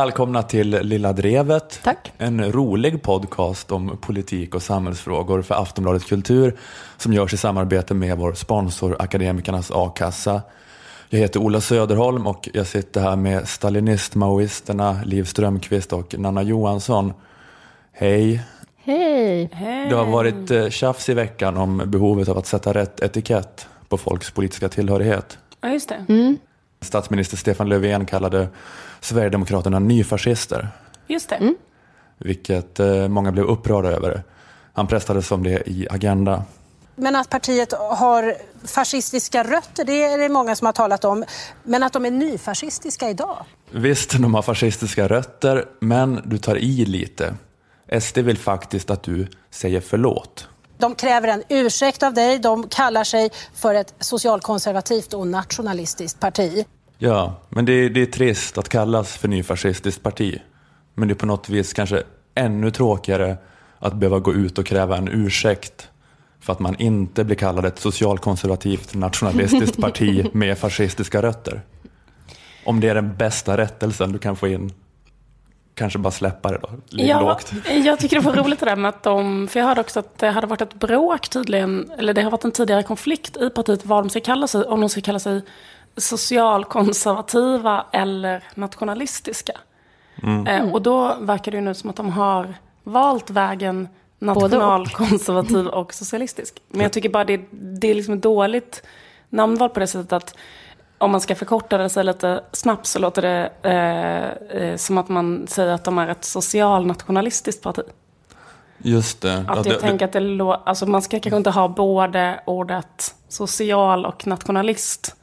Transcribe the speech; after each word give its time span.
Välkomna 0.00 0.42
till 0.42 0.70
Lilla 0.70 1.12
Drevet. 1.12 1.80
Tack. 1.82 2.12
En 2.18 2.52
rolig 2.52 3.02
podcast 3.02 3.72
om 3.72 3.98
politik 4.00 4.54
och 4.54 4.62
samhällsfrågor 4.62 5.42
för 5.42 5.54
Aftonbladet 5.62 6.04
Kultur 6.04 6.56
som 6.96 7.12
görs 7.12 7.34
i 7.34 7.36
samarbete 7.36 7.94
med 7.94 8.18
vår 8.18 8.32
sponsor 8.32 8.96
Akademikernas 8.98 9.70
A-kassa. 9.74 10.42
Jag 11.08 11.18
heter 11.18 11.40
Ola 11.40 11.60
Söderholm 11.60 12.26
och 12.26 12.48
jag 12.52 12.66
sitter 12.66 13.00
här 13.00 13.16
med 13.16 13.48
stalinist-maoisterna 13.48 15.04
Liv 15.04 15.24
Strömqvist 15.24 15.92
och 15.92 16.14
Nanna 16.18 16.42
Johansson. 16.42 17.12
Hej! 17.92 18.42
Hej! 18.76 19.48
Det 19.88 19.94
har 19.94 20.06
varit 20.06 20.50
eh, 20.50 20.68
tjafs 20.68 21.08
i 21.08 21.14
veckan 21.14 21.56
om 21.56 21.82
behovet 21.86 22.28
av 22.28 22.38
att 22.38 22.46
sätta 22.46 22.74
rätt 22.74 23.00
etikett 23.00 23.66
på 23.88 23.96
folks 23.96 24.30
politiska 24.30 24.68
tillhörighet. 24.68 25.38
Ja, 25.60 25.68
just 25.68 25.88
det. 25.88 26.04
Mm. 26.08 26.38
Statsminister 26.80 27.36
Stefan 27.36 27.68
Löfven 27.68 28.06
kallade 28.06 28.48
Sverigedemokraterna 29.00 29.78
nyfascister, 29.78 30.68
Just 31.06 31.28
det. 31.28 31.54
vilket 32.18 32.80
eh, 32.80 33.08
många 33.08 33.32
blev 33.32 33.44
upprörda 33.44 33.88
över. 33.88 34.22
Han 34.72 34.86
pressades 34.86 35.26
som 35.26 35.42
det 35.42 35.68
i 35.68 35.86
Agenda. 35.90 36.44
Men 36.96 37.16
att 37.16 37.30
partiet 37.30 37.72
har 37.72 38.34
fascistiska 38.64 39.44
rötter, 39.44 39.84
det 39.84 40.02
är 40.02 40.18
det 40.18 40.28
många 40.28 40.56
som 40.56 40.66
har 40.66 40.72
talat 40.72 41.04
om. 41.04 41.24
Men 41.62 41.82
att 41.82 41.92
de 41.92 42.04
är 42.06 42.10
nyfascistiska 42.10 43.10
idag? 43.10 43.44
Visst, 43.70 44.10
de 44.18 44.34
har 44.34 44.42
fascistiska 44.42 45.08
rötter, 45.08 45.64
men 45.80 46.20
du 46.24 46.38
tar 46.38 46.56
i 46.56 46.84
lite. 46.84 47.34
SD 48.00 48.18
vill 48.18 48.38
faktiskt 48.38 48.90
att 48.90 49.02
du 49.02 49.26
säger 49.50 49.80
förlåt. 49.80 50.48
De 50.80 50.94
kräver 50.94 51.28
en 51.28 51.42
ursäkt 51.48 52.02
av 52.02 52.14
dig. 52.14 52.38
De 52.38 52.68
kallar 52.68 53.04
sig 53.04 53.30
för 53.54 53.74
ett 53.74 53.94
socialkonservativt 54.00 55.14
och 55.14 55.26
nationalistiskt 55.26 56.20
parti. 56.20 56.64
Ja, 56.98 57.34
men 57.48 57.64
det, 57.64 57.88
det 57.88 58.02
är 58.02 58.06
trist 58.06 58.58
att 58.58 58.68
kallas 58.68 59.16
för 59.16 59.28
nyfascistiskt 59.28 60.02
parti. 60.02 60.38
Men 60.94 61.08
det 61.08 61.12
är 61.12 61.16
på 61.16 61.26
något 61.26 61.48
vis 61.48 61.72
kanske 61.72 62.02
ännu 62.34 62.70
tråkigare 62.70 63.36
att 63.78 63.94
behöva 63.94 64.18
gå 64.18 64.34
ut 64.34 64.58
och 64.58 64.66
kräva 64.66 64.96
en 64.96 65.08
ursäkt 65.08 65.88
för 66.40 66.52
att 66.52 66.58
man 66.58 66.76
inte 66.76 67.24
blir 67.24 67.36
kallad 67.36 67.64
ett 67.64 67.78
socialkonservativt 67.78 68.94
nationalistiskt 68.94 69.76
parti 69.80 70.26
med 70.32 70.58
fascistiska 70.58 71.22
rötter. 71.22 71.62
Om 72.64 72.80
det 72.80 72.88
är 72.88 72.94
den 72.94 73.16
bästa 73.16 73.56
rättelsen 73.56 74.12
du 74.12 74.18
kan 74.18 74.36
få 74.36 74.48
in, 74.48 74.72
kanske 75.80 75.98
bara 75.98 76.10
släppa 76.10 76.50
det 76.52 76.58
då. 76.62 76.68
Ligg 76.88 77.08
Ja, 77.08 77.20
lågt. 77.20 77.52
jag 77.84 77.98
tycker 77.98 78.16
det 78.16 78.22
var 78.22 78.32
roligt 78.32 78.60
det 78.60 78.66
där 78.66 78.76
med 78.76 78.88
att 78.88 79.02
de, 79.02 79.48
för 79.48 79.60
jag 79.60 79.66
hörde 79.66 79.80
också 79.80 79.98
att 80.00 80.18
det 80.18 80.30
hade 80.30 80.46
varit 80.46 80.60
ett 80.60 80.74
bråk 80.74 81.28
tydligen, 81.28 81.90
eller 81.98 82.14
det 82.14 82.22
har 82.22 82.30
varit 82.30 82.44
en 82.44 82.52
tidigare 82.52 82.82
konflikt 82.82 83.36
i 83.36 83.50
partiet 83.50 83.86
vad 83.86 84.04
de 84.04 84.10
ska 84.10 84.20
kalla 84.20 84.46
sig, 84.46 84.64
om 84.64 84.80
de 84.80 84.88
ska 84.88 85.00
kalla 85.00 85.18
sig 85.18 85.42
socialkonservativa 85.96 87.84
eller 87.92 88.44
nationalistiska. 88.54 89.52
Eh, 90.48 90.72
och 90.72 90.82
då 90.82 91.16
verkar 91.20 91.52
det 91.52 91.58
ju 91.58 91.64
nu 91.64 91.74
som 91.74 91.90
att 91.90 91.96
de 91.96 92.10
har 92.10 92.54
valt 92.84 93.30
vägen 93.30 93.88
nationalkonservativ 94.18 95.66
och 95.66 95.94
socialistisk. 95.94 96.62
Men 96.68 96.80
jag 96.80 96.92
tycker 96.92 97.08
bara 97.08 97.24
det, 97.24 97.40
det 97.50 97.90
är 97.90 97.94
liksom 97.94 98.14
ett 98.14 98.22
dåligt 98.22 98.82
namnval 99.28 99.68
på 99.70 99.80
det 99.80 99.86
sättet 99.86 100.12
att 100.12 100.34
om 101.00 101.10
man 101.10 101.20
ska 101.20 101.34
förkorta 101.34 101.78
det 101.78 101.88
sig 101.88 102.04
lite 102.04 102.44
snabbt 102.52 102.86
så 102.86 102.98
låter 102.98 103.22
det 103.22 103.50
eh, 103.62 104.62
eh, 104.62 104.76
som 104.76 104.98
att 104.98 105.08
man 105.08 105.46
säger 105.48 105.72
att 105.72 105.84
de 105.84 105.98
är 105.98 106.08
ett 106.08 106.24
socialnationalistiskt 106.24 107.62
parti. 107.62 107.82
Just 108.78 109.20
det. 109.22 109.34
Att 109.38 109.44
Ja, 109.48 109.54
jag 109.56 109.64
det- 109.64 109.80
tänker 109.80 110.04
att 110.04 110.12
det 110.12 110.42
alltså 110.64 110.86
man 110.86 111.02
ska 111.02 111.20
kanske 111.20 111.36
inte 111.36 111.50
ha 111.50 111.68
både 111.68 112.40
ordet 112.46 113.14
social 113.28 114.06
och 114.06 114.26
nationalist 114.26 115.16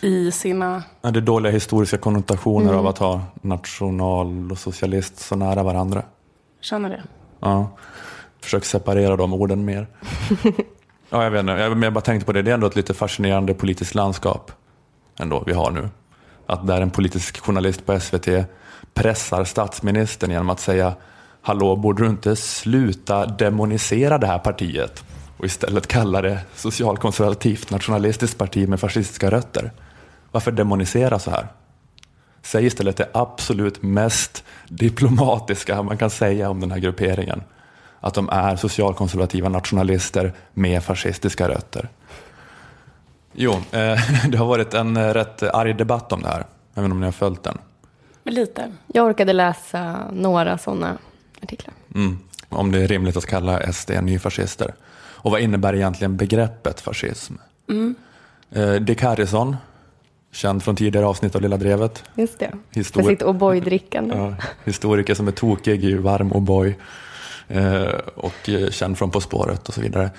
i 0.00 0.32
sina... 0.32 0.82
Ja, 1.02 1.10
det 1.10 1.18
är 1.18 1.20
dåliga 1.20 1.52
historiska 1.52 1.98
konnotationer 1.98 2.72
av 2.72 2.86
att 2.86 2.98
ha 2.98 3.20
national 3.42 4.52
och 4.52 4.58
socialist 4.58 5.18
så 5.18 5.36
nära 5.36 5.62
varandra. 5.62 6.02
Känner 6.60 6.88
det? 6.88 7.02
Ja. 7.40 7.68
Försök 8.40 8.64
separera 8.64 9.16
de 9.16 9.32
orden 9.32 9.64
mer. 9.64 9.86
ja, 11.10 11.22
jag 11.24 11.30
vet 11.30 11.40
inte, 11.40 11.52
jag, 11.52 11.70
men 11.70 11.82
jag 11.82 11.92
bara 11.92 12.00
tänkte 12.00 12.26
på 12.26 12.32
det, 12.32 12.42
det 12.42 12.50
är 12.50 12.54
ändå 12.54 12.66
ett 12.66 12.76
lite 12.76 12.94
fascinerande 12.94 13.54
politiskt 13.54 13.94
landskap 13.94 14.52
ändå 15.18 15.42
vi 15.46 15.52
har 15.52 15.70
nu. 15.70 15.88
Att 16.46 16.66
där 16.66 16.80
en 16.80 16.90
politisk 16.90 17.38
journalist 17.38 17.86
på 17.86 18.00
SVT 18.00 18.28
pressar 18.94 19.44
statsministern 19.44 20.30
genom 20.30 20.50
att 20.50 20.60
säga 20.60 20.94
Hallå, 21.46 21.76
borde 21.76 22.02
du 22.02 22.10
inte 22.10 22.36
sluta 22.36 23.26
demonisera 23.26 24.18
det 24.18 24.26
här 24.26 24.38
partiet 24.38 25.04
och 25.36 25.44
istället 25.44 25.86
kalla 25.86 26.22
det 26.22 26.40
socialkonservativt 26.54 27.70
nationalistiskt 27.70 28.38
parti 28.38 28.68
med 28.68 28.80
fascistiska 28.80 29.30
rötter? 29.30 29.72
Varför 30.32 30.52
demonisera 30.52 31.18
så 31.18 31.30
här? 31.30 31.46
Säg 32.42 32.66
istället 32.66 32.96
det 32.96 33.08
absolut 33.14 33.82
mest 33.82 34.44
diplomatiska 34.68 35.82
man 35.82 35.98
kan 35.98 36.10
säga 36.10 36.50
om 36.50 36.60
den 36.60 36.70
här 36.70 36.78
grupperingen. 36.78 37.42
Att 38.00 38.14
de 38.14 38.28
är 38.28 38.56
socialkonservativa 38.56 39.48
nationalister 39.48 40.32
med 40.54 40.84
fascistiska 40.84 41.48
rötter. 41.48 41.88
Jo, 43.38 43.52
eh, 43.52 44.00
det 44.28 44.38
har 44.38 44.46
varit 44.46 44.74
en 44.74 44.96
eh, 44.96 45.14
rätt 45.14 45.42
arg 45.42 45.74
debatt 45.74 46.12
om 46.12 46.22
det 46.22 46.28
här. 46.28 46.44
Inte 46.76 46.90
om 46.92 47.00
ni 47.00 47.04
har 47.06 47.12
följt 47.12 47.42
den. 47.42 47.58
Men 48.22 48.34
lite. 48.34 48.72
Jag 48.86 49.06
orkade 49.06 49.32
läsa 49.32 49.98
några 50.12 50.58
sådana 50.58 50.98
artiklar. 51.42 51.74
Mm. 51.94 52.18
Om 52.48 52.72
det 52.72 52.82
är 52.82 52.88
rimligt 52.88 53.16
att 53.16 53.26
kalla 53.26 53.72
SD 53.72 53.90
nyfascister. 54.02 54.74
Och 54.98 55.30
vad 55.30 55.40
innebär 55.40 55.74
egentligen 55.74 56.16
begreppet 56.16 56.80
fascism? 56.80 57.34
Eh, 58.50 58.72
Dick 58.72 59.02
Harrison, 59.02 59.56
känd 60.32 60.62
från 60.62 60.76
tidigare 60.76 61.06
avsnitt 61.06 61.34
av 61.34 61.42
Lilla 61.42 61.56
Drevet. 61.56 62.04
Just 62.14 62.38
det. 62.38 62.50
Histori- 62.72 63.02
För 63.02 63.10
sitt 63.10 63.22
O'boy-drickande. 63.22 64.16
Ja, 64.38 64.46
historiker 64.64 65.14
som 65.14 65.28
är 65.28 65.32
tokig 65.32 65.84
i 65.84 65.94
varm 65.94 66.32
O'boy 66.32 66.74
eh, 67.48 67.84
och 68.14 68.50
känd 68.70 68.98
från 68.98 69.10
På 69.10 69.20
spåret 69.20 69.68
och 69.68 69.74
så 69.74 69.80
vidare. 69.80 70.10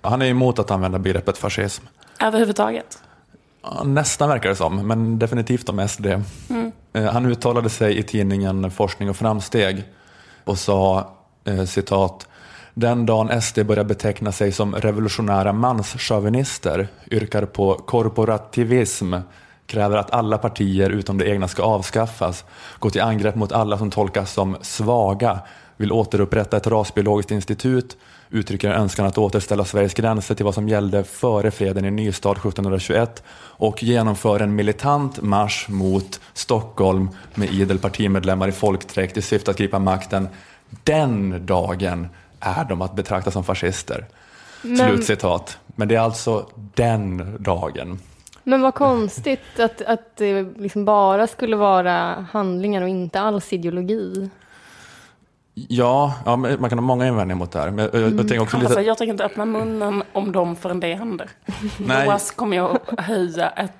Han 0.00 0.22
är 0.22 0.26
emot 0.26 0.58
att 0.58 0.70
använda 0.70 0.98
begreppet 0.98 1.38
fascism. 1.38 1.84
Överhuvudtaget. 2.20 3.02
Ja, 3.62 3.82
nästan 3.84 4.28
verkar 4.28 4.48
det 4.48 4.56
som, 4.56 4.86
men 4.86 5.18
definitivt 5.18 5.68
om 5.68 5.88
SD. 5.88 6.06
Eh, 6.92 7.04
Han 7.04 7.26
uttalade 7.26 7.70
sig 7.70 7.98
i 7.98 8.02
tidningen 8.02 8.70
Forskning 8.70 9.10
och 9.10 9.16
framsteg 9.16 9.84
och 10.44 10.58
sa 10.58 11.10
eh, 11.44 11.64
citat 11.64 12.28
den 12.78 13.06
dagen 13.06 13.42
SD 13.42 13.58
börjar 13.66 13.84
beteckna 13.84 14.32
sig 14.32 14.52
som 14.52 14.74
revolutionära 14.74 15.52
manschauvinister, 15.52 16.88
yrkar 17.10 17.44
på 17.44 17.74
korporativism, 17.74 19.14
kräver 19.66 19.96
att 19.96 20.10
alla 20.10 20.38
partier 20.38 20.90
utom 20.90 21.18
det 21.18 21.28
egna 21.28 21.48
ska 21.48 21.62
avskaffas, 21.62 22.44
går 22.78 22.90
till 22.90 23.02
angrepp 23.02 23.34
mot 23.34 23.52
alla 23.52 23.78
som 23.78 23.90
tolkas 23.90 24.32
som 24.32 24.56
svaga, 24.60 25.38
vill 25.76 25.92
återupprätta 25.92 26.56
ett 26.56 26.66
rasbiologiskt 26.66 27.30
institut, 27.30 27.96
uttrycker 28.30 28.70
en 28.70 28.80
önskan 28.80 29.06
att 29.06 29.18
återställa 29.18 29.64
Sveriges 29.64 29.94
gränser 29.94 30.34
till 30.34 30.44
vad 30.44 30.54
som 30.54 30.68
gällde 30.68 31.04
före 31.04 31.50
freden 31.50 31.84
i 31.84 31.90
Nystad 31.90 32.32
1721 32.32 33.22
och 33.38 33.82
genomför 33.82 34.40
en 34.40 34.54
militant 34.54 35.22
marsch 35.22 35.68
mot 35.70 36.20
Stockholm 36.34 37.08
med 37.34 37.52
idel 37.52 37.78
partimedlemmar 37.78 38.48
i 38.48 38.52
folkdräkt 38.52 39.16
i 39.16 39.22
syfte 39.22 39.50
att 39.50 39.58
gripa 39.58 39.78
makten. 39.78 40.28
Den 40.84 41.46
dagen 41.46 42.08
är 42.40 42.64
de 42.64 42.82
att 42.82 42.96
betrakta 42.96 43.30
som 43.30 43.44
fascister. 43.44 44.06
Slutcitat. 44.60 45.58
Men 45.66 45.88
det 45.88 45.94
är 45.94 46.00
alltså 46.00 46.46
den 46.74 47.36
dagen. 47.40 47.98
Men 48.42 48.62
vad 48.62 48.74
konstigt 48.74 49.60
att, 49.60 49.82
att 49.82 50.16
det 50.16 50.42
liksom 50.42 50.84
bara 50.84 51.26
skulle 51.26 51.56
vara 51.56 52.26
handlingar 52.30 52.82
och 52.82 52.88
inte 52.88 53.20
alls 53.20 53.52
ideologi. 53.52 54.30
Ja, 55.58 56.14
ja 56.24 56.36
man 56.36 56.70
kan 56.70 56.78
ha 56.78 56.86
många 56.86 57.06
invändningar 57.06 57.38
mot 57.38 57.52
det 57.52 57.58
här. 57.58 57.70
Men 57.70 57.84
jag, 57.92 58.02
jag, 58.02 58.12
jag 58.12 58.16
tänker 58.16 58.40
också 58.40 58.56
lite... 58.56 58.66
Alltså, 58.66 58.82
jag 58.82 58.98
tänker 58.98 59.12
inte 59.12 59.24
öppna 59.24 59.44
munnen 59.44 60.02
om 60.12 60.32
dem 60.32 60.56
förrän 60.56 60.80
det 60.80 60.94
händer. 60.94 61.30
Nej. 61.78 62.06
Då 62.06 62.18
kommer 62.36 62.56
jag 62.56 62.80
att 62.86 63.00
höja 63.00 63.48
ett 63.48 63.72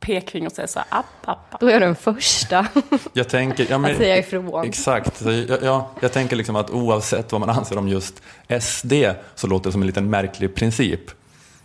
pekfinger 0.00 0.46
och 0.46 0.52
säga 0.52 0.66
så 0.66 0.78
här, 0.78 0.86
app, 0.90 1.06
app, 1.24 1.54
app. 1.54 1.60
Då 1.60 1.66
är 1.66 1.72
jag 1.72 1.82
den 1.82 1.94
första 1.94 2.66
Jag 3.12 3.28
tänker, 3.28 3.66
ja, 3.70 3.78
men, 3.78 3.90
att 3.90 3.96
säga 3.96 4.18
ifrån. 4.18 4.64
Exakt. 4.64 5.16
Så 5.16 5.30
jag, 5.30 5.62
ja, 5.62 5.90
jag 6.00 6.12
tänker 6.12 6.36
liksom 6.36 6.56
att 6.56 6.70
oavsett 6.70 7.32
vad 7.32 7.40
man 7.40 7.50
anser 7.50 7.78
om 7.78 7.88
just 7.88 8.22
SD 8.60 8.92
så 9.34 9.46
låter 9.46 9.68
det 9.68 9.72
som 9.72 9.80
en 9.80 9.86
liten 9.86 10.10
märklig 10.10 10.54
princip. 10.54 11.00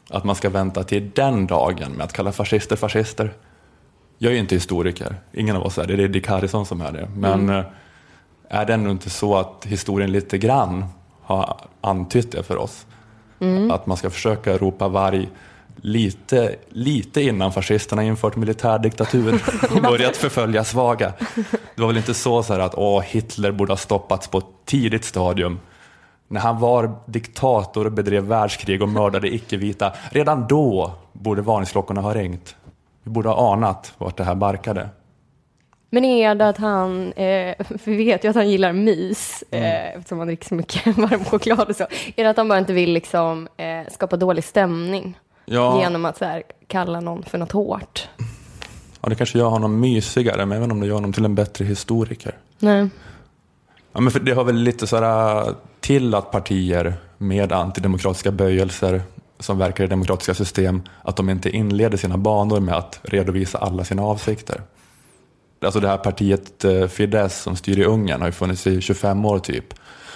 Att 0.09 0.23
man 0.23 0.35
ska 0.35 0.49
vänta 0.49 0.83
till 0.83 1.11
den 1.15 1.47
dagen 1.47 1.91
med 1.91 2.03
att 2.03 2.13
kalla 2.13 2.31
fascister 2.31 2.75
fascister. 2.75 3.33
Jag 4.17 4.29
är 4.29 4.33
ju 4.33 4.39
inte 4.39 4.55
historiker, 4.55 5.15
ingen 5.31 5.55
av 5.55 5.63
oss 5.63 5.77
är 5.77 5.87
det, 5.87 5.95
det 5.95 6.03
är 6.03 6.07
Dick 6.07 6.27
Harrison 6.27 6.65
som 6.65 6.81
är 6.81 6.91
det. 6.91 7.09
Men 7.15 7.49
eh, 7.49 7.65
är 8.53 8.65
det 8.65 8.73
ändå 8.73 8.91
inte 8.91 9.09
så 9.09 9.35
att 9.35 9.65
historien 9.65 10.11
lite 10.11 10.37
grann 10.37 10.85
har 11.21 11.57
antytt 11.81 12.31
det 12.31 12.43
för 12.43 12.57
oss? 12.57 12.85
Att 13.71 13.85
man 13.85 13.97
ska 13.97 14.09
försöka 14.09 14.57
ropa 14.57 14.87
varg 14.87 15.29
lite, 15.75 16.55
lite 16.69 17.21
innan 17.21 17.51
fascisterna 17.51 18.03
infört 18.03 18.35
militärdiktatur 18.35 19.41
och 19.75 19.81
börjat 19.83 20.17
förfölja 20.17 20.63
svaga. 20.63 21.13
Det 21.75 21.81
var 21.81 21.87
väl 21.87 21.97
inte 21.97 22.13
så, 22.13 22.43
så 22.43 22.53
här 22.53 22.59
att 22.59 22.75
åh, 22.75 23.01
Hitler 23.01 23.51
borde 23.51 23.71
ha 23.71 23.77
stoppats 23.77 24.27
på 24.27 24.37
ett 24.37 24.45
tidigt 24.65 25.05
stadium. 25.05 25.59
När 26.27 26.41
han 26.41 26.59
var 26.59 26.95
diktator 27.05 27.85
och 27.85 27.91
bedrev 27.91 28.23
världskrig 28.23 28.81
och 28.81 28.89
mördade 28.89 29.35
icke-vita, 29.35 29.93
redan 30.11 30.47
då 30.47 30.93
borde 31.13 31.41
varningsklockorna 31.41 32.01
ha 32.01 32.13
ringt. 32.13 32.55
Vi 33.03 33.11
borde 33.11 33.29
ha 33.29 33.53
anat 33.53 33.93
vart 33.97 34.17
det 34.17 34.23
här 34.23 34.35
barkade. 34.35 34.89
Men 35.93 36.05
är 36.05 36.35
det 36.35 36.47
att 36.47 36.57
han, 36.57 37.13
eh, 37.13 37.55
för 37.67 37.91
vi 37.91 38.05
vet 38.05 38.23
ju 38.23 38.29
att 38.29 38.35
han 38.35 38.49
gillar 38.49 38.73
mys, 38.73 39.43
eh, 39.51 39.95
eftersom 39.95 40.17
han 40.17 40.27
dricker 40.27 40.47
så 40.47 40.55
mycket 40.55 40.85
varm 40.97 41.25
choklad 41.25 41.69
och 41.69 41.75
så. 41.75 41.83
Är 42.15 42.23
det 42.23 42.29
att 42.29 42.37
han 42.37 42.47
bara 42.47 42.59
inte 42.59 42.73
vill 42.73 42.93
liksom, 42.93 43.47
eh, 43.57 43.91
skapa 43.91 44.17
dålig 44.17 44.43
stämning 44.43 45.19
Ja, 45.45 45.81
genom 45.81 46.05
att 46.05 46.17
så 46.17 46.25
här, 46.25 46.43
kalla 46.67 46.99
någon 46.99 47.23
för 47.23 47.37
något 47.37 47.51
hårt? 47.51 48.07
ja, 49.01 49.09
det 49.09 49.15
kanske 49.15 49.37
gör 49.37 49.49
honom 49.49 49.79
mysigare, 49.79 50.45
men 50.45 50.57
även 50.57 50.71
om 50.71 50.79
det 50.79 50.87
gör 50.87 50.93
honom 50.93 51.13
till 51.13 51.25
en 51.25 51.35
bättre 51.35 51.65
historiker. 51.65 52.37
Nej. 52.59 52.89
Ja, 53.93 54.01
men 54.01 54.11
för 54.11 54.19
det 54.19 54.31
har 54.31 54.43
väl 54.43 54.55
lite 54.55 54.87
sådär 54.87 55.53
till 55.79 56.15
att 56.15 56.31
partier 56.31 56.93
med 57.17 57.51
antidemokratiska 57.51 58.31
böjelser 58.31 59.01
som 59.39 59.57
verkar 59.57 59.83
i 59.83 59.87
demokratiska 59.87 60.33
system, 60.33 60.81
att 61.03 61.15
de 61.15 61.29
inte 61.29 61.49
inleder 61.49 61.97
sina 61.97 62.17
banor 62.17 62.59
med 62.59 62.75
att 62.75 62.99
redovisa 63.03 63.57
alla 63.57 63.83
sina 63.83 64.03
avsikter. 64.03 64.61
Alltså 65.65 65.79
det 65.79 65.87
här 65.87 65.97
partiet 65.97 66.65
eh, 66.65 66.87
Fidesz 66.87 67.41
som 67.41 67.55
styr 67.55 67.79
i 67.79 67.83
Ungern 67.83 68.21
har 68.21 68.27
ju 68.27 68.31
funnits 68.31 68.67
i 68.67 68.81
25 68.81 69.25
år 69.25 69.39
typ. 69.39 69.73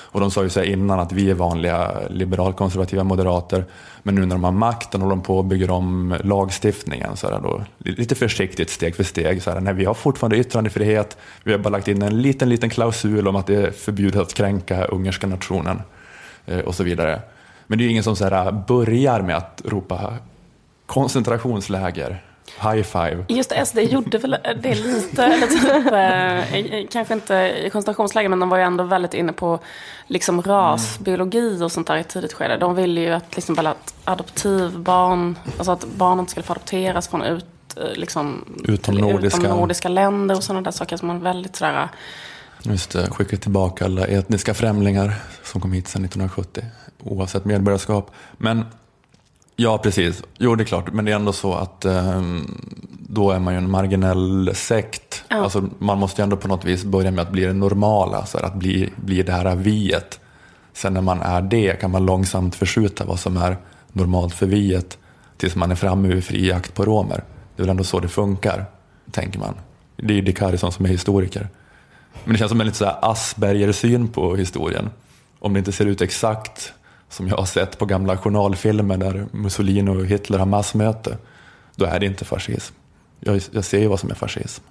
Och 0.10 0.20
de 0.20 0.32
sa 0.32 0.44
ju 0.44 0.50
så 0.50 0.60
här 0.60 0.68
innan 0.68 1.00
att 1.00 1.12
vi 1.12 1.30
är 1.30 1.34
vanliga 1.34 1.92
liberalkonservativa 2.10 3.04
moderater. 3.04 3.66
Men 4.04 4.16
nu 4.16 4.26
när 4.26 4.36
de 4.36 4.44
har 4.44 4.52
makten 4.52 5.02
håller 5.02 5.16
de 5.16 5.24
på 5.24 5.38
och 5.38 5.46
bygger 5.46 5.72
om 5.72 6.16
lagstiftningen. 6.24 7.18
Så 7.18 7.28
här 7.28 7.40
då, 7.40 7.64
lite 7.78 8.16
försiktigt, 8.16 8.70
steg 8.70 8.96
för 8.96 9.04
steg. 9.04 9.44
Så 9.44 9.52
här, 9.52 9.60
nej, 9.60 9.74
vi 9.74 9.86
har 9.86 9.94
fortfarande 9.94 10.38
yttrandefrihet. 10.38 11.18
Vi 11.44 11.52
har 11.52 11.60
bara 11.60 11.70
lagt 11.70 11.88
in 11.88 12.02
en 12.02 12.22
liten, 12.22 12.50
liten 12.50 12.70
klausul 12.70 13.28
om 13.28 13.36
att 13.36 13.48
det 13.48 13.56
är 13.56 13.72
förbjudet 13.72 14.22
att 14.22 14.34
kränka 14.34 14.86
ungerska 14.86 15.28
nationen. 15.28 15.82
Eh, 16.46 16.60
och 16.60 16.76
så 16.76 16.84
vidare. 16.84 17.22
Men 17.68 17.78
det 17.78 17.84
är 17.84 17.86
ju 17.86 17.92
ingen 17.92 18.04
som 18.04 18.16
så 18.16 18.24
här, 18.24 18.46
eh, 18.46 18.66
börjar 18.68 19.22
med 19.22 19.38
att 19.38 19.62
ropa 19.66 20.14
koncentrationsläger, 20.86 22.24
high 22.62 22.84
five. 22.84 23.26
Just 23.28 23.50
det, 23.50 23.66
SD 23.66 23.78
gjorde 23.80 24.18
väl 24.18 24.36
det 24.62 24.76
lite, 24.76 25.24
eller 25.26 25.48
typ, 25.48 25.92
eh, 26.74 26.88
kanske 26.92 27.14
inte 27.14 27.34
i 27.36 27.70
koncentrationsläger, 27.70 28.30
men 28.30 28.40
de 28.40 28.50
var 28.50 28.58
ju 28.58 28.64
ändå 28.64 28.84
väldigt 28.84 29.14
inne 29.14 29.34
på 29.34 29.60
liksom 30.08 30.42
rasbiologi 30.42 31.64
och 31.64 31.72
sånt 31.72 31.88
där 31.88 31.98
i 31.98 32.00
ett 32.00 32.10
tidigt 32.10 32.34
skede. 32.34 32.58
De 32.58 32.76
ville 32.76 33.02
ju 33.02 33.10
att, 33.14 33.36
liksom, 33.36 33.60
att 33.60 33.94
adoptivbarn, 34.04 35.36
alltså 35.58 35.72
att 35.72 35.86
barn 35.86 36.20
inte 36.20 36.32
skulle 36.32 36.44
få 36.44 36.54
adopteras 36.54 37.08
från 37.08 37.22
ut, 37.24 37.46
eh, 37.78 37.84
liksom, 37.96 38.46
Utomnordiska. 38.64 39.42
utomnordiska 39.42 39.90
länder 39.90 40.36
och 40.36 40.44
sådana 40.44 40.62
där 40.62 40.72
saker 40.72 40.98
som 40.98 41.08
man 41.08 41.20
väldigt 41.24 41.56
sådär, 41.56 41.90
Just 42.64 42.92
det, 42.92 43.10
skicka 43.12 43.38
tillbaka 43.38 43.86
alla 43.86 44.06
etniska 44.06 44.54
främlingar 44.54 45.14
som 45.44 45.62
kom 45.62 45.72
hit 45.74 45.88
sedan 45.88 46.06
1970, 46.06 46.64
oavsett 47.04 47.46
medborgarskap. 47.46 48.12
Men 48.38 48.66
ja, 49.58 49.78
precis. 49.78 50.24
Jo, 50.38 50.56
det 50.56 50.64
är 50.64 50.66
klart, 50.66 50.94
men 50.94 51.06
det 51.06 51.12
är 51.12 51.16
ändå 51.16 51.34
så 51.34 51.54
att 51.54 51.86
eh, 51.86 52.22
då 53.10 53.32
är 53.32 53.40
man 53.40 53.54
ju 53.54 53.58
en 53.58 53.72
marginell 53.72 54.52
sekt. 54.56 55.24
Ja. 55.28 55.36
Alltså, 55.36 55.70
man 55.80 55.98
måste 55.98 56.22
ju 56.22 56.24
ändå 56.24 56.38
på 56.38 56.48
något 56.48 56.66
vis 56.66 56.84
börja 56.84 57.12
med 57.12 57.22
att 57.22 57.32
bli 57.32 57.46
det 57.46 57.54
normala, 57.54 58.26
så 58.26 58.38
att 58.38 58.56
bli, 58.56 58.90
bli 58.96 59.24
det 59.24 59.32
här 59.32 59.56
viet. 59.56 60.20
Sen 60.74 60.94
när 60.94 61.02
man 61.02 61.22
är 61.22 61.42
det 61.42 61.82
kan 61.82 61.92
man 61.92 62.06
långsamt 62.06 62.56
förskjuta 62.56 63.06
vad 63.06 63.20
som 63.20 63.38
är 63.38 63.58
normalt 63.92 64.34
för 64.34 64.46
viet 64.46 64.98
tills 65.38 65.56
man 65.56 65.72
är 65.72 65.76
framme 65.76 66.08
vid 66.08 66.24
fri 66.24 66.48
jakt 66.48 66.74
på 66.74 66.86
romer. 66.86 67.24
Det 67.56 67.62
är 67.62 67.64
väl 67.64 67.70
ändå 67.70 67.84
så 67.84 68.00
det 68.00 68.08
funkar, 68.08 68.66
tänker 69.12 69.40
man. 69.40 69.56
Det 69.96 70.14
är 70.14 70.16
ju 70.16 70.22
Dick 70.22 70.42
Harrison 70.42 70.72
som 70.72 70.86
är 70.86 70.90
historiker. 70.90 71.50
Men 72.24 72.34
det 72.34 72.40
känns 72.40 72.50
som 72.50 72.62
en 72.62 72.68
lite 72.68 72.78
så 72.78 72.86
Asperger-syn 72.86 74.08
på 74.08 74.36
historien. 74.36 74.90
Om 75.40 75.54
det 75.54 75.60
inte 75.60 75.72
ser 75.72 75.86
ut 75.86 76.02
exakt 76.02 76.74
som 77.10 77.28
jag 77.28 77.38
har 77.38 77.46
sett 77.46 77.78
på 77.78 77.86
gamla 77.86 78.18
journalfilmer 78.18 78.98
där 78.98 79.26
Mussolini 79.32 79.92
och 79.92 80.06
Hitler 80.06 80.40
har 80.40 80.46
massmöte, 80.46 81.18
då 81.76 81.86
är 81.86 82.00
det 82.00 82.06
inte 82.06 82.26
fascism. 82.26 82.74
Jag, 83.20 83.42
jag 83.52 83.66
ser 83.66 83.80
ju 83.80 83.88
vad 83.88 84.00
som 84.00 84.12
är 84.12 84.16
fascism. 84.16 84.64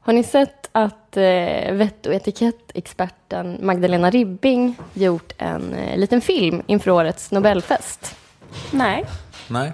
Har 0.00 0.12
ni 0.12 0.22
sett 0.22 0.68
att 0.72 1.16
eh, 1.16 1.72
vett 1.72 2.06
och 2.06 2.14
etikettexperten 2.14 3.58
Magdalena 3.62 4.10
Ribbing 4.10 4.76
gjort 4.94 5.32
en 5.38 5.74
eh, 5.74 5.98
liten 5.98 6.20
film 6.20 6.62
inför 6.66 6.90
årets 6.90 7.30
Nobelfest? 7.30 8.16
nej. 8.70 9.04
Nej. 9.48 9.72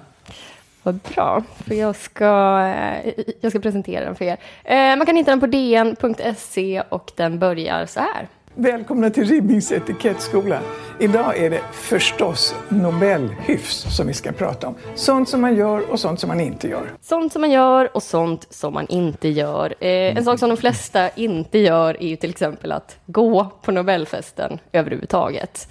Vad 0.82 0.94
bra, 1.14 1.42
för 1.66 1.74
jag 1.74 1.96
ska, 1.96 2.60
eh, 3.04 3.12
jag 3.40 3.52
ska 3.52 3.60
presentera 3.60 4.04
den 4.04 4.16
för 4.16 4.24
er. 4.24 4.36
Eh, 4.64 4.96
man 4.96 5.06
kan 5.06 5.16
hitta 5.16 5.30
den 5.30 5.40
på 5.40 5.46
dn.se 5.46 6.82
och 6.88 7.12
den 7.16 7.38
börjar 7.38 7.86
så 7.86 8.00
här. 8.00 8.28
Välkomna 8.54 9.10
till 9.10 9.24
Ribbings 9.24 9.72
etikettskola. 9.72 10.60
Idag 10.98 11.38
är 11.38 11.50
det 11.50 11.60
förstås 11.72 12.54
Nobelhyfs 12.68 13.96
som 13.96 14.06
vi 14.06 14.14
ska 14.14 14.32
prata 14.32 14.68
om. 14.68 14.74
Sånt 14.94 15.28
som 15.28 15.40
man 15.40 15.54
gör 15.56 15.90
och 15.90 16.00
sånt 16.00 16.20
som 16.20 16.28
man 16.28 16.40
inte 16.40 16.68
gör. 16.68 16.92
Sånt 17.00 17.32
som 17.32 17.40
man 17.40 17.50
gör 17.50 17.96
och 17.96 18.02
sånt 18.02 18.46
som 18.50 18.74
man 18.74 18.86
inte 18.88 19.28
gör. 19.28 19.74
Eh, 19.80 20.16
en 20.16 20.24
sak 20.24 20.38
som 20.38 20.48
de 20.48 20.56
flesta 20.56 21.08
inte 21.10 21.58
gör 21.58 22.02
är 22.02 22.08
ju 22.08 22.16
till 22.16 22.30
exempel 22.30 22.72
att 22.72 22.98
gå 23.06 23.48
på 23.62 23.72
Nobelfesten 23.72 24.58
överhuvudtaget. 24.72 25.68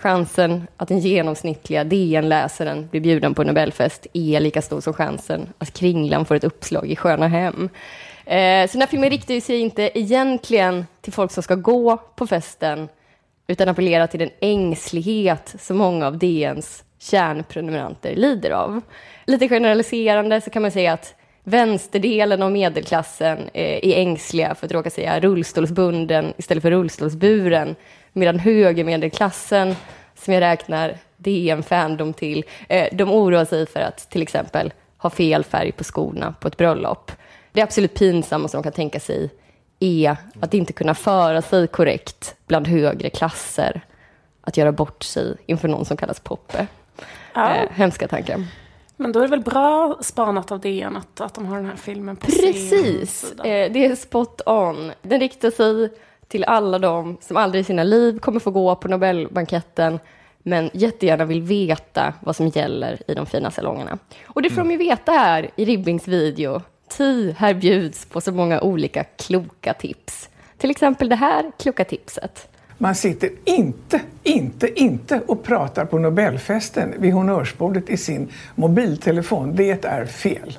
Chansen 0.00 0.66
att 0.76 0.88
den 0.88 0.98
genomsnittliga 0.98 1.84
DN-läsaren 1.84 2.88
blir 2.90 3.00
bjuden 3.00 3.34
på 3.34 3.44
Nobelfest 3.44 4.06
är 4.12 4.40
lika 4.40 4.62
stor 4.62 4.80
som 4.80 4.92
chansen 4.92 5.52
att 5.58 5.72
Kringlan 5.72 6.24
får 6.24 6.34
ett 6.34 6.44
uppslag 6.44 6.90
i 6.90 6.96
Sköna 6.96 7.28
Hem. 7.28 7.68
Eh, 8.24 8.66
så 8.66 8.72
den 8.72 8.80
här 8.80 8.86
filmen 8.86 9.10
riktar 9.10 9.40
sig 9.40 9.60
inte 9.60 9.98
egentligen 9.98 10.86
till 11.00 11.12
folk 11.12 11.32
som 11.32 11.42
ska 11.42 11.54
gå 11.54 11.96
på 11.96 12.26
festen 12.26 12.88
utan 13.46 13.68
appellerar 13.68 14.06
till 14.06 14.20
den 14.20 14.30
ängslighet 14.40 15.54
som 15.58 15.76
många 15.76 16.06
av 16.06 16.18
DNs 16.18 16.84
kärnprenumeranter 16.98 18.16
lider 18.16 18.50
av. 18.50 18.80
Lite 19.26 19.48
generaliserande 19.48 20.40
så 20.40 20.50
kan 20.50 20.62
man 20.62 20.70
säga 20.70 20.92
att 20.92 21.14
vänsterdelen 21.44 22.42
av 22.42 22.52
medelklassen 22.52 23.38
eh, 23.38 23.88
är 23.88 23.98
ängsliga 23.98 24.54
för 24.54 24.66
att 24.66 24.72
råka 24.72 24.90
säga 24.90 25.20
rullstolsbunden 25.20 26.32
istället 26.36 26.62
för 26.62 26.70
rullstolsburen, 26.70 27.76
medan 28.12 28.38
högermedelklassen, 28.38 29.74
som 30.20 30.34
jag 30.34 30.40
räknar 30.40 30.96
DN 31.16 31.62
Fandom 31.62 32.12
till, 32.12 32.44
eh, 32.68 32.88
de 32.92 33.10
oroar 33.10 33.44
sig 33.44 33.66
för 33.66 33.80
att 33.80 34.10
till 34.10 34.22
exempel 34.22 34.72
ha 34.98 35.10
fel 35.10 35.44
färg 35.44 35.72
på 35.72 35.84
skorna 35.84 36.34
på 36.40 36.48
ett 36.48 36.56
bröllop. 36.56 37.12
Det 37.52 37.62
absolut 37.62 37.94
pinsamma 37.94 38.48
som 38.48 38.58
de 38.58 38.62
kan 38.62 38.72
tänka 38.72 39.00
sig 39.00 39.30
är 39.80 40.16
att 40.40 40.54
inte 40.54 40.72
kunna 40.72 40.94
föra 40.94 41.42
sig 41.42 41.66
korrekt 41.66 42.34
bland 42.46 42.68
högre 42.68 43.10
klasser. 43.10 43.80
Att 44.42 44.56
göra 44.56 44.72
bort 44.72 45.02
sig 45.02 45.36
inför 45.46 45.68
någon 45.68 45.84
som 45.84 45.96
kallas 45.96 46.20
Poppe. 46.20 46.66
Ja. 47.34 47.54
Eh, 47.54 47.70
hemska 47.74 48.08
tankar. 48.08 48.46
Men 48.96 49.12
då 49.12 49.18
är 49.18 49.22
det 49.22 49.30
väl 49.30 49.40
bra 49.40 49.98
spanat 50.00 50.52
av 50.52 50.60
DN 50.60 50.96
att, 50.96 51.20
att 51.20 51.34
de 51.34 51.46
har 51.46 51.56
den 51.56 51.66
här 51.66 51.76
filmen 51.76 52.16
på 52.16 52.26
Precis, 52.26 53.32
eh, 53.32 53.72
det 53.72 53.86
är 53.86 53.96
spot 53.96 54.40
on. 54.46 54.92
Den 55.02 55.20
riktar 55.20 55.50
sig 55.50 55.90
till 56.30 56.44
alla 56.44 56.78
de 56.78 57.16
som 57.20 57.36
aldrig 57.36 57.60
i 57.60 57.64
sina 57.64 57.84
liv 57.84 58.18
kommer 58.18 58.40
få 58.40 58.50
gå 58.50 58.76
på 58.76 58.88
Nobelbanketten 58.88 59.98
men 60.42 60.70
jättegärna 60.72 61.24
vill 61.24 61.42
veta 61.42 62.14
vad 62.20 62.36
som 62.36 62.48
gäller 62.48 63.02
i 63.10 63.14
de 63.14 63.26
fina 63.26 63.50
salongerna. 63.50 63.98
Och 64.26 64.42
det 64.42 64.50
får 64.50 64.56
de 64.56 64.70
ju 64.70 64.76
veta 64.76 65.12
här 65.12 65.50
i 65.56 65.64
Ribbings 65.64 66.08
video. 66.08 66.62
Ty, 66.96 67.32
här 67.32 67.54
bjuds 67.54 68.04
på 68.04 68.20
så 68.20 68.32
många 68.32 68.60
olika 68.60 69.04
kloka 69.04 69.74
tips. 69.74 70.28
Till 70.58 70.70
exempel 70.70 71.08
det 71.08 71.16
här 71.16 71.52
kloka 71.58 71.84
tipset. 71.84 72.48
Man 72.78 72.94
sitter 72.94 73.30
inte, 73.44 74.00
inte, 74.22 74.80
inte 74.80 75.20
och 75.26 75.42
pratar 75.42 75.84
på 75.84 75.98
Nobelfesten 75.98 76.94
vid 76.98 77.12
honnörsbordet 77.12 77.90
i 77.90 77.96
sin 77.96 78.28
mobiltelefon. 78.54 79.56
Det 79.56 79.84
är 79.84 80.06
fel. 80.06 80.58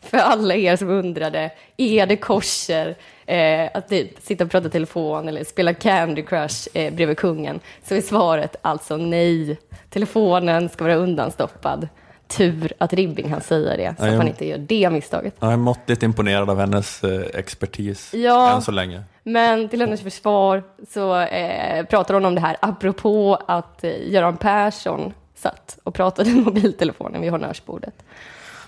För 0.00 0.18
alla 0.18 0.54
er 0.54 0.76
som 0.76 0.88
undrade, 0.88 1.50
är 1.76 2.06
det 2.06 2.16
kosher 2.16 2.96
eh, 3.26 3.70
att 3.74 3.88
typ 3.88 4.20
sitta 4.20 4.44
och 4.44 4.50
prata 4.50 4.68
telefon 4.68 5.28
eller 5.28 5.44
spela 5.44 5.74
Candy 5.74 6.22
Crush 6.22 6.68
eh, 6.74 6.94
bredvid 6.94 7.16
kungen? 7.16 7.60
Så 7.84 7.94
är 7.94 8.00
svaret 8.00 8.56
alltså 8.62 8.96
nej. 8.96 9.58
Telefonen 9.90 10.68
ska 10.68 10.84
vara 10.84 10.94
undanstoppad. 10.94 11.88
Tur 12.26 12.72
att 12.78 12.92
Ribbing 12.92 13.32
han 13.32 13.40
säger 13.40 13.76
det, 13.76 13.94
så 13.98 14.04
att 14.04 14.10
man 14.10 14.20
ja. 14.20 14.26
inte 14.26 14.46
gör 14.48 14.58
det 14.58 14.90
misstaget. 14.90 15.34
Jag 15.40 15.52
är 15.52 15.56
måttligt 15.56 16.02
imponerad 16.02 16.50
av 16.50 16.58
hennes 16.58 17.04
eh, 17.04 17.20
expertis 17.34 18.14
Ja. 18.14 18.54
än 18.54 18.62
så 18.62 18.70
länge. 18.72 19.02
Men 19.22 19.68
till 19.68 19.80
hennes 19.80 20.00
försvar 20.00 20.62
så 20.92 21.20
eh, 21.20 21.84
pratar 21.86 22.14
hon 22.14 22.24
om 22.24 22.34
det 22.34 22.40
här 22.40 22.56
apropå 22.60 23.38
att 23.48 23.84
eh, 23.84 24.10
Göran 24.12 24.36
Persson 24.36 25.12
satt 25.34 25.78
och 25.82 25.94
pratade 25.94 26.30
i 26.30 26.34
mobiltelefonen 26.44 27.20
vid 27.20 27.30
honnörsbordet. 27.30 27.94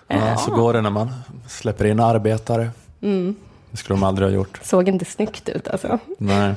Ja, 0.08 0.36
så 0.36 0.50
går 0.50 0.72
det 0.72 0.80
när 0.80 0.90
man 0.90 1.10
släpper 1.48 1.84
in 1.84 2.00
arbetare. 2.00 2.70
Mm. 3.02 3.36
Det 3.74 3.78
skulle 3.78 3.96
de 3.96 4.02
aldrig 4.04 4.28
ha 4.28 4.34
gjort. 4.34 4.60
Såg 4.62 4.88
inte 4.88 5.04
snyggt 5.04 5.48
ut 5.48 5.68
alltså. 5.68 5.98
Nej. 6.18 6.54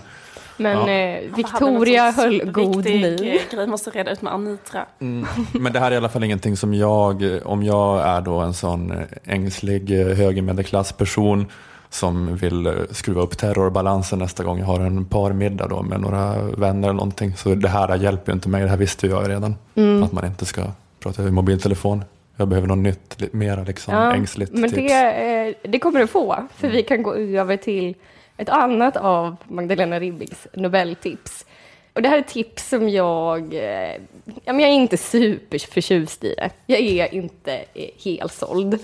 Men 0.57 0.77
Ja. 0.77 0.89
eh, 0.89 1.35
Victoria 1.35 2.11
höll 2.11 2.51
god 2.51 2.85
min. 2.85 3.05
eh, 3.05 3.39
grej 3.51 3.67
måste 3.67 3.89
reda 3.89 4.11
ut 4.11 4.21
med 4.21 4.33
Anitra. 4.33 4.85
Men 5.51 5.73
det 5.73 5.79
här 5.79 5.87
är 5.87 5.91
i 5.93 5.97
alla 5.97 6.09
fall 6.09 6.23
ingenting 6.23 6.57
som 6.57 6.73
jag, 6.73 7.35
eh, 7.35 7.41
om 7.43 7.63
jag 7.63 8.01
är 8.07 8.21
då 8.21 8.39
en 8.39 8.53
sån 8.53 8.91
eh, 8.91 8.97
ängslig 9.25 9.89
högermedelklassperson 9.89 11.45
som 11.89 12.35
vill 12.35 12.73
skruva 12.91 13.21
upp 13.21 13.37
terrorbalansen 13.37 14.19
nästa 14.19 14.43
gång 14.43 14.59
jag 14.59 14.65
har 14.65 14.79
en 14.79 15.05
parmiddag 15.05 15.67
då 15.67 15.81
med 15.81 16.01
några 16.01 16.41
vänner 16.41 16.87
eller 16.87 16.97
någonting. 16.97 17.35
Så 17.35 17.55
det 17.55 17.69
här 17.69 17.95
hjälper 17.95 18.31
ju 18.31 18.35
inte 18.35 18.49
mig, 18.49 18.63
det 18.63 18.69
här 18.69 18.77
visste 18.77 19.07
jag 19.07 19.23
ju 19.23 19.29
redan. 19.29 19.55
Att 20.03 20.11
man 20.11 20.25
inte 20.25 20.45
ska 20.45 20.61
pratar 20.99 21.23
vi 21.23 21.31
mobiltelefon. 21.31 22.03
Jag 22.37 22.47
behöver 22.47 22.67
något 22.67 22.77
nytt, 22.77 23.21
lite 23.21 23.37
mera 23.37 23.63
liksom 23.63 23.93
Ja, 23.93 24.13
ängsligt 24.13 24.51
men 24.53 24.69
tips. 24.69 24.91
det, 24.91 25.53
det 25.63 25.79
kommer 25.79 25.99
du 25.99 26.07
få, 26.07 26.47
för 26.55 26.67
vi 26.67 26.83
kan 26.83 27.03
gå 27.03 27.15
över 27.15 27.57
till 27.57 27.95
ett 28.37 28.49
annat 28.49 28.97
av 28.97 29.35
Magdalena 29.43 29.99
Ribbings 29.99 30.47
Nobeltips. 30.53 31.45
Och 31.93 32.01
det 32.01 32.09
här 32.09 32.17
är 32.17 32.21
tips 32.21 32.69
som 32.69 32.89
jag, 32.89 33.53
eh, 33.53 33.91
ja, 34.45 34.53
men 34.53 34.59
jag 34.59 34.69
är 34.69 34.73
inte 34.75 34.97
superförtjust 34.97 36.23
i 36.23 36.35
det. 36.37 36.49
Jag 36.65 36.79
är 36.79 37.13
inte 37.13 37.53
eh, 37.73 37.89
helt 38.05 38.33
såld. 38.33 38.79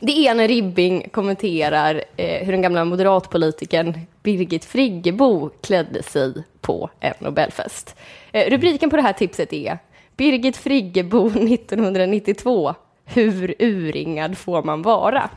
Det 0.00 0.26
är 0.28 0.34
när 0.34 0.48
Ribbing 0.48 1.08
kommenterar 1.12 2.02
eh, 2.16 2.44
hur 2.44 2.52
den 2.52 2.62
gamla 2.62 2.84
moderatpolitikern 2.84 4.00
Birgit 4.22 4.64
Friggebo 4.64 5.50
klädde 5.60 6.02
sig 6.02 6.34
på 6.60 6.90
en 7.00 7.14
Nobelfest. 7.18 7.96
Eh, 8.32 8.50
rubriken 8.50 8.90
på 8.90 8.96
det 8.96 9.02
här 9.02 9.12
tipset 9.12 9.52
är 9.52 9.78
Birgit 10.16 10.56
Friggebo 10.56 11.26
1992. 11.34 12.74
Hur 13.04 13.54
urringad 13.58 14.38
får 14.38 14.62
man 14.62 14.82
vara? 14.82 15.30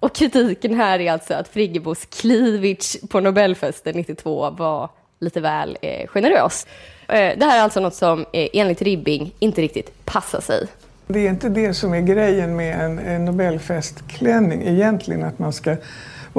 Och 0.00 0.14
kritiken 0.14 0.74
här 0.74 0.98
är 0.98 1.12
alltså 1.12 1.34
att 1.34 1.48
Friggebos 1.48 2.04
cleavage 2.04 3.08
på 3.08 3.20
Nobelfesten 3.20 3.96
92 3.96 4.50
var 4.50 4.90
lite 5.18 5.40
väl 5.40 5.78
eh, 5.82 6.06
generös. 6.08 6.66
Eh, 7.08 7.38
det 7.38 7.44
här 7.44 7.58
är 7.58 7.62
alltså 7.62 7.80
något 7.80 7.94
som 7.94 8.20
eh, 8.32 8.48
enligt 8.52 8.82
Ribbing 8.82 9.34
inte 9.38 9.62
riktigt 9.62 10.04
passar 10.04 10.40
sig. 10.40 10.66
Det 11.06 11.26
är 11.26 11.30
inte 11.30 11.48
det 11.48 11.74
som 11.74 11.94
är 11.94 12.00
grejen 12.00 12.56
med 12.56 12.80
en, 12.80 12.98
en 12.98 13.24
Nobelfestklänning 13.24 14.62
egentligen, 14.62 15.24
att 15.24 15.38
man 15.38 15.52
ska 15.52 15.76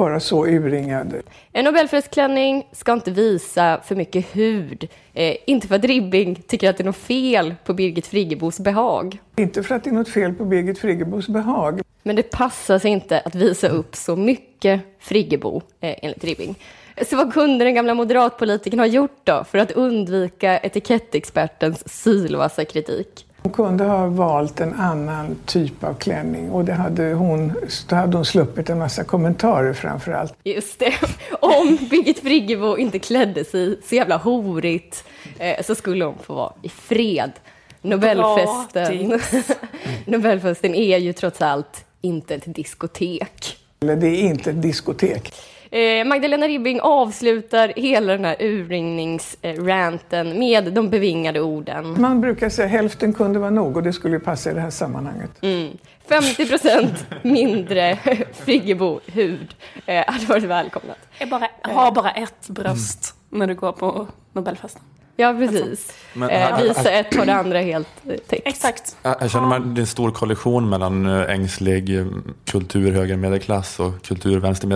vara 0.00 0.20
så 0.20 0.46
urringad. 0.46 1.14
En 1.52 1.64
Nobelfestklänning 1.64 2.68
ska 2.72 2.92
inte 2.92 3.10
visa 3.10 3.80
för 3.84 3.96
mycket 3.96 4.36
hud. 4.36 4.88
Eh, 5.14 5.36
inte 5.46 5.68
för 5.68 5.74
att 5.74 5.84
Ribbing 5.84 6.34
tycker 6.34 6.70
att 6.70 6.76
det 6.76 6.82
är 6.82 6.84
något 6.84 6.96
fel 6.96 7.54
på 7.64 7.72
Birgit 7.74 8.06
Friggebos 8.06 8.60
behag. 8.60 9.18
Inte 9.36 9.62
för 9.62 9.74
att 9.74 9.84
det 9.84 9.90
är 9.90 9.94
något 9.94 10.08
fel 10.08 10.34
på 10.34 10.44
Birgit 10.44 10.78
Friggebos 10.78 11.28
behag. 11.28 11.80
Men 12.02 12.16
det 12.16 12.22
passar 12.22 12.78
sig 12.78 12.90
inte 12.90 13.20
att 13.20 13.34
visa 13.34 13.68
upp 13.68 13.96
så 13.96 14.16
mycket 14.16 14.80
Friggebo, 14.98 15.62
eh, 15.80 15.94
enligt 16.02 16.24
Ribbing. 16.24 16.54
Så 17.06 17.16
vad 17.16 17.32
kunde 17.32 17.64
den 17.64 17.74
gamla 17.74 17.94
moderatpolitikern 17.94 18.78
ha 18.78 18.86
gjort 18.86 19.20
då 19.24 19.44
för 19.44 19.58
att 19.58 19.72
undvika 19.72 20.58
etikettexpertens 20.58 22.02
sylvassa 22.02 22.64
kritik? 22.64 23.26
Hon 23.42 23.52
kunde 23.52 23.84
ha 23.84 24.06
valt 24.06 24.60
en 24.60 24.74
annan 24.74 25.36
typ 25.46 25.84
av 25.84 25.94
klänning 25.94 26.50
och 26.50 26.64
det 26.64 26.72
hade 26.72 27.12
hon, 27.12 27.52
då 27.88 27.96
hade 27.96 28.16
hon 28.16 28.24
sluppit 28.24 28.70
en 28.70 28.78
massa 28.78 29.04
kommentarer 29.04 29.72
framför 29.72 30.12
allt. 30.12 30.34
Just 30.44 30.78
det. 30.78 30.94
Om 31.40 31.78
Birgit 31.90 32.18
Friggebo 32.18 32.76
inte 32.76 32.98
klädde 32.98 33.44
sig 33.44 33.78
så 33.88 33.94
jävla 33.94 34.16
horigt 34.16 35.04
eh, 35.38 35.62
så 35.64 35.74
skulle 35.74 36.04
hon 36.04 36.18
få 36.22 36.34
vara 36.34 36.52
i 36.62 36.68
fred. 36.68 37.32
Nobelfesten, 37.82 39.20
Nobelfesten 40.04 40.74
är 40.74 40.98
ju 40.98 41.12
trots 41.12 41.42
allt 41.42 41.84
inte 42.00 42.34
ett 42.34 42.54
diskotek. 42.54 43.56
Eller 43.80 43.96
det 43.96 44.08
är 44.08 44.22
inte 44.22 44.50
ett 44.50 44.62
diskotek. 44.62 45.34
Eh, 45.72 46.04
Magdalena 46.04 46.46
Ribbing 46.48 46.80
avslutar 46.80 47.72
hela 47.76 48.12
den 48.12 48.24
här 48.24 48.36
urringningsranten 48.40 50.38
med 50.38 50.72
de 50.72 50.90
bevingade 50.90 51.40
orden. 51.40 52.00
Man 52.00 52.20
brukar 52.20 52.48
säga 52.48 52.68
hälften 52.68 53.12
kunde 53.12 53.38
vara 53.38 53.50
nog 53.50 53.76
och 53.76 53.82
det 53.82 53.92
skulle 53.92 54.14
ju 54.16 54.20
passa 54.20 54.50
i 54.50 54.54
det 54.54 54.60
här 54.60 54.70
sammanhanget. 54.70 55.30
50 56.08 56.46
procent 56.48 57.06
mindre 57.22 57.96
Friggebo-hud 58.32 59.54
eh, 59.86 60.04
hade 60.06 60.26
varit 60.26 60.44
välkomnat. 60.44 60.98
Jag 61.18 61.28
bara, 61.28 61.48
har 61.62 61.92
bara 61.92 62.10
ett 62.10 62.48
bröst 62.48 63.14
när 63.28 63.46
du 63.46 63.54
går 63.54 63.72
på 63.72 64.06
Nobelfesten. 64.32 64.82
Ja, 65.16 65.34
precis. 65.38 65.92
Men- 66.14 66.30
eh, 66.30 66.62
visa 66.62 66.90
ett 66.90 67.18
och 67.18 67.26
det 67.26 67.34
andra 67.34 67.58
helt 67.60 67.88
eh, 68.08 68.16
täckt. 68.16 68.46
Exakt. 68.48 68.96
Jag 69.02 69.30
känner 69.30 69.56
att 69.56 69.74
det 69.74 69.78
är 69.78 69.82
en 69.82 69.86
stor 69.86 70.10
kollision 70.10 70.68
mellan 70.68 71.06
eh, 71.06 71.30
ängslig 71.34 71.98
eh, 71.98 72.06
kultur 72.44 72.92
höger 72.92 73.16
medelklass 73.16 73.80
och 73.80 74.02
kultur 74.02 74.40
vänster 74.40 74.66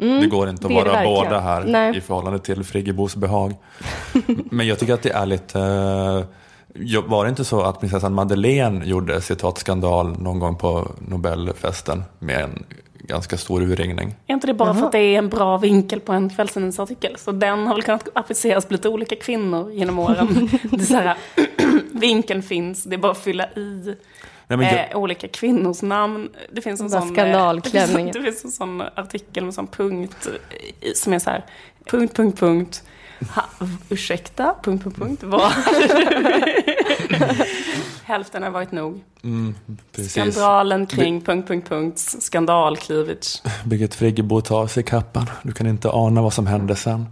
här. 0.00 0.20
det 0.20 0.26
går 0.26 0.48
inte 0.48 0.66
att 0.66 0.70
Mm, 0.72 0.84
vara 0.84 0.92
verkligen. 0.96 1.24
båda 1.24 1.40
här 1.40 1.64
Nej. 1.64 1.96
i 1.96 2.00
förhållande 2.00 2.38
till 2.38 2.64
Friggebos 2.64 3.16
behag. 3.16 3.54
Men 4.50 4.66
jag 4.66 4.78
tycker 4.78 4.94
att 4.94 5.02
det 5.02 5.10
är 5.12 5.26
lite... 5.26 5.60
eh, 5.60 7.02
Var 7.06 7.24
det 7.24 7.28
inte 7.30 7.44
så 7.44 7.60
att 7.62 7.80
prinsessan 7.80 8.14
Madeleine 8.14 8.84
gjorde 8.84 9.20
citat 9.20 9.58
skandal 9.58 10.18
någon 10.18 10.38
gång 10.38 10.56
på 10.56 10.88
Nobelfesten 11.08 12.02
med 12.18 12.40
en 12.40 12.64
ganska 12.94 13.36
stor 13.36 13.62
urringning? 13.62 14.14
Är 14.26 14.34
inte 14.34 14.46
det 14.46 14.54
bara 14.54 14.74
för 14.74 14.86
att 14.86 14.92
det 14.92 14.98
är 14.98 15.18
en 15.18 15.28
bra 15.28 15.56
vinkel 15.58 16.00
på 16.00 16.12
en 16.12 16.30
kvällstidningsartikel? 16.30 17.16
Så 17.18 17.32
den 17.32 17.66
har 17.66 17.74
väl 17.74 17.82
kunnat 17.82 18.08
appliceras 18.14 18.66
på 18.66 18.72
lite 18.72 18.88
olika 18.88 19.16
kvinnor 19.16 19.70
genom 19.72 19.98
åren. 19.98 20.48
Det 20.62 20.76
är 20.80 20.84
så 20.86 20.94
här, 20.94 21.16
vinkeln 21.92 22.42
finns, 22.42 22.84
det 22.84 22.94
är 22.96 22.98
bara 22.98 23.12
att 23.12 23.18
fylla 23.18 23.46
i 23.46 23.94
Nej, 24.56 24.66
men 24.66 24.76
jag, 24.78 24.90
eh, 24.90 24.96
olika 24.96 25.28
kvinnors 25.28 25.82
namn. 25.82 26.28
Det 26.52 26.60
finns 26.62 26.80
en 26.80 26.90
sån, 26.90 27.02
eh, 27.08 27.12
skandalklänningar. 27.12 28.12
det, 28.12 28.12
finns, 28.12 28.12
det 28.16 28.22
finns 28.22 28.44
en 28.44 28.50
sån 28.50 28.80
artikel 28.80 29.44
med 29.44 29.54
sån 29.54 29.66
punkt 29.66 30.28
som 30.94 31.12
är 31.12 31.18
så 31.18 31.30
här, 31.30 31.44
punkt, 31.90 32.16
punkt, 32.16 32.38
punkt. 32.38 32.82
Ha, 33.34 33.42
ursäkta, 33.88 34.54
punkt, 34.62 34.84
punkt, 34.84 34.98
punkt. 34.98 35.22
Vad? 35.22 35.52
Hälften 38.04 38.42
har 38.42 38.50
varit 38.50 38.72
nog. 38.72 39.00
mm. 39.24 39.54
Skandalen 40.08 40.86
kring 40.86 41.20
punkt, 41.20 41.48
punkt, 41.48 41.68
punkt. 41.68 41.98
Skandalcleavage. 41.98 43.42
Birgit 43.64 43.94
Friggebo 43.94 44.40
tar 44.40 44.60
av 44.60 44.66
sig 44.66 44.82
kappan. 44.82 45.26
Du 45.42 45.52
kan 45.52 45.66
inte 45.66 45.90
ana 45.90 46.22
vad 46.22 46.32
som 46.32 46.46
hände 46.46 46.76
sen. 46.76 47.06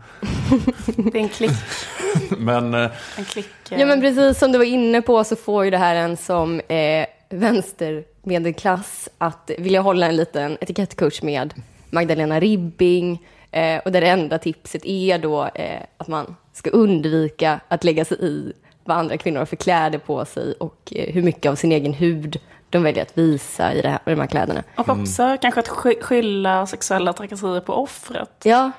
Det 0.97 1.19
är 1.19 1.23
en 1.23 1.29
klick. 1.29 1.51
Men 2.39 2.75
eh, 2.75 2.91
En 3.17 3.25
klick 3.25 3.47
Ja, 3.69 3.87
men 3.87 4.01
precis 4.01 4.39
som 4.39 4.53
du 4.53 4.59
var 4.59 4.65
inne 4.65 5.03
på 5.03 5.25
så 5.25 5.37
får 5.37 5.65
ju 5.65 5.71
det 5.71 5.79
här 5.79 5.95
en 5.95 6.17
som 6.17 6.61
eh, 6.61 7.07
vänstermedelklass 7.31 9.09
att 9.19 9.51
vilja 9.59 9.81
hålla 9.81 10.07
en 10.07 10.17
liten 10.17 10.59
etikettkurs 10.61 11.23
med 11.23 11.55
Magdalena 11.91 12.41
Ribbing. 12.41 13.27
Eh, 13.51 13.79
och 13.79 13.93
där 13.93 14.01
det 14.01 14.09
enda 14.09 14.39
tipset 14.39 14.85
är 14.85 15.19
då 15.19 15.45
eh, 15.55 15.81
att 15.97 16.09
man 16.09 16.37
ska 16.53 16.71
undvika 16.71 17.61
att 17.69 17.85
lägga 17.85 18.05
sig 18.05 18.19
i 18.21 18.53
vad 18.85 18.97
andra 18.97 19.17
kvinnor 19.17 19.39
har 19.39 19.47
för 19.47 19.57
kläder 19.57 19.99
på 19.99 20.25
sig 20.25 20.53
och 20.53 20.93
eh, 20.97 21.15
hur 21.15 21.23
mycket 21.23 21.51
av 21.51 21.55
sin 21.55 21.73
egen 21.73 21.93
hud 21.93 22.41
de 22.71 22.83
väljer 22.83 23.03
att 23.03 23.19
visa 23.19 23.73
i, 23.75 23.81
det 23.83 23.89
här, 23.89 23.99
i 24.07 24.11
de 24.11 24.21
här 24.21 24.27
kläderna. 24.27 24.63
Och 24.77 24.89
också 24.89 25.37
kanske 25.41 25.61
att 25.61 25.69
sky- 25.69 26.01
skylla 26.03 26.67
sexuella 26.67 27.13
trakasserier 27.13 27.61
på 27.61 27.73
offret. 27.75 28.31
Ja, 28.45 28.71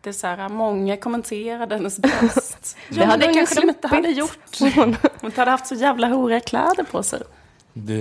Det 0.00 0.08
är 0.08 0.12
så 0.12 0.26
här, 0.26 0.48
många 0.48 0.96
kommenterade 0.96 1.74
hennes 1.74 1.98
bröst. 1.98 2.76
det 2.88 3.04
hade 3.04 3.26
ju 3.26 3.32
kanske 3.32 3.60
de 3.60 3.68
inte 3.68 3.88
hade 3.88 4.08
gjort. 4.08 4.38
Hon- 4.74 4.96
inte 5.24 5.40
hade 5.40 5.50
haft 5.50 5.66
så 5.66 5.74
jävla 5.74 6.06
horiga 6.06 6.40
kläder 6.40 6.84
på 6.90 7.02
sig. 7.02 7.20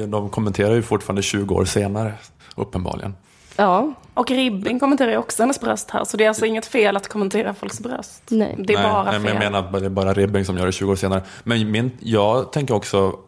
De 0.07 0.29
kommenterar 0.29 0.73
ju 0.73 0.81
fortfarande 0.81 1.21
20 1.21 1.55
år 1.55 1.65
senare, 1.65 2.13
uppenbarligen. 2.55 3.15
Ja, 3.55 3.93
Och 4.13 4.31
Ribbing 4.31 4.79
kommenterar 4.79 5.11
ju 5.11 5.17
också 5.17 5.43
hennes 5.43 5.61
bröst 5.61 5.89
här. 5.89 6.03
Så 6.03 6.17
det 6.17 6.23
är 6.23 6.29
alltså 6.29 6.45
inget 6.45 6.65
fel 6.65 6.97
att 6.97 7.07
kommentera 7.07 7.53
folks 7.53 7.79
bröst. 7.79 8.23
Nej. 8.27 8.55
Det 8.57 8.73
är 8.73 8.83
bara 8.83 9.03
nej, 9.03 9.13
fel. 9.13 9.21
men 9.21 9.33
jag 9.33 9.39
menar 9.39 9.59
att 9.59 9.79
det 9.79 9.85
är 9.85 9.89
bara 9.89 10.13
Ribbing 10.13 10.45
som 10.45 10.57
gör 10.57 10.65
det 10.65 10.71
20 10.71 10.91
år 10.91 10.95
senare. 10.95 11.23
Men 11.43 11.71
min, 11.71 11.91
jag 11.99 12.51
tänker 12.51 12.73
också 12.73 13.19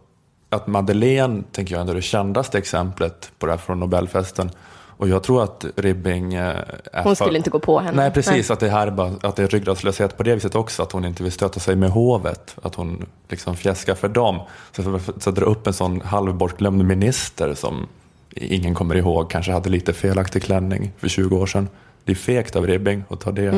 att 0.50 0.68
Madeleine 0.68 1.44
tänker 1.52 1.76
jag 1.76 1.82
ändå 1.82 1.92
är 1.92 1.96
det 1.96 2.02
kändaste 2.02 2.58
exemplet 2.58 3.32
på 3.40 3.46
det 3.46 3.52
här 3.52 3.60
från 3.60 3.80
Nobelfesten. 3.80 4.52
Och 5.00 5.10
jag 5.10 5.24
tror 5.24 5.44
att 5.44 5.66
Ribbing 5.76 6.34
eh, 6.34 6.56
hon 6.94 7.16
för- 7.16 7.26
skulle 7.26 7.38
inte 7.38 7.50
gå 7.50 7.60
på 7.60 7.80
henne. 7.80 7.98
Nej, 8.02 8.12
precis. 8.12 8.52
Att 8.52 8.60
det 8.60 8.70
här 8.70 8.88
är 8.88 8.92
bara, 8.92 9.12
att 9.22 9.36
det 9.36 9.44
är 9.44 9.48
ryggradslöshet 9.48 10.18
på 10.18 10.24
det 10.24 10.36
viset 10.36 10.56
också. 10.56 10.84
Att 10.84 10.92
hon 10.92 11.06
inte 11.06 11.24
vill 11.24 11.32
stöta 11.32 11.60
sig 11.60 11.76
med 11.76 11.90
hovet. 11.90 12.56
Att 12.64 12.76
hon 12.76 13.06
liksom 13.30 13.56
fjäskar 13.56 13.96
för 13.96 14.08
dem. 14.08 14.40
Så 14.76 14.84
för 14.84 15.20
så 15.20 15.32
dra 15.32 15.46
upp 15.46 15.68
en 15.68 15.74
sån 15.74 16.02
halvbortglömd 16.02 16.86
minister 16.86 17.54
som 17.54 17.88
ingen 18.36 18.76
kommer 18.76 18.96
ihåg. 18.96 19.32
Kanske 19.32 19.52
hade 19.52 19.70
lite 19.70 19.94
felaktig 19.94 20.44
klänning 20.44 20.92
för 20.98 21.08
20 21.08 21.38
år 21.38 21.46
sedan. 21.46 21.70
Det 22.06 22.12
är 22.12 22.16
fegt 22.16 22.56
av 22.56 22.68
Ribbing 22.68 23.04
att 23.10 23.20
ta 23.22 23.32
det. 23.32 23.50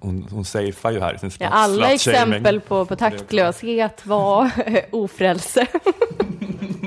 Hon, 0.00 0.26
hon 0.30 0.44
safear 0.44 0.92
ju 0.92 1.00
här 1.00 1.14
i 1.14 1.18
sin 1.18 1.30
Mm. 1.40 1.52
Ja, 1.52 1.58
alla 1.58 1.92
exempel 1.92 2.60
på, 2.60 2.84
på 2.84 2.96
taktlöshet 2.96 4.06
var 4.06 4.50
ofrälse. 4.90 5.66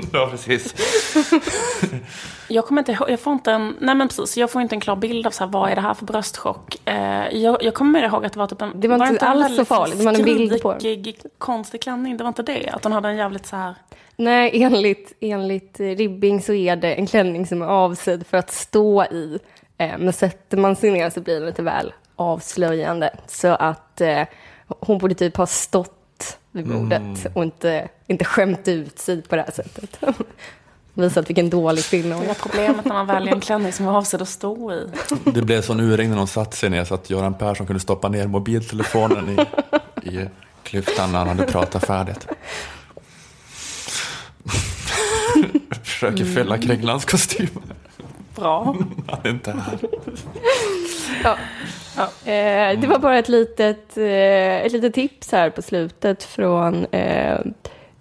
Ja, 0.12 0.28
precis. 0.30 0.74
Jag 2.48 2.66
kommer 2.66 2.82
inte 2.82 2.92
ihåg, 2.92 3.10
jag 3.10 3.20
får 3.20 3.32
inte 3.32 3.52
en, 3.52 3.76
nej 3.80 3.94
men 3.94 4.08
precis, 4.08 4.36
jag 4.36 4.50
får 4.50 4.62
inte 4.62 4.74
en 4.74 4.80
klar 4.80 4.96
bild 4.96 5.26
av 5.26 5.30
så 5.30 5.44
här, 5.44 5.50
vad 5.50 5.70
är 5.70 5.74
det 5.74 5.80
här 5.80 5.94
för 5.94 6.04
bröstchock. 6.04 6.88
Eh, 6.88 7.28
jag, 7.32 7.62
jag 7.62 7.74
kommer 7.74 8.02
ihåg 8.02 8.26
att 8.26 8.32
det 8.32 8.38
var 8.38 8.46
typ 8.46 8.62
en... 8.62 8.80
Det 8.80 8.88
var 8.88 9.08
inte 9.08 9.26
en 9.26 9.42
alls 9.42 9.56
så 9.56 9.64
farligt, 9.64 9.98
det 9.98 10.04
var 10.04 10.14
en 10.14 10.24
bild 10.24 10.62
på 10.62 10.74
den. 10.74 11.04
konstig 11.38 11.82
klänning, 11.82 12.16
det 12.16 12.24
var 12.24 12.28
inte 12.28 12.42
det? 12.42 12.70
Att 12.72 12.84
hon 12.84 12.92
hade 12.92 13.08
en 13.08 13.16
jävligt 13.16 13.46
så 13.46 13.56
här... 13.56 13.74
Nej, 14.16 14.62
enligt, 14.62 15.12
enligt 15.20 15.80
Ribbing 15.80 16.42
så 16.42 16.52
är 16.52 16.76
det 16.76 16.94
en 16.94 17.06
klänning 17.06 17.46
som 17.46 17.62
är 17.62 17.66
avsedd 17.66 18.26
för 18.26 18.38
att 18.38 18.50
stå 18.52 19.04
i. 19.04 19.38
Eh, 19.78 19.98
men 19.98 20.12
sätter 20.12 20.56
man 20.56 20.76
sig 20.76 20.90
ner 20.90 21.10
så 21.10 21.20
blir 21.20 21.34
den 21.34 21.46
lite 21.46 21.62
väl 21.62 21.92
avslöjande. 22.16 23.10
Så 23.26 23.48
att 23.48 24.00
eh, 24.00 24.22
hon 24.66 24.98
borde 24.98 25.14
typ 25.14 25.36
ha 25.36 25.46
stått 25.46 25.97
vid 26.52 26.66
bordet 26.66 27.26
och 27.34 27.42
inte, 27.42 27.88
inte 28.06 28.24
skämt 28.24 28.68
ut 28.68 28.98
sig 28.98 29.22
på 29.22 29.36
det 29.36 29.42
här 29.42 29.52
sättet. 29.52 30.00
Visat 30.94 31.28
vilken 31.28 31.50
dålig 31.50 31.84
kvinna 31.84 32.14
hon 32.14 32.26
är. 32.26 32.34
problemet 32.34 32.84
när 32.84 32.92
man 32.92 33.06
väljer 33.14 33.34
en 33.34 33.40
klänning 33.40 33.72
som 33.72 33.86
är 33.86 33.92
avsedd 33.92 34.22
att 34.22 34.28
stå 34.28 34.72
i. 34.72 34.86
Det 35.24 35.42
blev 35.42 35.62
sån 35.62 35.80
urringning 35.80 36.10
när 36.10 36.18
hon 36.18 36.28
satte 36.28 36.56
sig 36.56 36.70
ner 36.70 36.84
så 36.84 36.94
att 36.94 37.10
Göran 37.10 37.34
Persson 37.34 37.66
kunde 37.66 37.80
stoppa 37.80 38.08
ner 38.08 38.26
mobiltelefonen 38.26 39.28
i, 39.28 39.40
i 40.08 40.28
klyftan 40.62 41.12
när 41.12 41.18
han 41.18 41.28
hade 41.28 41.52
pratat 41.52 41.86
färdigt. 41.86 42.26
försöker 45.82 46.24
fylla 46.24 46.58
Kringlands 46.58 47.04
kostym. 47.04 47.48
Bra. 48.38 48.76
Han 49.08 49.20
är 49.22 49.30
inte 49.30 49.50
här. 49.50 49.78
Ja. 51.24 51.36
Eh, 52.32 52.80
det 52.80 52.86
var 52.86 52.98
bara 52.98 53.18
ett 53.18 53.28
litet, 53.28 53.96
eh, 53.96 54.56
ett 54.66 54.72
litet 54.72 54.94
tips 54.94 55.32
här 55.32 55.50
på 55.50 55.62
slutet 55.62 56.22
från 56.24 56.86
eh, 56.90 57.38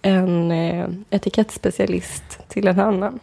en 0.01 0.51
eh, 0.51 0.87
etikettspecialist 1.09 2.39
till 2.49 2.67
en 2.67 2.79
annan. 2.79 3.19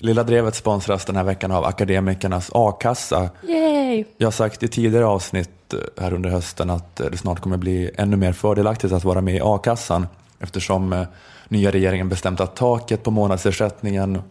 Lilla 0.00 0.22
Drevet 0.22 0.54
sponsras 0.54 1.04
den 1.04 1.16
här 1.16 1.24
veckan 1.24 1.50
av 1.50 1.64
Akademikernas 1.64 2.50
a-kassa. 2.54 3.30
Yay! 3.42 4.04
Jag 4.16 4.26
har 4.26 4.32
sagt 4.32 4.62
i 4.62 4.68
tidigare 4.68 5.06
avsnitt 5.06 5.74
eh, 5.74 6.02
här 6.02 6.12
under 6.12 6.30
hösten 6.30 6.70
att 6.70 7.00
eh, 7.00 7.06
det 7.06 7.16
snart 7.16 7.40
kommer 7.40 7.56
bli 7.56 7.90
ännu 7.96 8.16
mer 8.16 8.32
fördelaktigt 8.32 8.92
att 8.92 9.04
vara 9.04 9.20
med 9.20 9.34
i 9.34 9.40
a-kassan 9.42 10.06
eftersom 10.38 10.92
eh, 10.92 11.02
nya 11.48 11.70
regeringen 11.70 12.08
bestämt 12.08 12.40
att 12.40 12.56
taket 12.56 13.02
på 13.02 13.10
månadsersättningen 13.10 14.22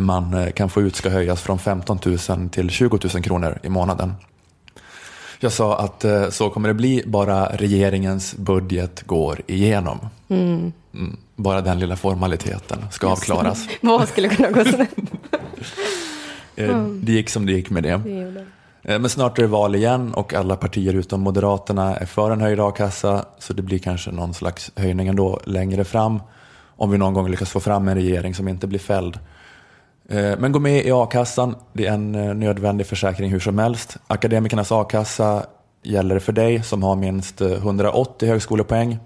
man 0.00 0.52
kan 0.52 0.70
få 0.70 0.82
ut 0.82 0.96
ska 0.96 1.08
höjas 1.08 1.42
från 1.42 1.58
15 1.58 1.98
000 2.28 2.48
till 2.48 2.70
20 2.70 2.98
000 3.14 3.22
kronor 3.22 3.58
i 3.62 3.68
månaden. 3.68 4.14
Jag 5.40 5.52
sa 5.52 5.78
att 5.78 6.04
så 6.30 6.50
kommer 6.50 6.68
det 6.68 6.74
bli 6.74 7.02
bara 7.06 7.46
regeringens 7.46 8.34
budget 8.34 9.02
går 9.02 9.40
igenom. 9.46 9.98
Mm, 10.28 10.72
bara 11.36 11.60
den 11.60 11.78
lilla 11.78 11.96
formaliteten 11.96 12.78
ska 12.90 13.06
avklaras. 13.08 13.66
Vad 13.80 14.08
skulle 14.08 14.28
kunna 14.28 14.50
gå 14.50 14.64
snett? 14.64 14.90
Eh, 16.56 16.86
Det 16.88 17.12
gick 17.12 17.30
som 17.30 17.46
det 17.46 17.52
gick 17.52 17.70
med 17.70 17.82
det. 17.82 17.90
Eh, 18.82 18.98
Men 18.98 19.08
snart 19.08 19.38
är 19.38 19.42
det 19.42 19.48
val 19.48 19.74
igen 19.74 20.14
och 20.14 20.34
alla 20.34 20.56
partier 20.56 20.94
utom 20.94 21.20
Moderaterna 21.20 21.96
är 21.96 22.06
för 22.06 22.30
en 22.30 22.40
höjd 22.40 22.60
a-kassa 22.60 23.24
så 23.38 23.52
det 23.52 23.62
blir 23.62 23.78
kanske 23.78 24.10
någon 24.10 24.34
slags 24.34 24.72
höjning 24.76 25.08
ändå 25.08 25.40
längre 25.44 25.84
fram 25.84 26.20
om 26.76 26.90
vi 26.90 26.98
någon 26.98 27.14
gång 27.14 27.28
lyckas 27.30 27.50
få 27.50 27.60
fram 27.60 27.88
en 27.88 27.94
regering 27.94 28.34
som 28.34 28.48
inte 28.48 28.66
blir 28.66 28.78
fälld. 28.78 29.18
Eh, 30.08 30.32
Men 30.38 30.52
gå 30.52 30.58
med 30.58 30.86
i 30.86 30.90
a-kassan, 30.92 31.54
det 31.72 31.86
är 31.86 31.92
en 31.92 32.12
nödvändig 32.40 32.86
försäkring 32.86 33.30
hur 33.30 33.40
som 33.40 33.58
helst. 33.58 33.96
Akademikernas 34.06 34.72
a-kassa 34.72 35.46
gäller 35.82 36.18
för 36.18 36.32
dig 36.32 36.62
som 36.62 36.82
har 36.82 36.96
minst 36.96 37.40
eh, 37.40 37.52
180 37.52 38.28
högskolepoäng 38.28 38.98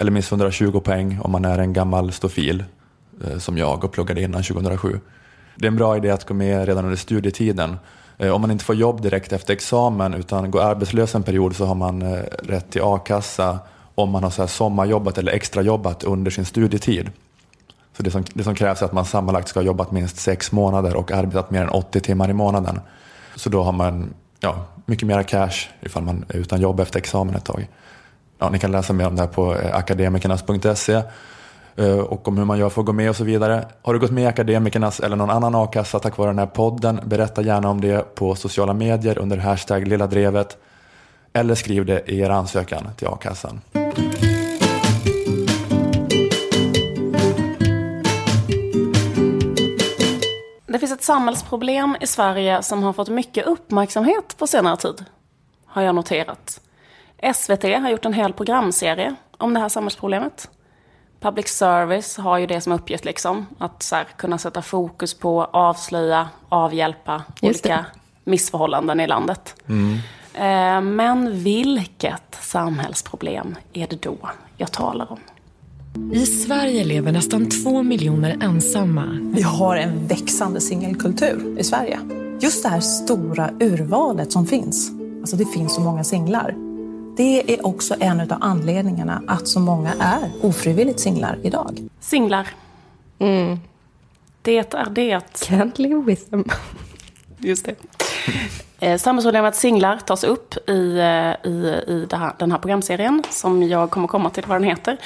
eller 0.00 0.10
minst 0.10 0.32
120 0.32 0.80
poäng 0.80 1.18
om 1.22 1.32
man 1.32 1.44
är 1.44 1.58
en 1.58 1.72
gammal 1.72 2.12
stofil 2.12 2.64
eh, 3.24 3.38
som 3.38 3.58
jag 3.58 3.84
och 3.84 3.92
pluggade 3.92 4.22
innan 4.22 4.42
2007. 4.42 5.00
Det 5.56 5.66
är 5.66 5.68
en 5.68 5.76
bra 5.76 5.96
idé 5.96 6.10
att 6.10 6.26
gå 6.26 6.34
med 6.34 6.66
redan 6.66 6.84
under 6.84 6.96
studietiden. 6.96 7.76
Eh, 8.18 8.30
om 8.30 8.40
man 8.40 8.50
inte 8.50 8.64
får 8.64 8.74
jobb 8.74 9.02
direkt 9.02 9.32
efter 9.32 9.52
examen 9.52 10.14
utan 10.14 10.50
går 10.50 10.62
arbetslös 10.62 11.14
en 11.14 11.22
period 11.22 11.56
så 11.56 11.64
har 11.64 11.74
man 11.74 12.02
eh, 12.02 12.22
rätt 12.42 12.70
till 12.70 12.82
a-kassa 12.84 13.58
om 13.94 14.10
man 14.10 14.22
har 14.22 14.30
så 14.30 14.42
här 14.42 14.46
sommarjobbat 14.46 15.18
eller 15.18 15.32
extrajobbat 15.32 16.04
under 16.04 16.30
sin 16.30 16.44
studietid. 16.44 17.10
Så 17.96 18.02
det 18.02 18.10
som, 18.10 18.24
det 18.34 18.44
som 18.44 18.54
krävs 18.54 18.82
är 18.82 18.86
att 18.86 18.92
man 18.92 19.04
sammanlagt 19.04 19.48
ska 19.48 19.60
ha 19.60 19.64
jobbat 19.64 19.92
minst 19.92 20.16
sex 20.16 20.52
månader 20.52 20.96
och 20.96 21.12
arbetat 21.12 21.50
mer 21.50 21.62
än 21.62 21.68
80 21.68 22.00
timmar 22.00 22.30
i 22.30 22.32
månaden. 22.32 22.80
Så 23.36 23.50
då 23.50 23.62
har 23.62 23.72
man 23.72 24.14
ja, 24.40 24.66
mycket 24.86 25.08
mera 25.08 25.22
cash 25.22 25.68
ifall 25.80 26.02
man 26.02 26.24
är 26.28 26.36
utan 26.36 26.60
jobb 26.60 26.80
efter 26.80 26.98
examen 26.98 27.34
ett 27.34 27.44
tag. 27.44 27.68
Ja, 28.42 28.50
ni 28.50 28.58
kan 28.58 28.72
läsa 28.72 28.92
mer 28.92 29.06
om 29.06 29.16
det 29.16 29.22
här 29.22 29.28
på 29.28 29.56
eh, 29.56 29.76
akademikernas.se 29.76 31.02
eh, 31.76 31.98
och 31.98 32.28
om 32.28 32.38
hur 32.38 32.44
man 32.44 32.58
gör 32.58 32.68
för 32.68 32.80
att 32.80 32.86
gå 32.86 32.92
med 32.92 33.10
och 33.10 33.16
så 33.16 33.24
vidare. 33.24 33.66
Har 33.82 33.94
du 33.94 34.00
gått 34.00 34.10
med 34.10 34.24
i 34.24 34.26
Akademikernas 34.26 35.00
eller 35.00 35.16
någon 35.16 35.30
annan 35.30 35.54
a-kassa 35.54 35.98
tack 35.98 36.16
vare 36.16 36.28
den 36.28 36.38
här 36.38 36.46
podden, 36.46 37.00
berätta 37.04 37.42
gärna 37.42 37.70
om 37.70 37.80
det 37.80 38.14
på 38.14 38.34
sociala 38.34 38.74
medier 38.74 39.18
under 39.18 39.36
hashtag 39.36 39.88
lilla 39.88 40.06
drevet 40.06 40.56
eller 41.32 41.54
skriv 41.54 41.86
det 41.86 42.10
i 42.10 42.20
er 42.20 42.30
ansökan 42.30 42.88
till 42.96 43.08
a-kassan. 43.08 43.60
Det 50.66 50.78
finns 50.78 50.92
ett 50.92 51.02
samhällsproblem 51.02 51.96
i 52.00 52.06
Sverige 52.06 52.62
som 52.62 52.82
har 52.82 52.92
fått 52.92 53.08
mycket 53.08 53.46
uppmärksamhet 53.46 54.36
på 54.38 54.46
senare 54.46 54.76
tid. 54.76 55.04
Har 55.66 55.82
jag 55.82 55.94
noterat. 55.94 56.60
SVT 57.34 57.62
har 57.62 57.90
gjort 57.90 58.04
en 58.04 58.12
hel 58.12 58.32
programserie 58.32 59.14
om 59.38 59.54
det 59.54 59.60
här 59.60 59.68
samhällsproblemet. 59.68 60.50
Public 61.20 61.48
service 61.48 62.16
har 62.16 62.38
ju 62.38 62.46
det 62.46 62.60
som 62.60 62.72
uppgift 62.72 63.04
liksom. 63.04 63.46
Att 63.58 63.82
så 63.82 63.96
här, 63.96 64.04
kunna 64.04 64.38
sätta 64.38 64.62
fokus 64.62 65.14
på, 65.14 65.44
avslöja, 65.44 66.28
avhjälpa 66.48 67.22
Just 67.40 67.66
olika 67.66 67.86
missförhållanden 68.24 69.00
i 69.00 69.06
landet. 69.06 69.54
Eh, 70.34 70.80
Men 70.80 71.42
vilket 71.42 72.38
samhällsproblem 72.40 73.56
är 73.72 73.86
det 73.86 74.02
då 74.02 74.16
jag 74.56 74.72
talar 74.72 75.12
om? 75.12 75.18
I 76.12 76.26
Sverige 76.26 76.84
lever 76.84 77.12
nästan 77.12 77.50
två 77.50 77.82
miljoner 77.82 78.36
ensamma. 78.42 79.04
Vi 79.34 79.42
har 79.42 79.76
en 79.76 80.06
växande 80.06 80.60
singelkultur 80.60 81.58
i 81.58 81.64
Sverige. 81.64 82.00
Just 82.40 82.62
det 82.62 82.68
här 82.68 82.80
stora 82.80 83.50
urvalet 83.60 84.32
som 84.32 84.46
finns. 84.46 84.90
Alltså 85.20 85.36
det 85.36 85.46
finns 85.46 85.74
så 85.74 85.80
många 85.80 86.04
singlar. 86.04 86.69
Det 87.20 87.54
är 87.54 87.66
också 87.66 87.94
en 88.00 88.20
av 88.20 88.38
anledningarna 88.40 89.22
att 89.26 89.48
så 89.48 89.60
många 89.60 89.94
är 89.98 90.30
ofrivilligt 90.42 91.00
singlar 91.00 91.38
idag. 91.42 91.88
Singlar. 92.00 92.48
Det 94.42 94.56
är 94.56 94.90
det. 94.90 95.20
Can't 95.34 95.72
live 95.80 96.02
with 96.02 96.22
them. 96.30 96.44
Just 97.38 97.64
det. 97.64 97.74
Eh, 98.82 98.98
Samhällsproblemet 98.98 99.56
singlar 99.56 99.96
tas 99.96 100.24
upp 100.24 100.68
i, 100.68 100.98
eh, 100.98 101.50
i, 101.50 101.82
i 101.86 102.06
här, 102.12 102.32
den 102.38 102.52
här 102.52 102.58
programserien 102.58 103.22
som 103.30 103.62
jag 103.62 103.90
kommer 103.90 104.08
komma 104.08 104.30
till 104.30 104.44
vad 104.46 104.56
den 104.56 104.68
heter. 104.68 104.96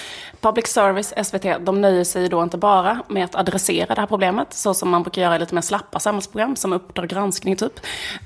Public 0.40 0.66
Service, 0.66 1.14
SVT, 1.24 1.46
de 1.60 1.80
nöjer 1.80 2.04
sig 2.04 2.28
då 2.28 2.42
inte 2.42 2.58
bara 2.58 3.00
med 3.08 3.24
att 3.24 3.34
adressera 3.34 3.94
det 3.94 4.00
här 4.00 4.06
problemet 4.06 4.52
så 4.52 4.74
som 4.74 4.90
man 4.90 5.02
brukar 5.02 5.22
göra 5.22 5.36
i 5.36 5.38
lite 5.38 5.54
mer 5.54 5.62
slappa 5.62 5.98
samhällsprogram 5.98 6.56
som 6.56 6.72
Uppdrag 6.72 7.08
granskning 7.08 7.56
typ. 7.56 7.72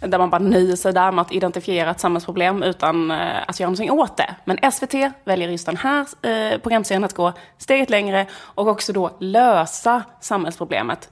Där 0.01 0.19
man 0.19 0.31
bara 0.31 0.39
nöjer 0.39 0.77
sig 0.77 0.93
där 0.93 1.13
med 1.13 1.23
att 1.23 1.33
identifiera 1.33 1.91
ett 1.91 2.01
samhällsproblem 2.01 2.63
utan 2.63 3.11
eh, 3.11 3.49
att 3.49 3.61
göra 3.61 3.71
någonting 3.71 3.91
åt 3.91 4.17
det. 4.17 4.35
Men 4.45 4.73
SVT 4.73 4.95
väljer 5.25 5.49
just 5.49 5.67
den 5.67 5.77
här 5.77 6.07
eh, 6.23 6.59
programserien 6.59 7.05
att 7.05 7.15
gå 7.15 7.33
steget 7.59 7.91
längre 7.91 8.27
och 8.35 8.69
också 8.69 8.93
då 8.93 9.11
lösa 9.19 10.03
samhällsproblemet. 10.21 11.09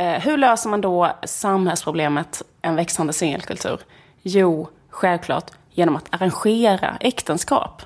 Eh, 0.00 0.20
hur 0.20 0.36
löser 0.36 0.70
man 0.70 0.80
då 0.80 1.12
samhällsproblemet 1.24 2.42
en 2.62 2.76
växande 2.76 3.12
singelkultur? 3.12 3.80
Jo, 4.22 4.68
självklart 4.90 5.50
genom 5.70 5.96
att 5.96 6.06
arrangera 6.10 6.96
äktenskap. 7.00 7.82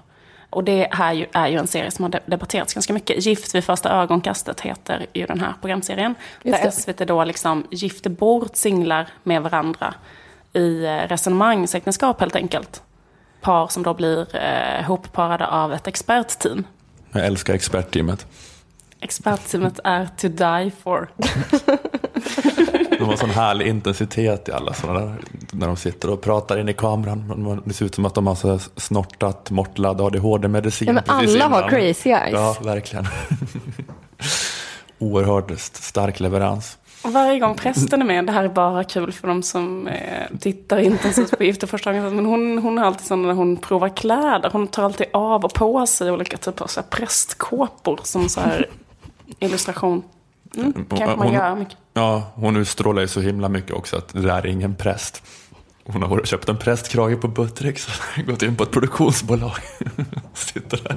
Och 0.51 0.65
det 0.65 0.89
här 0.91 1.13
ju, 1.13 1.27
är 1.33 1.49
ju 1.49 1.59
en 1.59 1.67
serie 1.67 1.91
som 1.91 2.03
har 2.03 2.11
de- 2.11 2.21
debatterats 2.27 2.75
ganska 2.75 2.93
mycket. 2.93 3.27
Gift 3.27 3.55
vid 3.55 3.65
första 3.65 3.91
ögonkastet 3.91 4.61
heter 4.61 5.07
ju 5.13 5.27
den 5.27 5.41
här 5.41 5.55
programserien. 5.61 6.15
Där. 6.43 6.71
SVT 6.71 6.99
då 6.99 7.25
liksom 7.25 7.67
gifter 7.71 8.11
bort 8.11 8.57
singlar 8.57 9.09
med 9.23 9.43
varandra 9.43 9.95
i 10.53 10.85
eh, 10.85 10.97
resonemangsäktenskap 10.97 12.21
helt 12.21 12.37
enkelt. 12.37 12.83
Par 13.41 13.69
som 13.69 13.83
då 13.83 13.95
blir 13.95 14.37
eh, 14.37 14.83
hopparade 14.85 15.47
av 15.47 15.73
ett 15.73 15.87
expertteam. 15.87 16.67
Jag 17.13 17.27
älskar 17.27 17.55
expertteamet. 17.55 18.27
Expertteamet 19.01 19.81
är 19.85 20.09
to 20.17 20.29
die 20.29 20.73
for. 20.83 21.09
De 22.99 23.05
har 23.05 23.17
sån 23.17 23.31
härlig 23.31 23.67
intensitet 23.67 24.49
i 24.49 24.53
alla 24.53 24.75
sådana 24.75 25.01
där, 25.01 25.15
när 25.53 25.67
de 25.67 25.77
sitter 25.77 26.11
och 26.11 26.21
pratar 26.23 26.59
in 26.59 26.69
i 26.69 26.73
kameran. 26.75 27.63
Det 27.65 27.75
ser 27.75 27.85
ut 27.87 27.95
som 27.95 28.05
att 28.05 28.15
de 28.15 28.27
har 28.27 28.35
så 28.35 28.59
snortat 28.77 29.51
mortlad 29.51 30.01
ADHD-medicin 30.01 30.87
Ja, 30.89 30.93
men 30.93 31.03
alla 31.07 31.49
har 31.49 31.69
crazy 31.69 32.11
eyes. 32.11 32.33
Ja, 32.33 32.57
verkligen. 32.63 33.07
Oerhört 34.99 35.51
st- 35.51 35.83
stark 35.83 36.21
leverans. 36.21 36.79
Och 37.05 37.13
varje 37.13 37.39
gång 37.39 37.55
prästen 37.55 38.03
är 38.03 38.07
med, 38.07 38.27
det 38.27 38.33
här 38.33 38.45
är 38.45 38.49
bara 38.49 38.85
kul 38.85 39.13
för 39.13 39.29
de 39.29 39.43
som 39.43 39.87
eh, 39.89 40.39
tittar 40.41 40.79
intensivt 40.79 41.39
på 41.39 41.45
Gift 41.45 41.63
i 41.63 41.67
första 41.67 41.93
gången. 41.93 42.17
Men 42.17 42.27
hon, 42.27 42.59
hon 42.59 42.79
har 42.79 42.87
alltid 42.87 43.07
sådana 43.07 43.27
när 43.29 43.35
hon 43.35 43.57
provar 43.57 43.97
kläder. 43.97 44.51
Hon 44.53 44.67
tar 44.67 44.83
alltid 44.85 45.07
av 45.13 45.45
och 45.45 45.55
på 45.55 45.87
sig 45.87 46.11
olika 46.11 46.37
typer 46.37 46.65
av 46.65 46.69
så 46.69 46.81
här 46.81 46.87
prästkåpor 46.89 48.01
som 48.03 48.29
så 48.29 48.41
här 48.41 48.69
illustration. 49.39 50.03
Mm, 50.57 50.73
kanske 50.89 51.07
man 51.07 51.19
Hon- 51.19 51.33
gör 51.35 51.57
mycket. 51.57 51.77
Ja, 51.95 52.33
hon 52.35 52.57
utstrålar 52.57 53.03
ju 53.03 53.09
så 53.09 53.21
himla 53.21 53.49
mycket 53.49 53.73
också 53.73 53.97
att 53.97 54.09
det 54.09 54.21
där 54.21 54.39
är 54.43 54.47
ingen 54.47 54.75
präst. 54.77 55.23
Hon 55.85 56.03
har 56.03 56.09
varit 56.09 56.27
köpt 56.27 56.49
en 56.49 56.59
prästkrage 56.59 57.21
på 57.21 57.29
Buttex 57.29 57.87
och 57.89 58.25
gått 58.27 58.43
in 58.43 58.57
på 58.57 58.63
ett 58.63 58.71
produktionsbolag. 58.71 59.53
Sitter 60.35 60.81
där, 60.85 60.97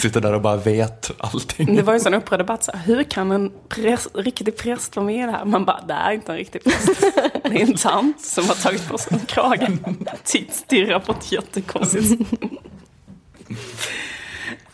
sitter 0.00 0.20
där 0.20 0.32
och 0.32 0.40
bara 0.40 0.56
vet 0.56 1.10
allting. 1.18 1.76
Det 1.76 1.82
var 1.82 1.92
ju 1.92 1.96
en 1.96 2.00
sån 2.00 2.14
upprörd 2.14 2.40
debatt. 2.40 2.64
Så 2.64 2.72
här, 2.72 2.80
hur 2.80 3.02
kan 3.02 3.30
en 3.32 3.52
präst, 3.68 4.08
riktig 4.14 4.56
präst 4.56 4.96
vara 4.96 5.06
med 5.06 5.14
i 5.14 5.26
det 5.26 5.32
här? 5.32 5.44
Man 5.44 5.64
bara, 5.64 5.80
det 5.88 5.94
är 5.94 6.12
inte 6.12 6.32
en 6.32 6.38
riktig 6.38 6.64
präst. 6.64 7.00
Det 7.42 7.62
är 7.62 7.66
en 7.66 7.74
tant 7.74 8.20
som 8.20 8.48
har 8.48 8.54
tagit 8.54 8.88
på 8.88 8.98
sig 8.98 9.18
en 9.20 9.26
krage. 9.26 9.68
Stirrar 10.50 11.00
på 11.00 11.12
ett 11.12 11.32
jättekonstigt. 11.32 12.30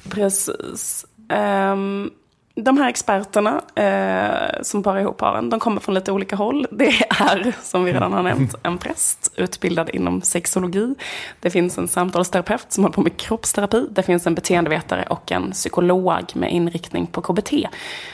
Precis. 0.09 1.07
Ehm, 1.30 2.11
de 2.57 2.79
här 2.79 2.88
experterna 2.88 3.62
eh, 3.75 4.62
som 4.62 4.83
parar 4.83 5.01
ihop 5.01 5.17
paren, 5.17 5.51
de 5.51 5.61
kommer 5.61 5.81
från 5.81 5.95
lite 5.95 6.12
olika 6.12 6.37
håll. 6.37 6.67
Det 6.71 6.88
är, 7.11 7.55
som 7.62 7.85
vi 7.85 7.93
redan 7.93 8.12
har 8.12 8.23
nämnt, 8.23 8.55
en 8.62 8.79
präst 8.79 9.33
utbildad 9.37 9.90
inom 9.90 10.23
sexologi. 10.23 10.95
Det 11.40 11.51
finns 11.51 11.79
en 11.79 11.88
samtalsterapeut 11.88 12.73
som 12.73 12.85
håller 12.85 12.95
på 12.95 13.01
med 13.01 13.17
kroppsterapi. 13.17 13.87
Det 13.90 14.03
finns 14.03 14.27
en 14.27 14.35
beteendevetare 14.35 15.05
och 15.09 15.33
en 15.33 15.51
psykolog 15.51 16.25
med 16.35 16.53
inriktning 16.53 17.07
på 17.07 17.23
KBT. 17.23 17.53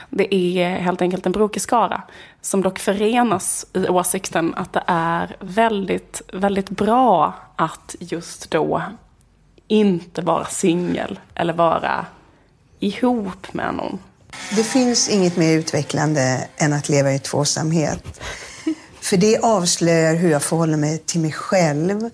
Det 0.09 0.35
är 0.35 0.79
helt 0.79 1.03
enkelt 1.03 1.27
en 1.27 1.33
brokig 1.33 1.63
skara 1.63 2.03
som 2.41 2.63
dock 2.63 2.79
förenas 2.79 3.67
i 3.73 3.89
åsikten 3.89 4.55
att 4.57 4.73
det 4.73 4.83
är 4.87 5.37
väldigt, 5.41 6.23
väldigt 6.33 6.71
bra 6.71 7.35
att 7.57 7.97
just 7.99 8.51
då 8.51 8.83
inte 9.69 10.23
vara 10.23 10.45
singel 10.45 11.19
eller 11.35 11.53
vara 11.53 12.07
ihop 12.79 13.55
med 13.55 13.75
någon. 13.75 13.99
Det 14.57 14.65
finns 14.65 15.09
inget 15.09 15.37
mer 15.37 15.59
utvecklande 15.59 16.49
än 16.57 16.73
att 16.73 16.89
leva 16.89 17.13
i 17.13 17.19
tvåsamhet. 17.19 18.21
För 19.01 19.17
det 19.17 19.39
avslöjar 19.39 20.15
hur 20.15 20.31
jag 20.31 20.43
förhåller 20.43 20.77
mig 20.77 20.99
till 20.99 21.21
mig 21.21 21.33
själv 21.33 22.11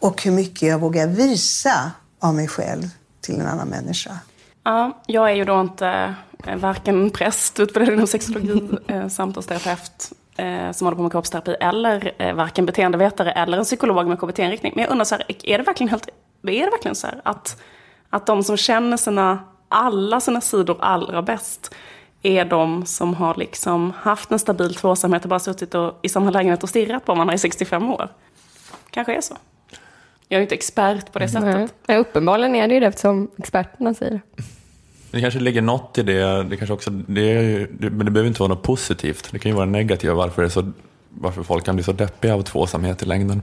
och 0.00 0.22
hur 0.22 0.32
mycket 0.32 0.62
jag 0.68 0.78
vågar 0.78 1.06
visa 1.06 1.90
av 2.20 2.34
mig 2.34 2.48
själv 2.48 2.82
till 3.20 3.40
en 3.40 3.46
annan 3.46 3.68
människa. 3.68 4.18
Ja, 4.64 5.02
jag 5.06 5.30
är 5.30 5.34
ju 5.34 5.44
då 5.44 5.60
inte 5.60 6.14
eh, 6.46 6.56
varken 6.56 7.10
präst, 7.10 7.60
utbildad 7.60 7.94
inom 7.94 8.06
sexologi, 8.06 8.68
eh, 8.88 9.08
samtalsterapeut 9.08 10.12
eh, 10.36 10.72
som 10.72 10.86
håller 10.86 10.96
på 10.96 11.02
med 11.02 11.12
kroppsterapi 11.12 11.56
eller 11.60 12.32
varken 12.34 12.66
beteendevetare 12.66 13.32
eller 13.32 13.58
en 13.58 13.64
psykolog 13.64 14.06
med 14.06 14.20
KBT-inriktning. 14.20 14.72
Men 14.74 14.82
jag 14.82 14.90
undrar 14.90 15.04
så 15.04 15.14
här, 15.14 15.24
är 15.42 15.58
det 15.58 15.64
verkligen, 15.64 15.88
helt, 15.88 16.08
är 16.42 16.64
det 16.64 16.70
verkligen 16.70 16.94
så 16.94 17.06
här 17.06 17.20
att, 17.24 17.62
att 18.10 18.26
de 18.26 18.44
som 18.44 18.56
känner 18.56 18.96
sina 18.96 19.38
alla 19.72 20.20
sina 20.20 20.40
sidor 20.40 20.76
allra 20.80 21.22
bäst 21.22 21.74
är 22.22 22.44
de 22.44 22.86
som 22.86 23.14
har 23.14 23.34
liksom 23.34 23.92
haft 23.96 24.30
en 24.30 24.38
stabil 24.38 24.74
tvåsamhet 24.74 25.22
och 25.22 25.28
bara 25.28 25.40
suttit 25.40 25.74
och, 25.74 25.98
i 26.02 26.08
samma 26.08 26.30
lägenhet 26.30 26.62
och 26.62 26.68
stirrat 26.68 27.04
på 27.04 27.14
varandra 27.14 27.34
i 27.34 27.38
65 27.38 27.90
år. 27.90 28.08
Kanske 28.90 29.14
är 29.16 29.20
så. 29.20 29.36
Jag 30.28 30.38
är 30.38 30.42
inte 30.42 30.54
expert 30.54 31.12
på 31.12 31.18
det 31.18 31.28
sättet. 31.28 31.74
Nej, 31.86 31.98
uppenbarligen 31.98 32.54
är 32.54 32.68
det 32.68 32.74
ju 32.74 32.80
det 32.80 32.86
eftersom 32.86 33.30
experterna 33.36 33.94
säger 33.94 34.12
det. 34.12 34.42
Det 35.10 35.20
kanske 35.20 35.40
ligger 35.40 35.62
något 35.62 35.98
i 35.98 36.02
det, 36.02 36.42
det 36.42 36.56
kanske 36.56 36.74
också, 36.74 36.90
det 36.90 37.20
är, 37.32 37.42
ju- 37.42 37.66
det, 37.80 37.90
men 37.90 38.04
det 38.06 38.10
behöver 38.12 38.28
inte 38.28 38.40
vara 38.40 38.48
något 38.54 38.62
positivt. 38.62 39.28
Det 39.32 39.38
kan 39.38 39.50
ju 39.50 39.56
vara 39.56 39.66
negativt 39.66 40.12
varför, 40.14 40.42
det 40.42 40.48
är 40.48 40.50
så, 40.50 40.72
varför 41.08 41.42
folk 41.42 41.64
kan 41.64 41.74
bli 41.76 41.84
så 41.84 41.92
deppiga 41.92 42.34
av 42.34 42.42
tvåsamhet 42.42 43.02
i 43.02 43.06
längden. 43.06 43.42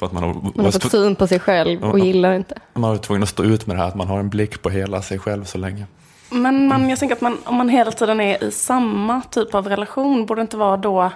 För 0.00 0.06
att 0.06 0.12
man 0.12 0.22
har, 0.22 0.34
Man 0.34 0.64
har 0.64 0.72
fått 0.72 0.90
syn 0.90 1.16
på 1.16 1.26
sig 1.26 1.40
själv 1.40 1.84
och 1.84 1.98
Ja. 1.98 2.04
gillar 2.04 2.34
inte. 2.34 2.54
man 2.72 2.84
har 2.84 2.90
varit 2.90 3.02
tvungen 3.02 3.22
att 3.22 3.28
stå 3.28 3.42
ut 3.44 3.66
med 3.66 3.76
det 3.76 3.80
här, 3.80 3.88
att 3.88 3.94
man 3.94 4.08
har 4.08 4.18
en 4.18 4.28
blick 4.28 4.62
på 4.62 4.70
hela 4.70 5.02
sig 5.02 5.18
själv 5.18 5.44
så 5.44 5.58
länge. 5.58 5.86
Men 6.30 6.68
man, 6.68 6.90
jag 6.90 6.98
tänker 6.98 7.16
att 7.16 7.20
man, 7.20 7.38
om 7.44 7.54
man 7.54 7.68
hela 7.68 7.90
tiden 7.90 8.20
är 8.20 8.44
i 8.44 8.50
samma 8.50 9.22
typ 9.30 9.54
av 9.54 9.68
relation, 9.68 10.26
borde 10.26 10.40
det 10.40 10.42
inte 10.42 10.56
vara 10.56 10.76
då 10.76 11.10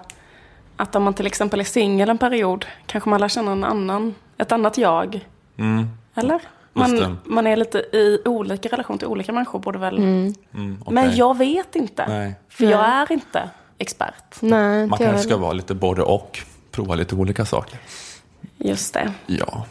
att 0.77 0.97
om 0.97 1.03
man 1.03 1.15
till 1.15 1.27
exempel 1.27 1.61
är 1.61 1.65
singel 1.65 2.09
en 2.09 2.19
period, 2.19 2.67
kanske 2.87 3.11
man 3.11 3.21
lär 3.21 3.29
känna 3.29 3.53
en 3.53 3.65
annan, 3.65 4.15
ett 4.39 4.53
annat 4.53 4.79
jag? 4.79 5.15
Eller? 5.57 5.65
Mm. 5.69 5.89
det. 6.15 6.39
Man, 6.73 7.19
man 7.25 7.47
är 7.47 7.57
lite 7.57 7.79
i 7.79 8.19
olika 8.25 8.69
relation 8.69 8.99
till 8.99 9.09
olika 9.09 9.33
människor, 9.33 9.59
borde 9.59 9.79
väl... 9.79 9.99
Mm, 9.99 10.35
okej. 10.81 10.95
Men 10.95 11.17
jag 11.17 11.39
vet 11.39 11.77
inte. 11.77 12.05
Nej. 12.09 12.35
För 12.49 12.65
jag 12.65 12.89
är 12.89 13.13
inte 13.13 13.51
expert. 13.79 14.37
Nej, 14.41 14.87
Man 14.87 14.99
kanske 14.99 15.19
ska 15.29 15.37
vara 15.37 15.53
lite 15.53 15.75
både 15.75 16.03
och, 16.03 16.39
prova 16.71 16.95
lite 16.95 17.15
olika 17.15 17.45
saker. 17.45 17.79
Just 18.59 18.95
det. 18.95 19.13
Ja. 19.27 19.67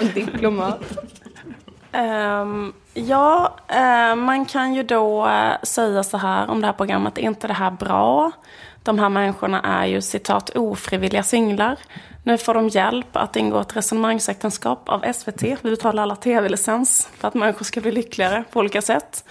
diplomat. 0.14 0.80
Ehm, 1.92 2.72
ja, 2.94 3.56
eh, 3.68 4.16
man 4.16 4.44
kan 4.44 4.74
ju 4.74 4.82
då 4.82 5.26
eh, 5.26 5.52
säga 5.62 6.02
så 6.02 6.16
här 6.16 6.50
om 6.50 6.60
det 6.60 6.66
här 6.66 6.74
programmet. 6.74 7.18
Är 7.18 7.22
inte 7.22 7.46
det 7.46 7.54
här 7.54 7.70
bra? 7.70 8.32
De 8.82 8.98
här 8.98 9.08
människorna 9.08 9.60
är 9.60 9.86
ju 9.86 10.00
citat 10.00 10.50
ofrivilliga 10.50 11.22
singlar. 11.22 11.76
Nu 12.24 12.38
får 12.38 12.54
de 12.54 12.68
hjälp 12.68 13.16
att 13.16 13.36
ingå 13.36 13.60
ett 13.60 13.76
resonemangsäktenskap 13.76 14.88
av 14.88 15.12
SVT. 15.12 15.42
Vi 15.42 15.70
betalar 15.70 16.02
alla 16.02 16.16
tv-licens 16.16 17.08
för 17.18 17.28
att 17.28 17.34
människor 17.34 17.64
ska 17.64 17.80
bli 17.80 17.92
lyckligare 17.92 18.44
på 18.52 18.60
olika 18.60 18.82
sätt. 18.82 19.24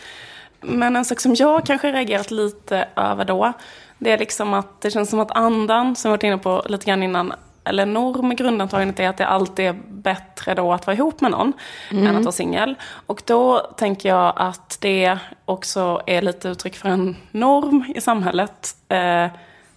Men 0.61 0.95
en 0.95 1.05
sak 1.05 1.19
som 1.19 1.35
jag 1.35 1.65
kanske 1.65 1.91
reagerat 1.91 2.31
lite 2.31 2.87
över 2.95 3.25
då, 3.25 3.53
det 3.97 4.11
är 4.11 4.17
liksom 4.17 4.53
att 4.53 4.81
det 4.81 4.91
känns 4.91 5.09
som 5.09 5.19
att 5.19 5.37
andan, 5.37 5.95
som 5.95 6.09
vi 6.09 6.13
varit 6.13 6.23
inne 6.23 6.37
på 6.37 6.63
lite 6.65 6.85
grann 6.85 7.03
innan, 7.03 7.33
eller 7.67 7.85
norm 7.85 8.35
grundantagandet 8.35 8.99
är 8.99 9.09
att 9.09 9.17
det 9.17 9.27
alltid 9.27 9.65
är 9.65 9.75
bättre 9.89 10.53
då 10.53 10.73
att 10.73 10.87
vara 10.87 10.95
ihop 10.97 11.21
med 11.21 11.31
någon 11.31 11.53
än 11.91 12.15
att 12.15 12.23
vara 12.23 12.31
singel. 12.31 12.75
Och 13.05 13.21
då 13.25 13.59
tänker 13.59 14.09
jag 14.09 14.33
att 14.35 14.77
det 14.81 15.17
också 15.45 16.01
är 16.05 16.21
lite 16.21 16.49
uttryck 16.49 16.75
för 16.75 16.89
en 16.89 17.15
norm 17.31 17.85
i 17.95 18.01
samhället. 18.01 18.75
Eh, 18.89 19.27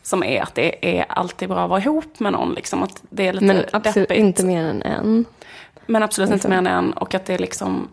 som 0.03 0.23
är 0.25 0.43
att 0.43 0.55
det 0.55 0.99
är 0.99 1.05
alltid 1.09 1.49
bra 1.49 1.65
att 1.65 1.71
vara 1.71 1.81
ihop 1.81 2.21
med 2.21 2.33
någon. 2.33 2.55
Liksom, 2.55 2.83
att 2.83 3.03
det 3.11 3.29
är 3.29 3.33
lite 3.33 3.45
Men 3.47 3.65
absolut 3.73 4.09
deppigt. 4.09 4.21
inte 4.21 4.45
mer 4.45 4.65
än 4.65 4.83
en. 4.83 5.25
Men 5.87 6.03
absolut 6.03 6.31
inte 6.31 6.49
mer 6.49 6.57
än 6.57 6.67
en. 6.67 6.93
Och 6.93 7.15
att 7.15 7.27
det 7.27 7.39
liksom 7.39 7.89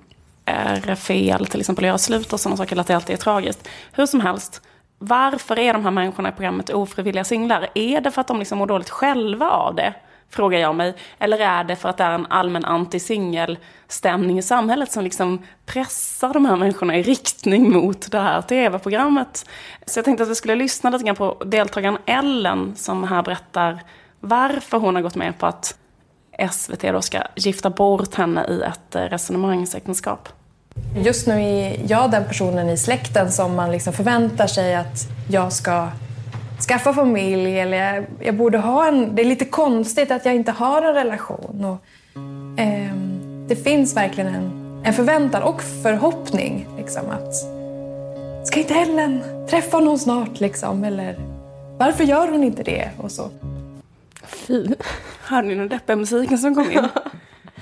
är 0.46 0.96
fel 0.96 1.46
till 1.46 1.60
exempel 1.60 1.86
att 1.86 1.88
göra 1.88 1.98
slut 1.98 2.34
och 2.34 2.40
sådana 2.40 2.58
saker. 2.58 2.72
Eller 2.72 2.82
att 2.82 2.88
det 2.88 2.96
alltid 2.96 3.14
är 3.14 3.18
tragiskt. 3.18 3.68
Hur 3.92 4.06
som 4.06 4.22
helst. 4.22 4.62
Varför 5.00 5.60
är 5.60 5.74
de 5.74 5.84
här 5.84 5.92
människorna 5.92 6.30
i 6.30 6.32
programmet 6.32 6.70
ofrivilliga 6.70 7.24
singlar? 7.24 7.68
Är 7.74 8.02
det 8.02 8.12
för 8.12 8.22
att 8.22 8.28
de 8.28 8.40
liksom 8.40 8.58
mår 8.58 8.68
dåligt 8.68 8.90
själva 8.90 9.50
av 9.50 9.76
det? 9.76 9.94
Frågar 10.30 10.60
jag 10.60 10.76
mig. 10.76 10.96
Eller 11.20 11.40
är 11.40 11.64
det 11.64 11.76
för 11.76 11.90
att 11.90 11.98
det 11.98 12.04
är 12.04 12.12
en 12.12 12.26
allmän 12.26 12.66
anti-singel-stämning 12.66 14.38
i 14.38 14.42
samhället 14.42 14.92
som 14.92 15.04
liksom 15.04 15.46
pressar 15.66 16.34
de 16.34 16.46
här 16.46 16.56
människorna 16.56 16.98
i 16.98 17.02
riktning 17.02 17.72
mot 17.72 18.12
det 18.12 18.20
här 18.20 18.42
tv-programmet? 18.42 19.50
Så 19.86 19.98
jag 19.98 20.06
tänkte 20.06 20.24
att 20.24 20.30
vi 20.30 20.36
skulle 20.36 20.56
lyssna 20.56 20.90
lite 20.90 21.04
grann 21.04 21.16
på 21.16 21.38
deltagaren 21.46 21.98
Ellen 22.06 22.76
som 22.76 23.04
här 23.04 23.24
berättar 23.24 23.80
varför 24.20 24.78
hon 24.78 24.96
har 24.96 25.02
gått 25.02 25.16
med 25.16 25.40
på 25.40 25.46
att 25.46 25.78
SVT 26.52 26.82
då 26.82 27.02
ska 27.02 27.22
gifta 27.36 27.70
bort 27.70 28.16
henne 28.16 28.46
i 28.50 28.62
ett 28.62 28.96
eh, 28.96 29.02
resonemangsäktenskap. 29.02 30.30
Just 30.96 31.28
nu 31.28 31.34
är 31.34 31.80
jag 31.88 32.12
den 32.12 32.26
personen 32.26 32.70
i 32.70 32.78
släkten 32.78 33.32
som 33.32 33.56
man 33.56 33.72
liksom 33.72 33.94
förväntar 33.94 34.48
sig 34.48 34.76
att 34.76 35.08
jag 35.30 35.54
ska 35.54 35.88
skaffa 36.68 36.94
familj 36.94 37.60
eller 37.60 37.78
jag, 37.78 38.06
jag 38.20 38.36
borde 38.36 38.58
ha 38.58 38.88
en... 38.88 39.16
Det 39.16 39.22
är 39.22 39.26
lite 39.26 39.46
konstigt 39.46 40.12
att 40.12 40.26
jag 40.26 40.36
inte 40.36 40.52
har 40.52 40.82
en 40.82 40.94
relation. 40.94 41.66
Och, 41.66 41.78
ehm, 42.60 43.46
det 43.48 43.56
finns 43.56 43.96
verkligen 43.96 44.36
en, 44.36 44.82
en 44.86 44.94
förväntan 44.94 45.44
och 45.44 45.62
förhoppning 45.84 46.68
liksom 46.78 47.04
att 47.10 47.36
ska 48.48 48.60
inte 48.60 48.74
Ellen 48.74 49.22
träffa 49.50 49.80
någon 49.80 50.00
snart 50.00 50.40
liksom? 50.40 50.84
Eller 50.84 51.16
varför 51.78 52.04
gör 52.04 52.28
hon 52.28 52.44
inte 52.44 52.64
det? 52.64 52.90
Och 52.98 53.12
så. 53.12 53.30
Fy. 54.24 54.68
Hörde 55.22 55.48
ni 55.48 55.56
den 55.56 55.70
deppiga 55.70 55.96
musiken 55.96 56.38
som 56.38 56.56
kom 56.56 56.72
in? 56.72 56.88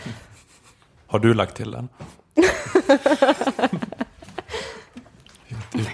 Har 1.08 1.20
du 1.20 1.34
lagt 1.34 1.56
till 1.56 1.72
den? 1.72 1.90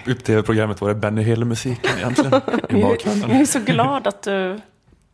I- 0.06 0.10
I 0.10 0.14
tv-programmet 0.14 0.80
var 0.80 0.88
det 0.88 0.94
Benny 0.94 1.22
Hill-musiken 1.22 1.90
egentligen 1.98 2.34
i 2.34 2.40
Jag 2.68 2.78
är 2.78 2.82
bakgrunden. 2.82 3.46
så 3.46 3.60
glad 3.60 4.06
att 4.06 4.22
du 4.22 4.60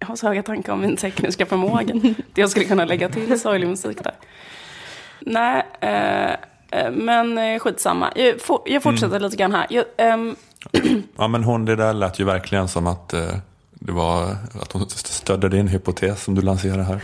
har 0.01 0.17
så 0.17 0.27
höga 0.29 0.43
tankar 0.43 0.73
om 0.73 0.81
min 0.81 0.97
tekniska 0.97 1.47
förmåga. 1.47 1.95
Det 2.33 2.41
jag 2.41 2.51
skulle 2.51 2.65
kunna 2.65 2.85
lägga 2.85 3.09
till 3.09 3.41
sorglig 3.41 3.69
musik 3.69 4.05
där. 4.05 4.15
Nej, 5.21 5.67
eh, 5.81 6.31
eh, 6.81 6.91
men 6.93 7.39
eh, 7.39 7.59
skitsamma. 7.59 8.13
Jag, 8.17 8.41
for, 8.41 8.63
jag 8.67 8.83
fortsätter 8.83 9.21
lite 9.21 9.37
grann 9.37 9.53
här. 9.55 9.67
Jag, 9.71 9.85
ehm, 9.97 10.37
Ja 11.17 11.29
men 11.29 11.45
hon, 11.45 11.65
det 11.65 11.77
där 11.77 11.93
lät 11.93 12.19
ju 12.21 12.25
verkligen 12.25 12.69
som 12.69 12.87
att 12.87 13.13
eh, 13.13 13.29
det 13.81 13.93
var 13.93 14.37
att 14.61 14.73
hon 14.73 14.89
stödde 14.91 15.49
din 15.49 15.69
hypotes 15.69 16.25
som 16.25 16.35
du 16.35 16.43
lanserade 16.43 16.83
här. 16.83 17.01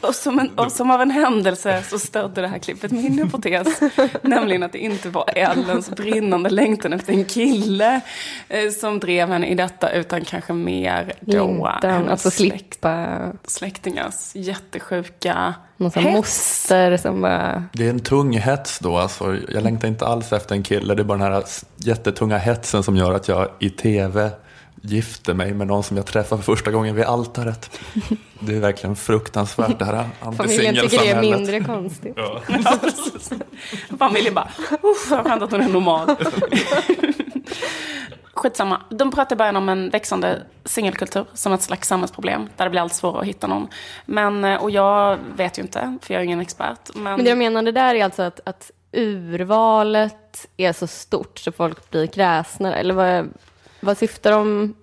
Och 0.00 0.14
som, 0.14 0.38
en, 0.38 0.48
och 0.48 0.72
som 0.72 0.90
av 0.90 1.02
en 1.02 1.10
händelse 1.10 1.82
så 1.82 1.98
stödde 1.98 2.40
det 2.40 2.48
här 2.48 2.58
klippet 2.58 2.90
min 2.90 3.18
hypotes. 3.18 3.80
nämligen 4.22 4.62
att 4.62 4.72
det 4.72 4.78
inte 4.78 5.08
var 5.08 5.30
Ellens 5.36 5.90
brinnande 5.90 6.50
längtan 6.50 6.92
efter 6.92 7.12
en 7.12 7.24
kille 7.24 8.00
eh, 8.48 8.70
som 8.70 8.98
drev 8.98 9.28
henne 9.28 9.46
i 9.46 9.54
detta, 9.54 9.92
utan 9.92 10.24
kanske 10.24 10.52
mer 10.52 11.12
då 11.20 11.70
Längtan 11.82 12.18
få 12.18 12.30
släkt, 12.30 12.54
slippa 12.54 13.18
släktingars 13.44 14.34
jättesjuka 14.34 15.54
någon 15.76 15.90
sån 15.90 16.02
hets. 16.02 16.16
moster 16.16 16.96
som 16.96 17.20
bara... 17.20 17.64
Det 17.72 17.86
är 17.86 17.90
en 17.90 18.00
tung 18.00 18.38
hets 18.38 18.78
då 18.78 18.98
alltså. 18.98 19.36
Jag 19.48 19.62
längtar 19.62 19.88
inte 19.88 20.06
alls 20.06 20.32
efter 20.32 20.54
en 20.54 20.62
kille. 20.62 20.94
Det 20.94 21.02
är 21.02 21.04
bara 21.04 21.18
den 21.18 21.32
här 21.32 21.44
jättetunga 21.76 22.38
hetsen 22.38 22.82
som 22.82 22.96
gör 22.96 23.14
att 23.14 23.28
jag 23.28 23.48
i 23.58 23.70
tv 23.70 24.30
gifter 24.80 25.34
mig 25.34 25.54
med 25.54 25.66
någon 25.66 25.82
som 25.82 25.96
jag 25.96 26.06
träffar 26.06 26.36
för 26.36 26.42
första 26.42 26.70
gången 26.70 26.94
vid 26.94 27.04
altaret. 27.04 27.80
Det 28.42 28.54
är 28.54 28.60
verkligen 28.60 28.96
fruktansvärt 28.96 29.78
det 29.78 29.84
här 29.84 30.08
Familjen 30.20 30.74
tycker 30.74 30.98
det 30.98 31.10
är 31.10 31.16
antisingelsamhället. 31.16 31.38
mindre 31.38 31.60
konstigt. 31.60 32.14
Ja. 32.16 32.40
Familjen 33.98 34.34
bara, 34.34 34.48
vad 34.82 34.96
skönt 35.26 35.42
att 35.42 35.50
hon 35.50 35.60
är 35.60 35.68
normal. 35.68 36.16
Skitsamma. 38.34 38.80
De 38.90 39.10
pratar 39.10 39.36
i 39.36 39.38
början 39.38 39.56
om 39.56 39.68
en 39.68 39.90
växande 39.90 40.42
singelkultur 40.64 41.24
som 41.34 41.52
ett 41.52 41.62
slags 41.62 41.88
samhällsproblem. 41.88 42.48
Där 42.56 42.64
det 42.64 42.70
blir 42.70 42.80
allt 42.80 42.94
svårare 42.94 43.20
att 43.20 43.26
hitta 43.26 43.46
någon. 43.46 43.68
Men, 44.06 44.44
eh, 44.44 44.62
och 44.62 44.70
jag 44.70 45.18
vet 45.36 45.58
ju 45.58 45.62
inte, 45.62 45.98
för 46.02 46.14
jag 46.14 46.20
är 46.20 46.24
ingen 46.24 46.40
expert. 46.40 46.90
Men, 46.94 47.02
Men 47.02 47.24
det 47.24 47.28
jag 47.28 47.38
menade 47.38 47.72
där 47.72 47.94
är 47.94 48.04
alltså 48.04 48.22
att, 48.22 48.40
att 48.44 48.70
urvalet 48.92 50.48
är 50.56 50.72
så 50.72 50.86
stort 50.86 51.38
så 51.38 51.52
folk 51.52 51.90
blir 51.90 52.06
kräsna? 52.06 52.76
Eller 52.76 52.94
vad, 52.94 53.28
vad 53.80 53.98
syftar 53.98 54.30
de? 54.30 54.74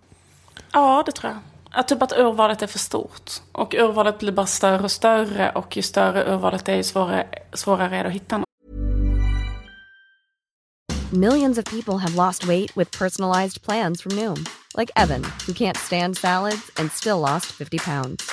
Ja, 0.71 1.03
det 1.05 1.11
tror 1.11 1.33
jag. 1.33 1.39
Att 1.71 1.87
typ 1.87 2.01
att 2.01 2.11
urvalet 2.11 2.61
är 2.61 2.67
för 2.67 2.79
stort. 2.79 3.31
Och 3.51 3.73
urvalet 3.73 4.19
blir 4.19 4.31
bara 4.31 4.45
större 4.45 4.83
och 4.83 4.91
större. 4.91 5.51
Och 5.51 5.77
ju 5.77 5.81
större 5.81 6.33
urvalet 6.33 6.69
är, 6.69 6.75
ju 6.75 6.83
svårare, 6.83 7.27
svårare 7.53 7.97
är 7.97 8.03
det 8.03 8.09
att 8.09 8.15
hitta 8.15 8.37
något. 8.37 8.47
Millions 11.11 11.57
of 11.57 11.65
people 11.65 11.97
have 11.97 12.15
lost 12.15 12.43
weight 12.43 12.77
with 12.77 12.99
personalized 12.99 13.61
plans 13.61 14.01
from 14.01 14.15
Noom. 14.15 14.45
Like 14.77 14.91
Evan, 14.95 15.23
who 15.45 15.53
can't 15.53 15.77
stand 15.77 16.17
salads 16.17 16.71
and 16.79 16.91
still 16.91 17.19
lost 17.19 17.45
50 17.45 17.77
pounds. 17.77 18.23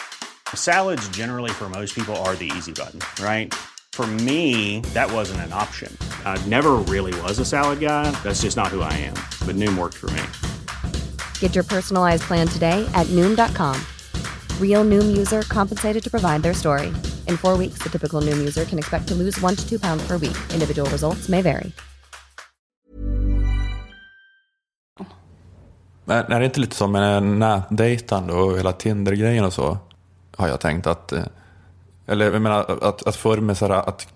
Salads, 0.54 1.08
generally, 1.08 1.50
for 1.50 1.68
most 1.68 1.94
people, 1.94 2.14
are 2.16 2.36
the 2.36 2.50
easy 2.56 2.72
button, 2.72 3.00
right? 3.24 3.54
For 3.94 4.08
me, 4.26 4.80
that 4.92 5.08
wasn't 5.12 5.42
an 5.42 5.52
option. 5.52 5.96
I 6.24 6.36
never 6.48 6.72
really 6.90 7.14
was 7.22 7.38
a 7.38 7.44
salad 7.44 7.78
guy. 7.78 8.10
That's 8.24 8.42
just 8.42 8.56
not 8.56 8.74
who 8.74 8.80
I 8.80 8.92
am. 8.92 9.14
But 9.46 9.54
Noom 9.54 9.78
worked 9.78 9.94
for 9.94 10.10
me. 10.10 10.22
Get 11.38 11.54
your 11.54 11.62
personalized 11.62 12.24
plan 12.24 12.48
today 12.48 12.84
at 12.94 13.06
Noom.com. 13.14 13.80
Real 14.58 14.84
Noom 14.84 15.16
user 15.16 15.42
compensated 15.42 16.02
to 16.02 16.10
provide 16.10 16.42
their 16.42 16.54
story. 16.54 16.92
In 17.28 17.36
four 17.36 17.56
weeks, 17.56 17.78
the 17.84 17.88
typical 17.88 18.20
Noom 18.20 18.38
user 18.38 18.64
can 18.64 18.78
expect 18.80 19.06
to 19.08 19.14
lose 19.14 19.40
one 19.40 19.54
to 19.54 19.62
two 19.62 19.78
pounds 19.78 20.02
per 20.08 20.18
week. 20.18 20.36
Individual 20.52 20.90
results 20.90 21.28
may 21.28 21.42
vary. 21.42 21.72
Men 26.04 26.32
är 26.32 26.40
det 26.40 26.44
inte 26.46 26.60
lite 26.60 26.76
som 26.76 26.92
med 26.92 27.22
nätdejtande 27.22 28.32
och 28.32 28.58
hela 28.58 28.72
Tinder-grejen 28.72 29.44
och 29.44 29.52
så? 29.52 29.78
Har 30.36 30.48
jag 30.48 30.60
tänkt 30.60 30.86
att... 30.86 31.12
Eh, 31.12 31.24
Eller 32.06 32.32
jag 32.32 32.42
menar 32.42 32.78
att, 32.82 33.06
att 33.06 33.16
förr 33.16 33.36
med 33.36 33.56
sådär, 33.56 33.88
att 33.88 34.08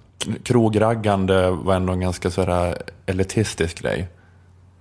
krokraggande 0.43 1.51
var 1.51 1.75
ändå 1.75 1.93
en 1.93 2.01
ganska 2.01 2.31
sådär 2.31 2.83
elitistisk 3.07 3.83
grej. 3.83 4.09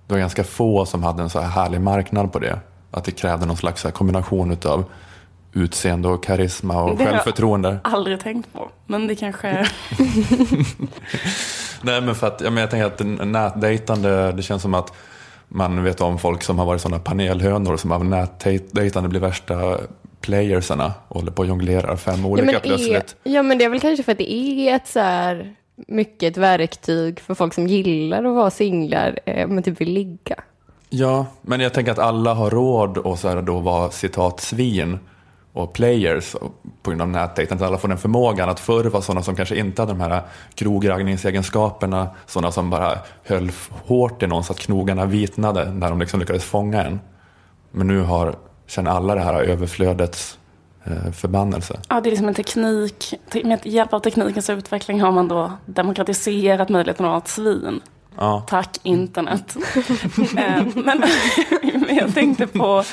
Det 0.06 0.14
var 0.14 0.20
ganska 0.20 0.44
få 0.44 0.86
som 0.86 1.02
hade 1.02 1.22
en 1.22 1.30
så 1.30 1.40
här 1.40 1.48
härlig 1.48 1.80
marknad 1.80 2.32
på 2.32 2.38
det. 2.38 2.60
Att 2.90 3.04
det 3.04 3.10
krävde 3.10 3.46
någon 3.46 3.56
slags 3.56 3.82
så 3.82 3.88
här 3.88 3.92
kombination 3.92 4.50
utav 4.50 4.84
utseende 5.52 6.08
och 6.08 6.24
karisma 6.24 6.82
och 6.82 6.96
Det 6.96 7.04
har 7.04 7.12
jag 7.12 7.14
självförtroende. 7.14 7.78
aldrig 7.84 8.20
tänkt 8.20 8.52
på. 8.52 8.68
Men 8.86 9.06
det 9.06 9.14
kanske 9.14 9.48
är... 9.48 9.72
Nej 11.82 12.00
men 12.00 12.14
för 12.14 12.26
att 12.26 12.40
jag, 12.40 12.52
menar, 12.52 12.60
jag 12.62 12.70
tänker 12.70 13.16
att 13.20 13.28
nätdejtande, 13.28 14.32
det 14.32 14.42
känns 14.42 14.62
som 14.62 14.74
att 14.74 14.92
man 15.48 15.84
vet 15.84 16.00
om 16.00 16.18
folk 16.18 16.42
som 16.42 16.58
har 16.58 16.66
varit 16.66 16.80
sådana 16.80 16.98
panelhönor 17.02 17.76
som 17.76 17.92
av 17.92 18.04
nätdejtande 18.04 19.08
blir 19.08 19.20
värsta 19.20 19.78
playersarna 20.20 20.92
och 21.08 21.16
håller 21.16 21.32
på 21.32 21.42
och 21.42 21.48
jonglerar 21.48 21.96
fem 21.96 22.26
olika 22.26 22.52
ja, 22.52 22.60
plötsligt. 22.60 23.16
Är, 23.24 23.30
ja, 23.32 23.42
men 23.42 23.58
det 23.58 23.64
är 23.64 23.68
väl 23.68 23.80
kanske 23.80 24.02
för 24.02 24.12
att 24.12 24.18
det 24.18 24.32
är 24.32 24.76
ett 24.76 24.88
så 24.88 25.00
här 25.00 25.54
mycket 25.86 26.32
ett 26.32 26.36
verktyg 26.36 27.20
för 27.20 27.34
folk 27.34 27.54
som 27.54 27.66
gillar 27.66 28.24
att 28.24 28.34
vara 28.34 28.50
singlar 28.50 29.18
eh, 29.24 29.48
men 29.48 29.62
typ 29.62 29.80
vill 29.80 29.92
ligga. 29.92 30.36
Ja, 30.90 31.26
men 31.42 31.60
jag 31.60 31.74
tänker 31.74 31.92
att 31.92 31.98
alla 31.98 32.34
har 32.34 32.50
råd 32.50 33.06
att 33.06 33.18
så 33.18 33.28
här 33.28 33.42
då 33.42 33.58
vara 33.58 33.90
citat 33.90 34.40
svin 34.40 34.98
och 35.52 35.72
players 35.72 36.36
på 36.82 36.90
grund 36.90 37.02
av 37.02 37.08
nätdejten. 37.08 37.56
Att 37.56 37.62
alla 37.62 37.78
får 37.78 37.88
den 37.88 37.98
förmågan 37.98 38.48
att 38.48 38.60
förr 38.60 38.84
var 38.84 39.00
sådana 39.00 39.22
som 39.22 39.36
kanske 39.36 39.56
inte 39.56 39.82
hade 39.82 39.92
de 39.92 40.00
här 40.00 40.22
krokraggningsegenskaperna, 40.54 42.08
sådana 42.26 42.52
som 42.52 42.70
bara 42.70 42.98
höll 43.24 43.50
hårt 43.86 44.22
i 44.22 44.26
någon 44.26 44.44
så 44.44 44.52
att 44.52 44.58
knogarna 44.58 45.06
vitnade 45.06 45.70
när 45.70 45.90
de 45.90 46.00
liksom 46.00 46.20
lyckades 46.20 46.44
fånga 46.44 46.84
en. 46.84 47.00
Men 47.70 47.86
nu 47.86 48.00
har, 48.00 48.36
känner 48.68 48.90
alla 48.90 49.14
det 49.14 49.20
här 49.20 49.42
överflödets 49.42 50.38
eh, 50.84 51.12
förbannelse. 51.12 51.80
Ja, 51.88 52.00
det 52.00 52.08
är 52.08 52.10
liksom 52.10 52.28
en 52.28 52.34
teknik. 52.34 53.14
te- 53.30 53.44
Med 53.44 53.66
hjälp 53.66 53.92
av 53.92 54.00
teknikens 54.00 54.50
utveckling 54.50 55.00
har 55.00 55.12
man 55.12 55.28
då 55.28 55.52
demokratiserat 55.66 56.68
möjligheten 56.68 57.06
att 57.06 57.10
vara 57.10 57.18
ett 57.18 57.28
svin. 57.28 57.80
Ja. 58.20 58.44
Tack 58.48 58.78
internet. 58.82 59.56
Eh, 60.36 60.66
men, 60.74 61.02
jag 61.96 62.14
tänkte 62.14 62.46
på, 62.46 62.84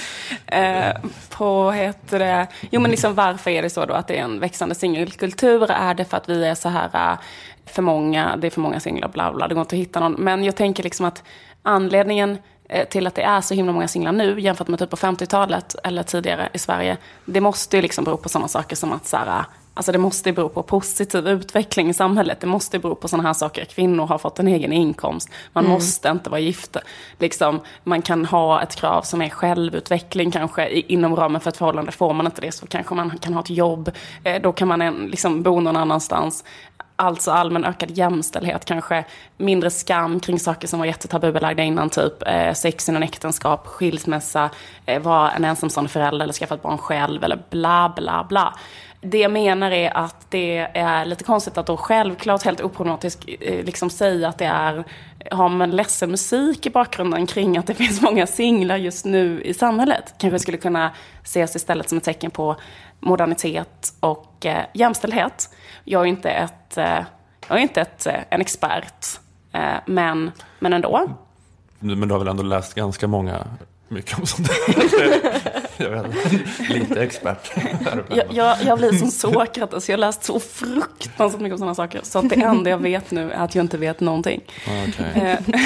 eh, 0.46 0.96
på 1.30 1.72
heter 1.72 2.20
det? 2.20 2.48
Jo 2.72 2.82
men 2.82 2.92
liksom 2.92 3.16
varför 3.16 3.52
är 3.52 3.62
det 3.62 3.70
så 3.70 3.86
då 3.86 3.94
att 3.94 4.08
det 4.08 4.18
är 4.20 4.24
en 4.24 4.40
växande 4.40 4.76
singelkultur? 4.76 5.72
Är 5.72 5.94
det 5.94 6.06
för 6.06 6.18
att 6.18 6.30
vi 6.30 6.46
är 6.46 6.56
så 6.56 6.70
här 6.70 7.18
för 7.66 7.82
många, 7.82 8.38
det 8.38 8.48
är 8.48 8.52
för 8.52 8.62
många 8.62 8.80
singlar, 8.80 9.08
bla 9.10 9.34
bla, 9.34 9.48
det 9.48 9.54
går 9.56 9.62
inte 9.62 9.76
att 9.76 9.80
hitta 9.80 10.00
någon. 10.00 10.14
Men 10.14 10.44
jag 10.44 10.56
tänker 10.56 10.84
liksom 10.84 11.06
att 11.06 11.24
anledningen 11.64 12.38
till 12.90 13.08
att 13.08 13.16
det 13.16 13.22
är 13.22 13.42
så 13.42 13.54
himla 13.54 13.72
många 13.72 13.88
singlar 13.88 14.12
nu 14.12 14.40
jämfört 14.42 14.68
med 14.68 14.80
typ 14.80 14.90
på 14.90 14.96
50-talet 14.96 15.76
eller 15.84 16.04
tidigare 16.04 16.50
i 16.54 16.58
Sverige. 16.60 16.98
Det 17.26 17.42
måste 17.42 17.76
ju 17.78 17.82
liksom 17.82 18.04
bero 18.04 18.18
på 18.18 18.30
sådana 18.30 18.48
saker 18.48 18.76
som 18.76 18.94
att 18.94 19.08
så 19.08 19.18
här, 19.18 19.44
Alltså 19.78 19.92
det 19.92 19.98
måste 19.98 20.32
bero 20.34 20.50
på 20.50 20.64
positiv 20.64 21.28
utveckling 21.28 21.90
i 21.90 21.94
samhället. 21.94 22.40
Det 22.42 22.48
måste 22.48 22.80
bero 22.80 22.96
på 22.96 23.08
sådana 23.08 23.30
här 23.30 23.34
saker. 23.34 23.66
Kvinnor 23.66 24.06
har 24.08 24.18
fått 24.18 24.40
en 24.40 24.48
egen 24.48 24.74
inkomst. 24.74 25.30
Man 25.54 25.64
Mm. 25.66 25.74
måste 25.74 26.10
inte 26.10 26.30
vara 26.30 26.40
gifta. 26.40 26.80
Liksom, 27.20 27.60
man 27.84 28.02
kan 28.02 28.26
ha 28.26 28.62
ett 28.62 28.76
krav 28.76 29.02
som 29.02 29.22
är 29.22 29.30
självutveckling 29.30 30.32
kanske. 30.32 30.70
Inom 30.70 31.16
ramen 31.16 31.42
för 31.42 31.50
ett 31.50 31.58
förhållande 31.58 31.92
får 31.92 32.14
man 32.14 32.26
inte 32.26 32.42
det 32.42 32.52
så 32.52 32.68
kanske 32.68 32.96
man 32.96 33.18
kan 33.18 33.34
ha 33.34 33.42
ett 33.42 33.50
jobb. 33.50 33.92
Eh, 34.24 34.42
då 34.42 34.52
kan 34.52 34.68
man 34.68 34.82
en, 34.82 35.08
liksom 35.08 35.44
bo 35.44 35.60
någon 35.60 35.78
annanstans. 35.78 36.44
Alltså 36.98 37.32
allmän 37.32 37.66
ökad 37.66 37.92
jämställdhet 37.92 38.66
kanske. 38.66 39.06
Mindre 39.38 39.70
skam 39.70 40.20
kring 40.20 40.40
saker 40.40 40.68
som 40.68 40.80
var 40.80 40.86
jättetabubelagda 40.86 41.64
innan. 41.64 41.90
Typ 41.90 42.28
eh, 42.28 42.54
sex 42.54 42.90
innan 42.90 43.04
äktenskap, 43.04 43.68
skilsmässa, 43.68 44.50
eh, 44.86 45.02
vara 45.02 45.32
en 45.32 45.46
ensamstående 45.46 45.90
förälder 45.90 46.24
eller 46.24 46.34
skaffa 46.34 46.56
ett 46.56 46.62
barn 46.62 46.78
själv 46.78 47.24
eller 47.24 47.44
bla 47.50 47.94
bla 47.96 48.26
bla. 48.30 48.54
Det 49.06 49.18
jag 49.18 49.32
menar 49.32 49.72
är 49.72 49.98
att 49.98 50.26
det 50.30 50.58
är 50.74 51.06
lite 51.06 51.24
konstigt 51.24 51.58
att 51.58 51.66
då 51.66 51.78
självklart 51.78 52.44
helt 52.44 52.62
oproblematiskt 52.62 53.26
eh, 53.40 53.66
liksom 53.66 53.90
säga 53.90 54.30
att 54.30 54.38
det 54.38 54.46
är 54.46 54.84
har 55.32 55.50
man 55.50 55.72
ledsen 55.72 56.12
musik 56.12 56.66
i 56.66 56.70
bakgrunden 56.70 57.28
kring 57.28 57.58
att 57.58 57.68
det 57.68 57.74
finns 57.84 58.02
många 58.02 58.28
singlar 58.28 58.78
just 58.78 59.06
nu 59.06 59.42
i 59.42 59.54
samhället. 59.54 60.14
Kanske 60.18 60.40
skulle 60.40 60.58
kunna 60.58 60.92
ses 61.24 61.56
istället 61.56 61.90
som 61.90 61.98
ett 61.98 62.04
tecken 62.04 62.32
på 62.32 62.56
modernitet 63.00 63.94
och 64.00 64.46
eh, 64.46 64.66
jämställdhet. 64.74 65.50
Jag 65.84 66.02
är 66.02 66.06
inte, 66.06 66.30
ett, 66.30 66.78
eh, 66.78 67.00
jag 67.48 67.58
är 67.58 67.62
inte 67.62 67.82
ett, 67.82 68.08
eh, 68.08 68.20
en 68.30 68.42
expert, 68.42 69.06
eh, 69.52 69.76
men, 69.86 70.32
men 70.60 70.74
ändå. 70.74 71.10
Men 71.80 72.08
du 72.08 72.14
har 72.14 72.20
väl 72.20 72.28
ändå 72.28 72.44
läst 72.44 72.74
ganska 72.74 73.08
många, 73.08 73.48
mycket 73.88 74.20
om 74.20 74.26
sånt 74.26 74.50
jag 75.84 75.90
vet 75.90 76.70
lite 76.70 77.04
expert. 77.04 77.52
Jag, 78.10 78.26
jag, 78.32 78.58
jag 78.66 78.78
blir 78.78 78.92
som 78.92 79.12
Sokrates, 79.12 79.90
jag 79.90 79.94
har 79.94 80.00
läst 80.00 80.24
så 80.24 80.40
fruktansvärt 80.40 81.42
mycket 81.42 81.54
om 81.54 81.58
sådana 81.60 81.76
saker. 81.76 82.00
Så 82.04 82.20
att 82.20 82.30
det 82.30 82.36
enda 82.36 82.70
jag 82.70 82.78
vet 82.78 83.12
nu 83.12 83.32
är 83.32 83.36
att 83.44 83.56
jag 83.56 83.64
inte 83.64 83.78
vet 83.78 84.00
någonting. 84.00 84.42
Okej. 84.88 85.12
Eh, 85.16 85.56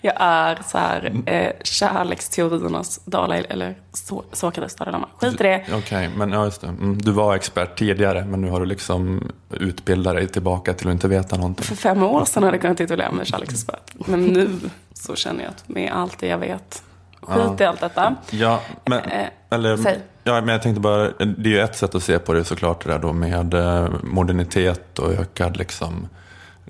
jag 0.00 0.14
är 0.16 0.58
så 0.68 0.78
här, 0.78 1.12
eh, 1.26 1.52
kärleksteoriernas 1.62 3.00
Dalai, 3.04 3.44
eller 3.48 3.74
So- 3.92 4.24
Sokrates 4.32 4.74
Dalai 4.74 4.92
Lama. 4.92 5.08
Skit 5.20 5.40
i 5.40 5.42
det. 5.42 5.64
Okej, 5.72 6.10
men 6.16 6.32
ja, 6.32 6.44
just 6.44 6.60
det. 6.60 6.66
Mm, 6.66 6.98
du 7.02 7.10
var 7.10 7.34
expert 7.34 7.78
tidigare, 7.78 8.24
men 8.24 8.40
nu 8.40 8.50
har 8.50 8.60
du 8.60 8.66
liksom 8.66 9.30
utbildat 9.50 10.14
dig 10.16 10.28
tillbaka 10.28 10.74
till 10.74 10.88
att 10.88 10.92
inte 10.92 11.08
veta 11.08 11.36
någonting. 11.36 11.64
För 11.64 11.74
fem 11.76 12.02
år 12.02 12.24
sedan 12.24 12.42
hade 12.42 12.54
jag 12.54 12.62
kunnat 12.62 12.78
titulera 12.78 13.12
mig 13.12 13.26
kärleksexpert. 13.26 13.92
Men 14.06 14.24
nu 14.24 14.50
så 14.94 15.14
känner 15.16 15.42
jag 15.44 15.50
att 15.50 15.68
med 15.68 15.92
allt 15.92 16.18
det 16.18 16.26
jag 16.26 16.38
vet, 16.38 16.82
skit 17.22 17.54
Ja. 17.58 17.64
i 17.64 17.64
allt 17.64 17.80
detta. 17.80 18.14
Ja, 18.30 18.60
men, 18.84 18.98
Eh, 18.98 19.26
eller, 19.50 19.76
säg. 19.76 19.98
ja, 20.24 20.40
men 20.40 20.48
jag 20.48 20.62
tänkte 20.62 20.80
bara, 20.80 21.08
det 21.18 21.48
är 21.48 21.52
ju 21.52 21.60
ett 21.60 21.76
sätt 21.76 21.94
att 21.94 22.02
se 22.02 22.18
på 22.18 22.32
det 22.32 22.44
såklart, 22.44 22.84
det 22.84 22.92
där 22.92 22.98
då 22.98 23.12
med 23.12 23.54
eh, 23.54 23.88
modernitet 24.02 24.98
och 24.98 25.12
ökad 25.12 25.56
liksom, 25.56 26.08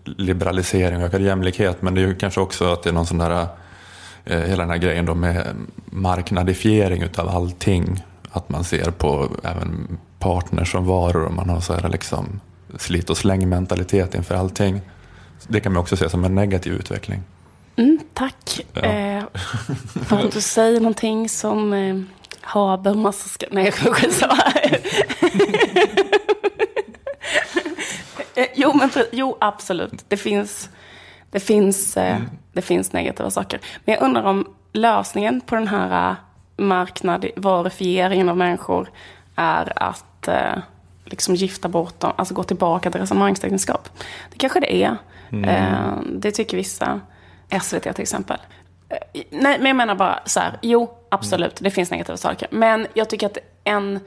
liberalisering 0.04 0.96
och 0.96 1.02
ökad 1.08 1.20
jämlikhet. 1.20 1.82
Men 1.82 1.94
det 1.94 2.00
är 2.00 2.06
ju 2.06 2.14
kanske 2.14 2.40
också 2.40 2.72
att 2.72 2.82
det 2.82 2.88
är 2.90 2.94
någon 2.94 3.06
sån 3.06 3.18
där, 3.18 3.46
eh, 4.24 4.40
hela 4.40 4.62
den 4.62 4.70
här 4.70 4.78
grejen 4.78 5.06
då 5.06 5.14
med 5.14 5.46
marknadifiering 5.86 7.02
utav 7.02 7.28
allting. 7.28 8.04
Att 8.32 8.48
man 8.48 8.64
ser 8.64 8.90
på 8.90 9.28
även 9.44 9.98
partners 10.18 10.72
som 10.72 10.86
varor 10.86 11.24
och 11.24 11.32
man 11.34 11.50
har 11.50 11.60
så 11.60 11.72
här 11.74 11.88
liksom 11.88 12.40
slit 12.78 13.10
och 13.10 13.16
släng 13.16 13.48
mentalitet 13.48 14.14
inför 14.14 14.34
allting. 14.34 14.80
Det 15.48 15.60
kan 15.60 15.72
man 15.72 15.80
också 15.80 15.96
se 15.96 16.08
som 16.08 16.24
en 16.24 16.34
negativ 16.34 16.72
utveckling. 16.72 17.22
Mm, 17.76 17.98
tack 18.14 18.60
Ja. 18.74 18.82
eh, 18.82 19.24
för 20.06 20.24
att 20.26 20.32
du 20.32 20.40
säger 20.40 20.80
någonting 20.80 21.28
som 21.28 21.72
eh, 21.72 21.96
Habermas 22.40 23.32
ska... 23.32 23.46
Nej, 23.50 23.72
skitsamma. 23.72 24.38
Eh, 28.34 28.46
jo, 28.54 28.72
men 28.74 28.90
jo, 29.12 29.36
absolut. 29.40 30.04
Det 30.08 30.16
finns, 30.16 30.70
det, 31.30 31.40
finns, 31.40 31.96
eh, 31.96 32.18
det 32.52 32.62
finns 32.62 32.92
negativa 32.92 33.30
saker. 33.30 33.60
Men 33.84 33.94
jag 33.94 34.02
undrar 34.04 34.22
om 34.24 34.48
lösningen 34.72 35.40
på 35.40 35.54
den 35.54 35.68
här 35.68 36.10
eh, 36.10 36.16
marknad, 36.64 37.26
varufieringen 37.36 38.28
av 38.28 38.36
människor 38.36 38.90
är 39.36 39.72
att 39.82 40.28
eh, 40.28 40.58
liksom 41.04 41.34
gifta 41.34 41.68
bort 41.68 42.00
dem, 42.00 42.12
alltså 42.16 42.34
gå 42.34 42.42
tillbaka 42.42 42.90
till 42.90 43.00
resonemangsäktenskap. 43.00 43.88
Det 44.32 44.38
kanske 44.38 44.60
det 44.60 44.74
är. 44.84 44.96
Eh, 45.44 45.98
det 46.12 46.30
tycker 46.30 46.56
vissa. 46.56 47.00
SVT 47.62 47.82
till 47.82 48.02
exempel. 48.02 48.38
Eh, 48.88 49.22
nej, 49.30 49.58
men 49.58 49.66
jag 49.66 49.76
menar 49.76 49.94
bara 49.94 50.20
så 50.26 50.40
här, 50.40 50.58
jo, 50.62 50.90
absolut, 51.08 51.56
det 51.60 51.70
finns 51.70 51.90
negativa 51.90 52.16
saker. 52.16 52.48
Men 52.50 52.86
jag 52.94 53.10
tycker 53.10 53.26
att 53.26 53.38
en 53.64 54.00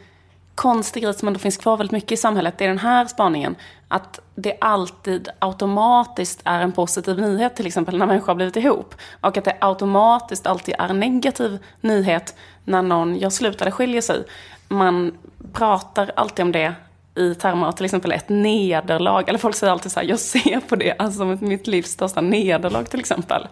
konstig 0.55 1.03
grej 1.03 1.13
som 1.13 1.27
ändå 1.27 1.39
finns 1.39 1.57
kvar 1.57 1.77
väldigt 1.77 1.91
mycket 1.91 2.11
i 2.11 2.17
samhället, 2.17 2.57
det 2.57 2.63
är 2.63 2.67
den 2.69 2.77
här 2.77 3.05
spaningen. 3.05 3.55
Att 3.87 4.19
det 4.35 4.57
alltid 4.61 5.29
automatiskt 5.39 6.41
är 6.43 6.61
en 6.61 6.71
positiv 6.71 7.19
nyhet, 7.19 7.55
till 7.55 7.67
exempel 7.67 7.97
när 7.97 8.05
människor 8.05 8.27
har 8.27 8.35
blivit 8.35 8.55
ihop. 8.55 8.95
Och 9.21 9.37
att 9.37 9.45
det 9.45 9.57
automatiskt 9.61 10.47
alltid 10.47 10.75
är 10.79 10.89
en 10.89 10.99
negativ 10.99 11.59
nyhet 11.81 12.35
när 12.65 12.81
någon 12.81 13.15
gör 13.15 13.29
slut 13.29 13.61
eller 13.61 13.71
skiljer 13.71 14.01
sig. 14.01 14.23
Man 14.67 15.17
pratar 15.53 16.11
alltid 16.15 16.45
om 16.45 16.51
det 16.51 16.73
i 17.15 17.35
termer 17.35 17.67
av 17.67 17.71
till 17.71 17.85
exempel 17.85 18.11
ett 18.11 18.29
nederlag. 18.29 19.23
Eller 19.29 19.39
folk 19.39 19.55
säger 19.55 19.73
alltid 19.73 19.91
så 19.91 19.99
här, 19.99 20.07
jag 20.07 20.19
ser 20.19 20.59
på 20.59 20.75
det 20.75 20.95
alltså, 20.99 21.17
som 21.17 21.37
mitt 21.41 21.67
livs 21.67 21.91
största 21.91 22.21
nederlag 22.21 22.83
till 22.83 22.99
exempel. 22.99 23.47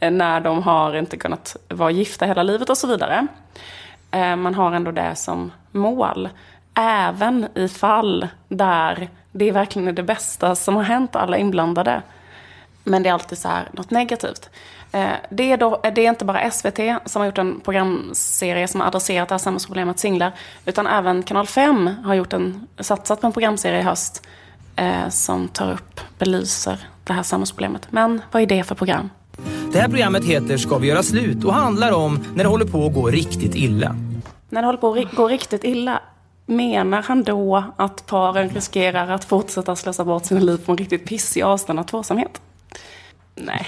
Eh, 0.00 0.10
när 0.10 0.40
de 0.40 0.62
har 0.62 0.96
inte 0.96 1.16
kunnat 1.16 1.56
vara 1.68 1.90
gifta 1.90 2.26
hela 2.26 2.42
livet 2.42 2.70
och 2.70 2.78
så 2.78 2.86
vidare. 2.86 3.26
Eh, 4.10 4.36
man 4.36 4.54
har 4.54 4.72
ändå 4.72 4.90
det 4.90 5.14
som 5.16 5.52
mål. 5.70 6.28
Även 6.74 7.48
i 7.54 7.68
fall 7.68 8.28
där 8.48 9.08
det 9.32 9.52
verkligen 9.52 9.88
är 9.88 9.92
det 9.92 10.02
bästa 10.02 10.54
som 10.54 10.76
har 10.76 10.82
hänt 10.82 11.16
alla 11.16 11.36
inblandade. 11.36 12.02
Men 12.84 13.02
det 13.02 13.08
är 13.08 13.12
alltid 13.12 13.38
så 13.38 13.48
här 13.48 13.68
något 13.72 13.90
negativt. 13.90 14.50
Eh, 14.92 15.10
det 15.30 15.52
är, 15.52 15.56
då, 15.56 15.80
det 15.94 16.06
är 16.06 16.08
inte 16.08 16.24
bara 16.24 16.50
SVT 16.50 16.80
som 17.04 17.20
har 17.20 17.26
gjort 17.26 17.38
en 17.38 17.60
programserie 17.60 18.68
som 18.68 18.80
har 18.80 18.88
adresserat 18.88 19.28
det 19.28 19.32
här 19.32 19.38
samhällsproblemet 19.38 19.98
singlar. 19.98 20.32
Utan 20.66 20.86
även 20.86 21.22
Kanal 21.22 21.46
5 21.46 21.90
har 22.04 22.14
gjort 22.14 22.32
en, 22.32 22.66
satsat 22.80 23.20
på 23.20 23.26
en 23.26 23.32
programserie 23.32 23.80
i 23.80 23.82
höst 23.82 24.26
eh, 24.76 25.08
som 25.08 25.48
tar 25.48 25.72
upp, 25.72 26.00
belyser 26.18 26.88
det 27.04 27.12
här 27.12 27.22
samhällsproblemet. 27.22 27.88
Men 27.90 28.22
vad 28.32 28.42
är 28.42 28.46
det 28.46 28.64
för 28.64 28.74
program? 28.74 29.10
Det 29.72 29.78
här 29.78 29.88
programmet 29.88 30.24
heter 30.24 30.56
Ska 30.56 30.78
vi 30.78 30.88
göra 30.88 31.02
slut 31.02 31.44
och 31.44 31.54
handlar 31.54 31.92
om 31.92 32.24
när 32.34 32.44
det 32.44 32.50
håller 32.50 32.64
på 32.64 32.86
att 32.86 32.94
gå 32.94 33.06
riktigt 33.06 33.54
illa. 33.54 33.96
När 34.48 34.62
det 34.62 34.66
håller 34.66 34.78
på 34.78 34.92
att 34.92 35.12
gå 35.12 35.28
riktigt 35.28 35.64
illa, 35.64 36.02
menar 36.46 37.02
han 37.02 37.22
då 37.22 37.64
att 37.76 38.06
paren 38.06 38.48
riskerar 38.48 39.08
att 39.08 39.24
fortsätta 39.24 39.76
slösa 39.76 40.04
bort 40.04 40.24
sina 40.24 40.40
liv 40.40 40.58
på 40.66 40.72
en 40.72 40.78
riktigt 40.78 41.06
pissig 41.06 41.42
avstånd 41.42 41.78
av 41.78 41.82
tvåsamhet? 41.82 42.40
Nej. 43.44 43.66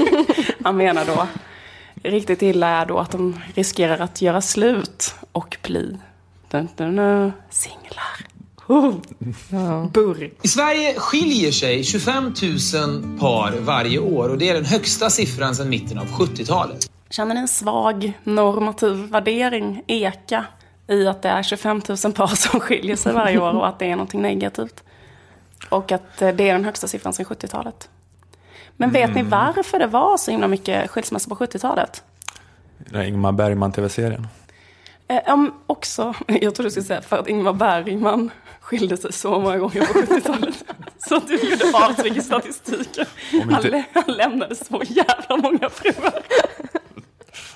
Han 0.64 0.76
menar 0.76 1.04
då, 1.04 1.26
riktigt 2.02 2.42
illa 2.42 2.68
är 2.68 2.86
då 2.86 2.98
att 2.98 3.10
de 3.10 3.40
riskerar 3.54 3.98
att 3.98 4.22
göra 4.22 4.40
slut 4.40 5.14
och 5.32 5.56
bli 5.62 5.98
dun, 6.50 6.68
dun, 6.76 6.96
dun, 6.96 7.32
singlar. 7.50 8.26
Oh. 8.66 8.94
Burr. 9.92 10.30
I 10.42 10.48
Sverige 10.48 10.94
skiljer 10.94 11.52
sig 11.52 11.84
25 11.84 12.24
000 12.24 12.32
par 13.20 13.60
varje 13.60 13.98
år 13.98 14.28
och 14.28 14.38
det 14.38 14.48
är 14.48 14.54
den 14.54 14.64
högsta 14.64 15.10
siffran 15.10 15.54
sedan 15.54 15.68
mitten 15.68 15.98
av 15.98 16.06
70-talet. 16.06 16.90
Känner 17.10 17.34
ni 17.34 17.40
en 17.40 17.48
svag 17.48 18.12
normativ 18.24 18.94
värdering 18.96 19.82
eka 19.86 20.44
i 20.86 21.06
att 21.06 21.22
det 21.22 21.28
är 21.28 21.42
25 21.42 21.82
000 22.04 22.12
par 22.12 22.26
som 22.26 22.60
skiljer 22.60 22.96
sig 22.96 23.12
varje 23.12 23.38
år 23.38 23.56
och 23.56 23.68
att 23.68 23.78
det 23.78 23.86
är 23.86 23.90
någonting 23.90 24.22
negativt? 24.22 24.84
Och 25.68 25.92
att 25.92 26.22
eh, 26.22 26.28
det 26.28 26.48
är 26.48 26.52
den 26.52 26.64
högsta 26.64 26.88
siffran 26.88 27.12
sedan 27.12 27.26
70-talet. 27.26 27.88
Men 28.80 28.90
vet 28.90 29.10
Mm. 29.10 29.24
ni 29.24 29.30
varför 29.30 29.78
det 29.78 29.86
var 29.86 30.16
så 30.16 30.30
himla 30.30 30.48
mycket 30.48 30.90
skilsmässor 30.90 31.28
på 31.28 31.36
70-talet? 31.44 32.02
Den 32.78 33.00
här 33.00 33.06
Ingmar 33.08 33.32
Bergman-tv-serien. 33.32 34.26
Eh, 35.08 35.32
um, 35.32 35.52
också, 35.66 36.14
jag 36.26 36.54
tror 36.54 36.64
du 36.64 36.70
skulle 36.70 36.84
säga 36.86 37.02
för 37.02 37.18
att 37.18 37.28
Ingmar 37.28 37.52
Bergman 37.52 38.30
skilde 38.60 38.96
sig 38.96 39.12
så 39.12 39.40
många 39.40 39.58
gånger 39.58 39.80
på 39.86 39.98
70-talet. 39.98 40.64
så 41.08 41.16
att 41.16 41.26
du 41.28 41.34
gjorde 41.50 41.64
avtryck 41.88 42.16
i 42.16 42.20
statistiken. 42.20 43.06
Om 43.32 43.40
Han, 43.48 43.54
inte- 43.56 43.68
lä- 43.70 43.84
han 43.94 44.04
lämnade 44.16 44.54
så 44.54 44.82
jävla 44.86 45.36
många 45.36 45.70
fruar. 45.70 46.22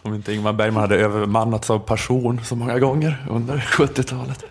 Om 0.03 0.15
inte 0.15 0.33
Ingmar 0.33 0.53
Bergman 0.53 0.81
hade 0.81 0.97
övermannats 0.97 1.71
av 1.71 1.79
passion 1.79 2.41
så 2.45 2.57
många 2.57 2.79
gånger 2.79 3.27
under 3.31 3.57
70-talet. 3.59 4.45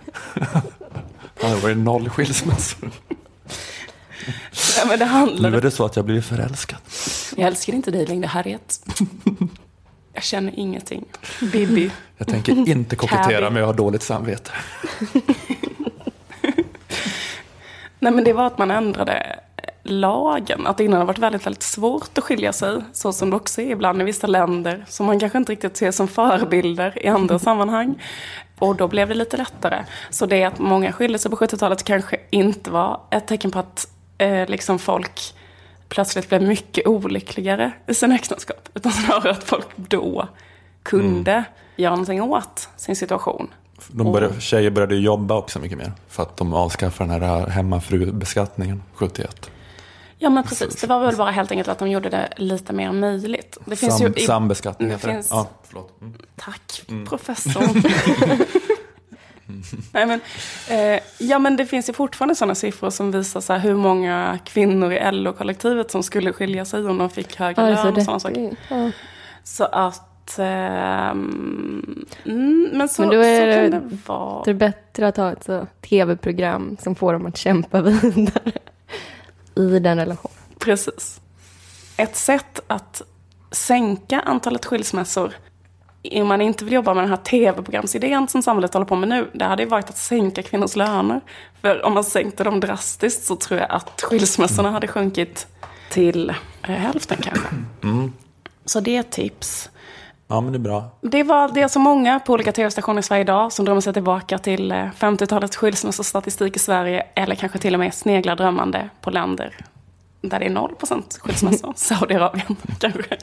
Det 1.39 1.47
hade 1.47 1.55
varit 1.61 1.77
noll 1.77 2.09
skilsmässor. 2.09 2.89
Ja, 4.77 4.85
men 4.87 4.99
det 4.99 5.05
Nu 5.05 5.11
handlade... 5.11 5.57
är 5.57 5.61
det 5.61 5.71
så 5.71 5.85
att 5.85 5.95
jag 5.95 6.05
blir 6.05 6.21
förälskad. 6.21 6.79
Jag 7.35 7.47
älskar 7.47 7.73
inte 7.73 7.91
dig 7.91 8.05
längre, 8.05 8.27
Harriet. 8.27 8.79
Jag 10.13 10.23
känner 10.23 10.59
ingenting. 10.59 11.05
Bibi. 11.51 11.91
Jag 12.17 12.27
tänker 12.27 12.69
inte 12.69 12.95
kokettera 12.95 13.49
men 13.49 13.59
jag 13.59 13.67
har 13.67 13.73
dåligt 13.73 14.03
samvete. 14.03 14.51
Nej 17.99 18.11
men 18.13 18.23
det 18.23 18.33
var 18.33 18.47
att 18.47 18.57
man 18.57 18.71
ändrade 18.71 19.39
lagen. 19.83 20.67
Att 20.67 20.77
det 20.77 20.83
innan 20.83 20.99
har 20.99 21.05
varit 21.05 21.17
väldigt, 21.17 21.45
väldigt 21.45 21.63
svårt 21.63 22.17
att 22.17 22.23
skilja 22.23 22.53
sig. 22.53 22.81
Så 22.93 23.13
som 23.13 23.29
det 23.29 23.35
också 23.35 23.61
är 23.61 23.71
ibland 23.71 24.01
i 24.01 24.05
vissa 24.05 24.27
länder. 24.27 24.85
Som 24.87 25.05
man 25.05 25.19
kanske 25.19 25.37
inte 25.37 25.51
riktigt 25.51 25.77
ser 25.77 25.91
som 25.91 26.07
förebilder 26.07 27.05
i 27.05 27.07
andra 27.07 27.39
sammanhang. 27.47 28.01
Och 28.59 28.75
då 28.75 28.87
blev 28.87 29.07
det 29.07 29.13
lite 29.13 29.37
lättare. 29.37 29.83
Så 30.09 30.25
det 30.25 30.43
att 30.43 30.59
många 30.59 30.91
skilde 30.91 31.19
sig 31.19 31.31
på 31.31 31.37
70-talet 31.37 31.83
kanske 31.83 32.17
inte 32.29 32.71
var 32.71 33.01
ett 33.11 33.27
tecken 33.27 33.51
på 33.51 33.59
att 33.59 33.87
eh, 34.23 34.49
liksom 34.49 34.79
folk 34.79 35.33
plötsligt 35.89 36.29
blev 36.29 36.41
mycket 36.41 36.87
olyckligare 36.87 37.71
i 37.87 37.93
sina 37.93 38.15
äktenskap. 38.15 38.69
Utan 38.73 38.91
snarare 38.91 39.31
att 39.31 39.43
folk 39.43 39.65
då 39.75 40.27
kunde 40.83 41.43
göra 41.75 41.91
någonting 41.91 42.21
åt 42.21 42.69
sin 42.75 42.95
situation. 42.95 43.47
De 43.87 44.11
började, 44.11 44.41
tjejer 44.41 44.69
började 44.69 44.95
jobba 44.95 45.35
också 45.37 45.59
mycket 45.59 45.77
mer. 45.77 45.91
För 46.09 46.23
att 46.23 46.37
de 46.37 46.53
avskaffade 46.53 47.13
den 47.13 47.21
här 47.29 47.47
hemmafrubeskattningen 47.47 48.83
71. 48.93 49.49
Ja 50.17 50.29
men 50.29 50.43
precis, 50.43 50.75
det 50.81 50.87
var 50.87 50.99
väl 51.05 51.15
bara 51.15 51.31
helt 51.31 51.51
enkelt 51.51 51.67
att 51.69 51.79
de 51.79 51.89
gjorde 51.89 52.09
det 52.09 52.33
lite 52.37 52.73
mer 52.73 52.91
möjligt. 52.91 53.57
Det 53.65 53.75
finns 53.75 53.97
Sam, 53.97 54.07
ju 54.15 54.23
i- 54.23 54.25
Sambeskattning 54.25 54.89
heter 54.89 55.07
det. 55.07 55.13
finns- 55.13 55.27
Ja, 55.31 55.47
förlåt. 55.63 56.01
Mm. 56.01 56.13
Tack 56.35 56.81
Mm. 56.89 57.05
professor. 57.05 57.63
Nej, 59.91 60.05
men, 60.05 60.21
eh, 60.69 60.99
ja 61.17 61.39
men 61.39 61.55
det 61.57 61.65
finns 61.65 61.89
ju 61.89 61.93
fortfarande 61.93 62.35
sådana 62.35 62.55
siffror 62.55 62.89
som 62.89 63.11
visar 63.11 63.41
så 63.41 63.53
här, 63.53 63.59
hur 63.59 63.75
många 63.75 64.39
kvinnor 64.45 64.93
i 64.93 65.11
LO-kollektivet 65.11 65.91
som 65.91 66.03
skulle 66.03 66.33
skilja 66.33 66.65
sig 66.65 66.85
om 66.85 66.97
de 66.97 67.09
fick 67.09 67.35
högre 67.35 67.61
Alltså, 67.61 67.83
lön 67.83 67.93
och 67.93 67.99
det- 67.99 68.03
sådana 68.05 68.19
saker. 68.19 68.55
ja. 68.69 68.91
Så 69.43 69.63
att... 69.63 70.39
mm, 72.25 72.69
men 72.73 72.89
så, 72.89 73.01
Men 73.01 73.09
då 73.11 73.15
är 73.23 73.61
kan 73.61 73.71
det, 73.71 73.87
det 73.89 73.97
vara. 74.05 74.43
det 74.43 74.49
är 74.51 74.55
bättre 74.55 75.07
att 75.07 75.17
ha 75.17 75.31
ett 75.31 75.43
så 75.43 75.67
tv-program 75.89 76.77
som 76.83 76.95
får 76.95 77.13
dem 77.13 77.25
att 77.25 77.37
kämpa 77.37 77.81
vidare 77.81 78.51
i 79.55 79.79
den 79.79 79.97
relationen. 79.97 80.37
Precis. 80.59 81.21
Ett 81.97 82.15
sätt 82.15 82.59
att 82.67 83.01
sänka 83.51 84.19
antalet 84.19 84.65
skilsmässor 84.65 85.33
om 86.11 86.27
man 86.27 86.41
inte 86.41 86.65
vill 86.65 86.73
jobba 86.73 86.93
med 86.93 87.03
den 87.03 87.09
här 87.09 87.17
tv-programsidén 87.17 88.27
som 88.27 88.41
samhället 88.41 88.73
håller 88.73 88.85
på 88.85 88.95
med 88.95 89.09
nu, 89.09 89.29
det 89.33 89.45
hade 89.45 89.63
ju 89.63 89.69
varit 89.69 89.89
att 89.89 89.97
sänka 89.97 90.43
kvinnors 90.43 90.75
löner. 90.75 91.21
För 91.61 91.85
om 91.85 91.93
man 91.93 92.03
sänkte 92.03 92.43
dem 92.43 92.59
drastiskt 92.59 93.25
så 93.25 93.35
tror 93.35 93.59
jag 93.59 93.71
att 93.71 94.01
skilsmässorna 94.01 94.71
hade 94.71 94.87
sjunkit 94.87 95.47
till 95.89 96.29
eh, 96.29 96.35
hälften 96.69 97.17
kanske. 97.21 97.47
Mm. 97.83 98.13
Så 98.65 98.79
det 98.79 98.95
är 98.95 98.99
ett 98.99 99.11
tips. 99.11 99.69
Ja, 100.27 100.41
men 100.41 100.53
det 100.53 100.57
är 100.57 100.59
bra. 100.59 100.89
Det, 101.01 101.23
var, 101.23 101.49
det 101.53 101.61
är 101.61 101.67
så 101.67 101.79
många 101.79 102.19
på 102.19 102.33
olika 102.33 102.51
tv-stationer 102.51 102.99
i 102.99 103.03
Sverige 103.03 103.21
idag 103.21 103.51
som 103.51 103.65
drömmer 103.65 103.81
sig 103.81 103.93
tillbaka 103.93 104.37
till 104.37 104.71
eh, 104.71 104.77
50-talets 104.77 105.57
skilsmässostatistik 105.57 106.55
i 106.55 106.59
Sverige. 106.59 107.03
Eller 107.15 107.35
kanske 107.35 107.59
till 107.59 107.73
och 107.73 107.79
med 107.79 107.93
sneglar 107.93 108.35
drömmande 108.35 108.89
på 109.01 109.09
länder 109.11 109.57
där 110.23 110.39
det 110.39 110.45
är 110.45 110.49
0% 110.49 111.19
skilsmässor. 111.19 111.73
Saudiarabien 111.75 112.55
kanske. 112.79 113.17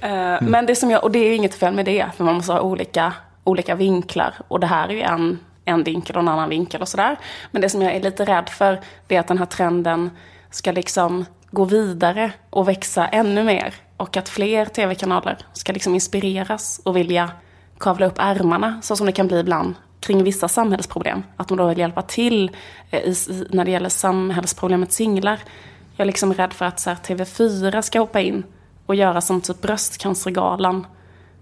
Eh, 0.00 0.42
Men 0.42 0.66
det 0.66 0.76
som 0.76 0.90
jag, 0.90 1.04
och 1.04 1.10
det 1.10 1.18
är 1.18 1.28
ju 1.28 1.34
inget 1.34 1.54
fel 1.54 1.74
med 1.74 1.84
det, 1.84 2.06
för 2.16 2.24
man 2.24 2.34
måste 2.34 2.52
ha 2.52 2.60
olika, 2.60 3.12
olika 3.44 3.74
vinklar. 3.74 4.34
Och 4.48 4.60
det 4.60 4.66
här 4.66 4.88
är 4.88 4.92
ju 4.92 5.00
en, 5.00 5.38
en 5.64 5.82
vinkel 5.82 6.16
och 6.16 6.22
en 6.22 6.28
annan 6.28 6.48
vinkel 6.48 6.80
och 6.80 6.88
sådär. 6.88 7.16
Men 7.50 7.62
det 7.62 7.68
som 7.68 7.82
jag 7.82 7.94
är 7.94 8.02
lite 8.02 8.24
rädd 8.24 8.48
för, 8.48 8.80
det 9.06 9.16
är 9.16 9.20
att 9.20 9.28
den 9.28 9.38
här 9.38 9.46
trenden 9.46 10.10
ska 10.50 10.72
liksom 10.72 11.24
gå 11.50 11.64
vidare 11.64 12.32
och 12.50 12.68
växa 12.68 13.06
ännu 13.06 13.44
mer. 13.44 13.74
Och 13.96 14.16
att 14.16 14.28
fler 14.28 14.66
tv-kanaler 14.66 15.38
ska 15.52 15.72
liksom 15.72 15.94
inspireras 15.94 16.80
och 16.84 16.96
vilja 16.96 17.30
kavla 17.78 18.06
upp 18.06 18.18
ärmarna, 18.18 18.82
så 18.82 18.96
som 18.96 19.06
det 19.06 19.12
kan 19.12 19.26
bli 19.26 19.40
ibland 19.40 19.74
kring 20.00 20.24
vissa 20.24 20.48
samhällsproblem. 20.48 21.22
Att 21.36 21.48
de 21.48 21.56
då 21.56 21.66
vill 21.68 21.78
hjälpa 21.78 22.02
till 22.02 22.50
eh, 22.90 23.00
i, 23.00 23.46
när 23.50 23.64
det 23.64 23.70
gäller 23.70 23.88
samhällsproblemet 23.88 24.92
singlar. 24.92 25.40
Jag 25.96 26.04
är 26.04 26.06
liksom 26.06 26.34
rädd 26.34 26.52
för 26.52 26.64
att 26.64 26.80
så 26.80 26.90
här, 26.90 26.96
TV4 26.96 27.82
ska 27.82 27.98
hoppa 27.98 28.20
in 28.20 28.44
och 28.86 28.94
göra 28.94 29.20
som 29.20 29.40
typ 29.40 29.60
Bröstcancergalan. 29.60 30.86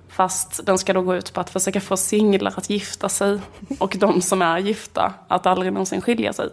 Fast 0.08 0.66
den 0.66 0.78
ska 0.78 0.92
då 0.92 1.02
gå 1.02 1.16
ut 1.16 1.32
på 1.32 1.40
att 1.40 1.50
försöka 1.50 1.80
få 1.80 1.96
singlar 1.96 2.54
att 2.56 2.70
gifta 2.70 3.08
sig 3.08 3.40
och 3.78 3.96
de 3.98 4.20
som 4.22 4.42
är 4.42 4.58
gifta 4.58 5.14
att 5.28 5.46
aldrig 5.46 5.72
någonsin 5.72 6.00
skilja 6.00 6.32
sig. 6.32 6.48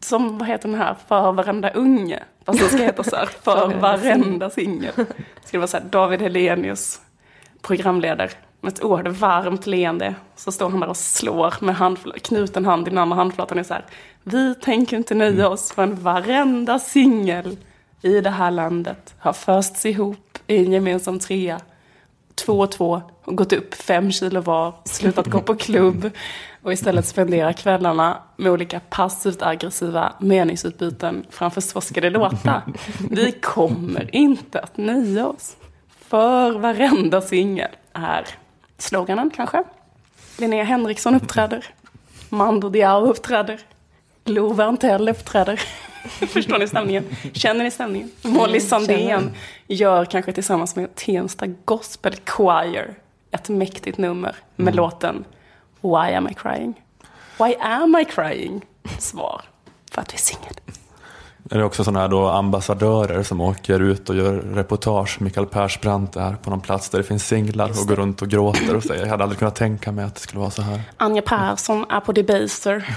Som, 0.00 0.38
vad 0.38 0.48
heter 0.48 0.68
den 0.68 0.78
här, 0.78 0.96
för 1.08 1.32
varenda 1.32 1.70
unge. 1.70 2.22
Fast 2.44 2.60
det 2.60 2.68
ska 2.68 2.78
heta 2.78 3.04
så 3.04 3.16
här, 3.16 3.26
för 3.42 3.80
varenda 3.80 4.50
singel. 4.50 4.92
Det 4.96 5.48
ska 5.48 5.58
vara 5.58 5.68
så 5.68 5.76
här, 5.76 5.84
David 5.84 6.22
Helenius, 6.22 7.00
programledare, 7.62 8.30
med 8.60 8.72
ett 8.72 8.84
oerhört 8.84 9.16
varmt 9.16 9.66
leende. 9.66 10.14
Så 10.36 10.52
står 10.52 10.70
han 10.70 10.80
där 10.80 10.88
och 10.88 10.96
slår 10.96 11.54
med 11.60 11.74
handfl- 11.76 12.18
knuten 12.18 12.64
hand 12.64 12.86
i 12.86 12.90
den 12.90 12.98
andra 12.98 13.16
handflatan. 13.16 13.58
Och 13.58 13.66
så 13.66 13.74
här, 13.74 13.84
vi 14.22 14.54
tänker 14.54 14.96
inte 14.96 15.14
nöja 15.14 15.48
oss 15.48 15.72
förrän 15.72 15.94
varenda 15.94 16.78
singel 16.78 17.56
i 18.02 18.20
det 18.20 18.30
här 18.30 18.50
landet 18.50 19.14
har 19.18 19.32
fösts 19.32 19.86
ihop 19.86 20.38
i 20.46 20.64
en 20.64 20.72
gemensam 20.72 21.18
trea. 21.18 21.60
två 22.34 22.58
och 22.58 22.72
två 22.72 23.02
och 23.24 23.36
gått 23.36 23.52
upp 23.52 23.74
fem 23.74 24.12
kilo 24.12 24.40
var, 24.40 24.74
slutat 24.84 25.26
gå 25.26 25.40
på 25.40 25.54
klubb 25.54 26.10
och 26.62 26.72
istället 26.72 27.06
spendera 27.06 27.52
kvällarna 27.52 28.22
med 28.36 28.52
olika 28.52 28.80
passivt 28.80 29.42
aggressiva 29.42 30.12
meningsutbyten 30.20 31.26
framför 31.30 31.60
Så 31.60 31.80
ska 31.80 32.00
det 32.00 32.10
låta. 32.10 32.62
Vi 33.10 33.32
kommer 33.32 34.14
inte 34.16 34.60
att 34.60 34.76
nöja 34.76 35.26
oss. 35.26 35.56
För 36.08 36.58
varenda 36.58 37.20
singel 37.20 37.70
är 37.92 38.26
sloganen 38.78 39.30
kanske. 39.30 39.62
Linnea 40.38 40.64
Henriksson 40.64 41.14
uppträder. 41.14 41.64
Mando 42.28 42.68
Diao 42.68 43.06
uppträder. 43.06 43.60
Lo 44.24 44.52
Werntell 44.52 45.08
uppträder. 45.08 45.60
Förstår 46.28 46.58
ni 46.58 46.68
stämningen? 46.68 47.04
Känner 47.32 47.64
ni 47.64 47.70
stämningen? 47.70 48.10
Molly 48.22 48.60
Sandén 48.60 49.30
gör 49.66 50.04
kanske 50.04 50.32
tillsammans 50.32 50.76
med 50.76 50.94
Tensta 50.94 51.46
Gospel 51.46 52.16
Choir 52.26 52.94
ett 53.30 53.48
mäktigt 53.48 53.98
nummer 53.98 54.36
med 54.56 54.74
låten 54.74 55.24
Why 55.80 56.14
am 56.14 56.28
I 56.28 56.34
crying? 56.34 56.82
Why 57.38 57.54
am 57.60 57.96
I 57.96 58.04
crying? 58.04 58.64
Svar, 58.98 59.42
för 59.90 60.00
att 60.02 60.12
vi 60.12 60.16
är 60.16 60.20
singel. 60.20 60.54
Är 61.50 61.58
det 61.58 61.64
också 61.64 61.84
sådana 61.84 62.00
här 62.00 62.08
då 62.08 62.28
ambassadörer 62.28 63.22
som 63.22 63.40
åker 63.40 63.80
ut 63.80 64.10
och 64.10 64.16
gör 64.16 64.32
reportage? 64.32 65.20
Mikael 65.20 65.46
Persbrandt 65.46 66.16
är 66.16 66.32
på 66.32 66.50
någon 66.50 66.60
plats 66.60 66.88
där 66.90 66.98
det 66.98 67.04
finns 67.04 67.26
singlar 67.26 67.70
och 67.70 67.88
går 67.88 67.96
runt 67.96 68.22
och 68.22 68.28
gråter 68.28 68.76
och 68.76 68.82
säger 68.82 69.02
jag 69.02 69.10
hade 69.10 69.22
aldrig 69.22 69.38
kunnat 69.38 69.54
tänka 69.54 69.92
mig 69.92 70.04
att 70.04 70.14
det 70.14 70.20
skulle 70.20 70.40
vara 70.40 70.50
så 70.50 70.62
här. 70.62 70.82
Anja 70.96 71.22
Persson 71.22 71.84
är 71.88 72.00
på 72.00 72.12
Debaser, 72.12 72.88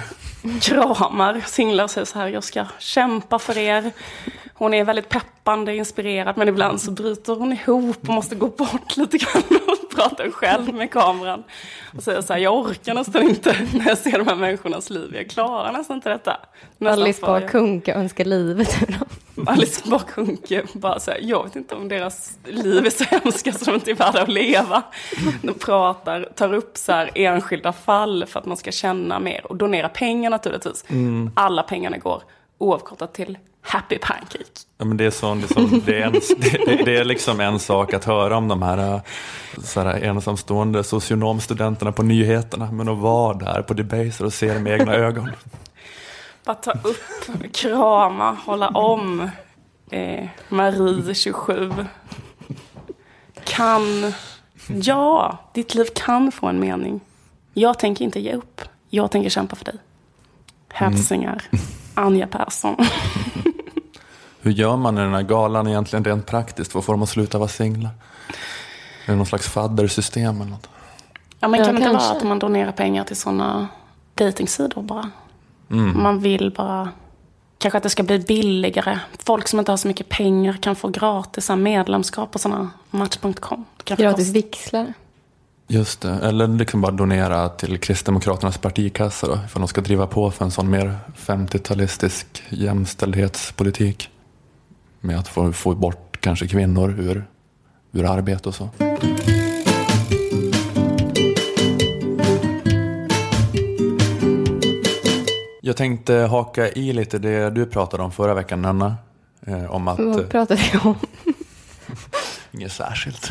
kramar 0.62 1.42
singlar 1.48 1.84
och 1.84 1.92
säger 1.92 2.06
så 2.06 2.20
här, 2.20 2.28
jag 2.28 2.44
ska 2.44 2.66
kämpa 2.80 3.40
för 3.40 3.58
er. 3.58 3.92
Hon 4.54 4.74
är 4.74 4.84
väldigt 4.84 5.10
peppande, 5.10 5.76
inspirerad, 5.76 6.38
men 6.38 6.48
ibland 6.48 6.82
så 6.82 6.92
bryter 6.92 7.36
hon 7.36 7.54
ihop 7.54 7.98
och 8.02 8.14
måste 8.14 8.36
gå 8.36 8.48
bort 8.48 8.98
lite 8.98 9.18
grann 9.18 9.44
och 9.68 9.96
prata 9.96 10.32
själv 10.32 10.74
med 10.74 10.92
kameran. 10.92 11.44
Och 11.98 12.04
säger 12.04 12.22
så 12.22 12.34
här, 12.34 12.40
jag 12.40 12.56
orkar 12.58 12.94
nästan 12.94 13.24
inte 13.24 13.56
när 13.74 13.88
jag 13.88 13.98
ser 13.98 14.18
de 14.18 14.28
här 14.28 14.36
människornas 14.36 14.90
liv, 14.90 15.16
jag 15.16 15.30
klarar 15.30 15.72
nästan 15.72 15.96
inte 15.96 16.10
detta. 16.10 16.38
Nästan 16.78 17.02
Alice 17.02 17.22
Bah 17.22 17.48
Kuhnke 17.48 17.94
önskar 17.94 18.26
livet 18.26 18.82
ur 18.82 18.92
dem. 19.00 19.08
Alice 19.48 19.82
Bah 19.90 20.04
Kuhnke 20.08 20.64
bara 20.74 21.00
så 21.00 21.12
här, 21.12 21.20
jag 21.22 21.44
vet 21.44 21.56
inte 21.56 21.76
om 21.76 21.88
deras 21.88 22.38
liv 22.46 22.86
är 22.86 22.90
så 22.90 23.04
hemska 23.04 23.54
så 23.54 23.66
de 23.66 23.76
inte 23.76 23.92
är 23.92 23.96
värda 23.96 24.22
att 24.22 24.30
leva. 24.30 24.84
De 25.42 25.54
pratar, 25.54 26.30
tar 26.36 26.54
upp 26.54 26.78
så 26.78 26.92
här 26.92 27.12
enskilda 27.16 27.74
fall 27.74 28.26
för 28.26 28.40
att 28.40 28.46
man 28.46 28.58
ska 28.58 28.72
känna 28.72 29.20
mer 29.20 29.46
och 29.46 29.56
donera 29.56 29.90
pengar 29.90 30.30
naturligtvis. 30.30 30.86
Mm. 30.88 31.32
Alla 31.36 31.64
pengarna 31.64 31.98
går 31.98 32.24
oavkortat 32.58 33.14
till 33.14 33.38
Happy 33.62 33.98
Pancake. 33.98 34.46
Ja, 34.78 34.86
men 34.86 34.98
det, 34.98 35.06
är 35.06 35.12
sån, 35.12 35.42
liksom, 35.42 35.82
det, 35.86 36.02
är 36.02 36.06
en, 36.06 36.14
det, 36.38 36.84
det 36.86 36.98
är 36.98 37.04
liksom 37.04 37.40
en 37.40 37.60
sak 37.60 37.94
att 37.94 38.06
höra 38.06 38.38
om 38.38 38.48
de 38.48 38.62
här, 38.62 38.94
äh, 38.94 39.02
så 39.64 39.82
här 39.82 40.04
ensamstående 40.04 40.84
socionomstudenterna 40.84 41.92
på 41.92 42.04
nyheterna, 42.04 42.72
men 42.72 42.90
att 42.90 42.98
vara 42.98 43.38
där 43.38 43.62
på 43.62 43.74
Debaser 43.74 44.26
och 44.26 44.34
se 44.34 44.54
det 44.54 44.60
med 44.60 44.82
egna 44.82 44.96
ögon. 44.96 45.30
Bara 46.46 46.56
ta 46.56 46.72
upp, 46.72 47.54
krama, 47.54 48.38
hålla 48.46 48.68
om 48.68 49.30
eh, 49.92 50.28
Marie 50.50 51.14
27. 51.16 51.72
Kan, 53.44 54.14
ja, 54.68 55.38
ditt 55.54 55.76
liv 55.76 55.86
kan 55.96 56.32
få 56.32 56.48
en 56.48 56.60
mening. 56.60 57.00
Jag 57.54 57.80
tänker 57.80 58.06
inte 58.06 58.20
ge 58.20 58.34
upp. 58.34 58.62
Jag 58.90 59.12
tänker 59.12 59.30
kämpa 59.30 59.56
för 59.56 59.66
dig. 59.66 59.76
Hälsningar, 60.70 61.44
Anja 61.96 62.28
Persson. 62.28 62.76
Hur 64.42 64.52
gör 64.52 64.78
man 64.78 64.98
i 64.98 65.02
den 65.02 65.14
här 65.14 65.22
galan 65.22 65.68
egentligen 65.68 66.06
rent 66.06 66.26
praktiskt 66.28 66.72
för 66.72 66.80
att 66.80 66.86
få 66.86 66.92
dem 66.92 67.04
att 67.04 67.10
sluta 67.10 67.38
vara 67.38 67.50
singlar? 67.50 67.92
Är 69.06 69.12
det 69.12 69.16
någon 69.16 69.26
slags 69.26 69.50
faddersystem 69.50 70.42
eller 70.42 70.52
något? 70.52 70.70
Ja, 71.40 71.48
men 71.48 71.60
Ja, 71.60 71.66
kan 71.66 71.76
det 71.76 71.82
inte 71.82 71.94
vara 71.98 72.12
att 72.18 72.24
man 72.24 72.40
donerar 72.40 72.72
pengar 72.72 73.04
till 73.04 73.16
sådana 73.16 73.68
dejtingsidor 74.16 74.82
bara? 74.82 75.12
Mm. 75.72 76.04
Man 76.04 76.20
vill 76.20 76.54
bara... 76.58 76.90
Kanske 77.58 77.78
att 77.78 77.84
det 77.84 77.90
ska 77.90 78.04
bli 78.04 78.20
billigare. 78.20 79.00
Folk 79.26 79.48
som 79.48 79.60
inte 79.60 79.72
har 79.72 79.78
så 79.78 79.88
mycket 79.88 80.10
pengar 80.10 80.54
kan 80.54 80.76
få 80.76 80.88
gratis 80.88 81.50
medlemskap 81.50 82.32
på 82.32 82.40
sådana 82.40 82.70
Match.com. 82.90 83.66
Det 83.78 83.84
kanske 83.84 84.04
Gratis 84.04 84.30
vixlar. 84.30 84.94
Just 85.68 86.02
det, 86.02 86.10
eller 86.10 86.48
liksom 86.48 86.82
bara 86.82 86.92
donera 86.92 87.50
till 87.50 87.78
Kristdemokraternas 87.78 88.58
partikassa 88.58 89.28
då, 89.28 89.40
ifall 89.46 89.62
de 89.62 89.68
ska 89.68 89.82
driva 89.82 90.08
på 90.08 90.32
för 90.32 90.46
en 90.46 90.52
sån 90.52 90.70
mer 90.70 90.98
50-talistisk 91.18 92.26
jämställdhetspolitik. 92.50 94.10
Med 95.02 95.20
att 95.20 95.28
få, 95.28 95.54
få 95.54 95.76
bort 95.76 96.18
kanske 96.22 96.48
kvinnor 96.48 97.00
ur, 97.00 97.26
ur 97.92 98.06
arbete 98.06 98.50
och 98.50 98.56
så. 98.56 98.70
Jag 105.64 105.78
tänkte 105.78 106.14
haka 106.14 106.70
i 106.70 106.94
lite 106.94 107.20
det 107.20 107.50
du 107.50 107.66
pratade 107.66 108.04
om 108.04 108.12
förra 108.12 108.34
veckan, 108.34 108.62
Nanna. 108.62 108.96
Eh, 109.48 109.72
om 109.72 109.88
att... 109.88 110.00
Vad 110.00 110.30
pratar 110.30 110.56
vi 110.56 110.90
om? 110.90 110.96
Inget 112.52 112.72
särskilt. 112.72 113.30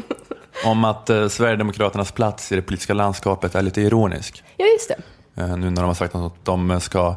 om 0.64 0.84
att 0.84 1.10
eh, 1.10 1.28
Sverigedemokraternas 1.28 2.12
plats 2.12 2.52
i 2.52 2.56
det 2.56 2.62
politiska 2.62 2.94
landskapet 2.94 3.54
är 3.54 3.62
lite 3.62 3.80
ironisk. 3.80 4.44
Ja, 4.56 4.66
just 4.66 4.88
det. 4.88 5.42
Eh, 5.42 5.56
nu 5.56 5.70
när 5.70 5.82
de 5.82 5.86
har 5.86 5.94
sagt 5.94 6.14
att 6.14 6.44
de 6.44 6.80
ska 6.80 7.16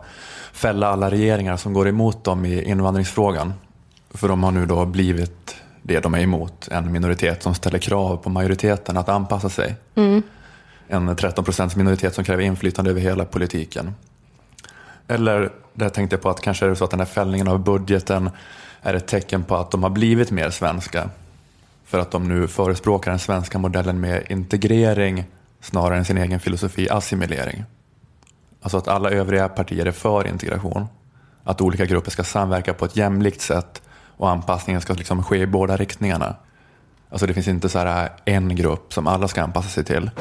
fälla 0.53 0.87
alla 0.87 1.11
regeringar 1.11 1.57
som 1.57 1.73
går 1.73 1.87
emot 1.87 2.23
dem 2.23 2.45
i 2.45 2.63
invandringsfrågan. 2.63 3.53
För 4.09 4.27
de 4.27 4.43
har 4.43 4.51
nu 4.51 4.65
då 4.65 4.85
blivit 4.85 5.55
det 5.81 5.99
de 5.99 6.13
är 6.13 6.19
emot, 6.19 6.67
en 6.71 6.91
minoritet 6.91 7.43
som 7.43 7.55
ställer 7.55 7.79
krav 7.79 8.17
på 8.17 8.29
majoriteten 8.29 8.97
att 8.97 9.09
anpassa 9.09 9.49
sig. 9.49 9.75
Mm. 9.95 10.23
En 10.87 11.15
13 11.15 11.45
procents 11.45 11.75
minoritet 11.75 12.15
som 12.15 12.23
kräver 12.23 12.43
inflytande 12.43 12.91
över 12.91 13.01
hela 13.01 13.25
politiken. 13.25 13.93
Eller 15.09 15.51
där 15.73 15.89
tänkte 15.89 16.13
jag 16.13 16.21
på 16.21 16.29
att 16.29 16.41
kanske 16.41 16.65
är 16.65 16.69
det 16.69 16.75
så 16.75 16.83
att 16.83 16.91
den 16.91 16.99
här 16.99 17.07
fällningen 17.07 17.47
av 17.47 17.59
budgeten 17.59 18.29
är 18.81 18.93
ett 18.93 19.07
tecken 19.07 19.43
på 19.43 19.55
att 19.55 19.71
de 19.71 19.83
har 19.83 19.89
blivit 19.89 20.31
mer 20.31 20.49
svenska. 20.49 21.09
För 21.85 21.99
att 21.99 22.11
de 22.11 22.27
nu 22.27 22.47
förespråkar 22.47 23.11
den 23.11 23.19
svenska 23.19 23.57
modellen 23.57 23.99
med 23.99 24.23
integrering 24.29 25.25
snarare 25.61 25.97
än 25.97 26.05
sin 26.05 26.17
egen 26.17 26.39
filosofi 26.39 26.89
assimilering. 26.89 27.63
Alltså 28.61 28.77
att 28.77 28.87
alla 28.87 29.09
övriga 29.09 29.49
partier 29.49 29.85
är 29.85 29.91
för 29.91 30.27
integration. 30.27 30.87
Att 31.43 31.61
olika 31.61 31.85
grupper 31.85 32.11
ska 32.11 32.23
samverka 32.23 32.73
på 32.73 32.85
ett 32.85 32.95
jämlikt 32.95 33.41
sätt 33.41 33.81
och 34.17 34.29
anpassningen 34.29 34.81
ska 34.81 34.93
liksom 34.93 35.23
ske 35.23 35.37
i 35.37 35.47
båda 35.47 35.77
riktningarna. 35.77 36.35
Alltså 37.09 37.27
det 37.27 37.33
finns 37.33 37.47
inte 37.47 37.69
så 37.69 37.79
här 37.79 38.09
en 38.25 38.55
grupp 38.55 38.93
som 38.93 39.07
alla 39.07 39.27
ska 39.27 39.43
anpassa 39.43 39.69
sig 39.69 39.83
till. 39.83 40.11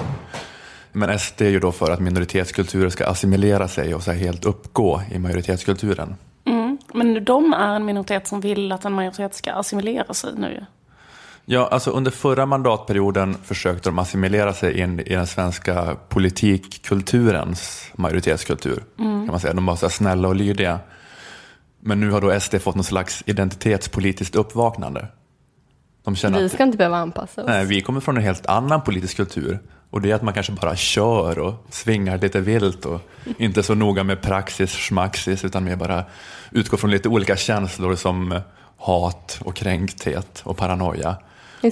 Men 0.92 1.18
SD 1.18 1.42
är 1.42 1.48
ju 1.48 1.60
då 1.60 1.72
för 1.72 1.90
att 1.90 2.00
minoritetskulturer 2.00 2.88
ska 2.88 3.06
assimilera 3.06 3.68
sig 3.68 3.94
och 3.94 4.02
så 4.02 4.12
här 4.12 4.18
helt 4.18 4.44
uppgå 4.44 5.02
i 5.10 5.18
majoritetskulturen. 5.18 6.16
Mm. 6.44 6.78
Men 6.94 7.24
de 7.24 7.52
är 7.52 7.74
en 7.74 7.84
minoritet 7.84 8.26
som 8.26 8.40
vill 8.40 8.72
att 8.72 8.84
en 8.84 8.92
majoritet 8.92 9.34
ska 9.34 9.52
assimilera 9.52 10.14
sig 10.14 10.30
nu. 10.36 10.66
Ja, 11.44 11.68
alltså 11.68 11.90
under 11.90 12.10
förra 12.10 12.46
mandatperioden 12.46 13.34
försökte 13.44 13.88
de 13.88 13.98
assimilera 13.98 14.54
sig 14.54 14.80
in 14.80 15.00
i 15.00 15.14
den 15.14 15.26
svenska 15.26 15.96
politikkulturens 16.08 17.90
majoritetskultur. 17.94 18.84
Mm. 18.98 19.26
Kan 19.26 19.26
man 19.26 19.40
säga. 19.40 19.54
De 19.54 19.66
var 19.66 19.76
så 19.76 19.86
här 19.86 19.90
snälla 19.90 20.28
och 20.28 20.36
lydiga. 20.36 20.78
Men 21.80 22.00
nu 22.00 22.10
har 22.10 22.20
då 22.20 22.40
SD 22.40 22.54
fått 22.54 22.74
någon 22.74 22.84
slags 22.84 23.22
identitetspolitiskt 23.26 24.34
uppvaknande. 24.34 25.06
Vi 26.06 26.44
att 26.44 26.52
ska 26.52 26.62
inte 26.62 26.78
behöva 26.78 26.96
anpassa 26.96 27.42
oss. 27.42 27.48
nej, 27.48 27.66
vi 27.66 27.80
kommer 27.80 28.00
från 28.00 28.16
en 28.16 28.22
helt 28.22 28.46
annan 28.46 28.82
politisk 28.82 29.16
kultur. 29.16 29.58
Och 29.90 30.00
det 30.00 30.10
är 30.10 30.14
att 30.14 30.22
man 30.22 30.34
kanske 30.34 30.52
bara 30.52 30.76
kör 30.76 31.38
och 31.38 31.66
svingar 31.70 32.18
lite 32.18 32.40
vilt 32.40 32.84
och 32.84 33.00
inte 33.38 33.62
så 33.62 33.74
noga 33.74 34.04
med 34.04 34.22
praxis, 34.22 34.72
schmaxis, 34.72 35.44
utan 35.44 35.64
mer 35.64 35.76
bara 35.76 36.04
utgår 36.50 36.76
från 36.78 36.90
lite 36.90 37.08
olika 37.08 37.36
känslor 37.36 37.94
som 37.94 38.40
hat 38.76 39.38
och 39.44 39.56
kränkthet 39.56 40.40
och 40.44 40.56
paranoia. 40.56 41.16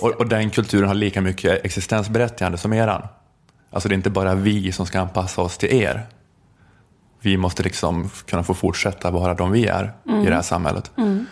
Och, 0.00 0.10
och 0.10 0.28
den 0.28 0.50
kulturen 0.50 0.88
har 0.88 0.94
lika 0.94 1.20
mycket 1.20 1.64
existensberättigande 1.64 2.58
som 2.58 2.72
eran. 2.72 3.02
Alltså 3.70 3.88
det 3.88 3.92
är 3.92 3.96
inte 3.96 4.10
bara 4.10 4.34
vi 4.34 4.72
som 4.72 4.86
ska 4.86 5.00
anpassa 5.00 5.42
oss 5.42 5.58
till 5.58 5.72
er. 5.72 6.06
Vi 7.20 7.36
måste 7.36 7.62
liksom 7.62 8.10
kunna 8.26 8.42
få 8.42 8.54
fortsätta 8.54 9.10
vara 9.10 9.34
de 9.34 9.50
vi 9.50 9.66
är 9.66 9.92
i 10.22 10.26
det 10.26 10.34
här 10.34 10.42
samhället. 10.42 10.90
Mm. 10.96 11.26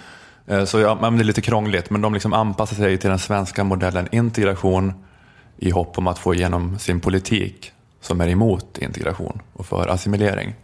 Eh, 0.47 0.65
Så 0.65 0.81
ja, 0.81 0.99
men 1.01 1.17
det 1.17 1.23
är 1.23 1.25
lite 1.25 1.41
krångligt, 1.41 1.91
men 1.91 2.01
de 2.01 2.15
liksom 2.15 2.33
anpassar 2.33 2.77
sig 2.77 2.99
till 2.99 3.11
den 3.11 3.19
svenska 3.19 3.65
modellen 3.65 4.09
integration 4.13 4.93
i 5.57 5.71
hopp 5.71 5.99
om 5.99 6.07
att 6.07 6.19
få 6.19 6.35
igenom 6.35 6.79
sin 6.79 7.01
politik 7.01 7.73
som 8.01 8.21
är 8.21 8.29
emot 8.29 8.79
integration 8.79 9.43
och 9.53 9.67
för 9.67 9.89
assimilering. 9.89 10.55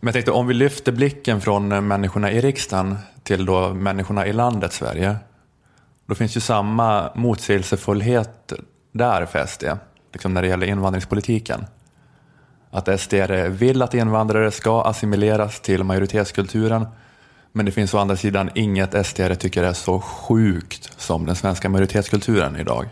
Men 0.00 0.06
jag 0.08 0.12
tänkte 0.12 0.30
om 0.30 0.46
vi 0.46 0.54
lyfter 0.54 0.92
blicken 0.92 1.40
från 1.40 1.86
människorna 1.88 2.32
i 2.32 2.40
riksdagen 2.40 2.96
till 3.22 3.46
då 3.46 3.74
människorna 3.74 4.26
i 4.26 4.32
landet 4.32 4.72
Sverige. 4.72 5.16
Då 6.06 6.14
finns 6.14 6.36
ju 6.36 6.40
samma 6.40 7.10
motsägelsefullhet 7.14 8.52
där 8.92 9.26
för 9.26 9.46
SD, 9.46 9.64
liksom 10.12 10.34
när 10.34 10.42
det 10.42 10.48
gäller 10.48 10.66
invandringspolitiken. 10.66 11.66
Att 12.70 13.00
SD 13.00 13.14
vill 13.48 13.82
att 13.82 13.94
invandrare 13.94 14.50
ska 14.50 14.82
assimileras 14.82 15.60
till 15.60 15.84
majoritetskulturen 15.84 16.86
men 17.56 17.66
det 17.66 17.72
finns 17.72 17.94
å 17.94 17.98
andra 17.98 18.16
sidan 18.16 18.50
inget 18.54 19.06
SD 19.06 19.20
tycker 19.38 19.62
är 19.62 19.72
så 19.72 20.00
sjukt 20.00 20.92
som 20.96 21.26
den 21.26 21.36
svenska 21.36 21.68
majoritetskulturen 21.68 22.56
idag 22.56 22.88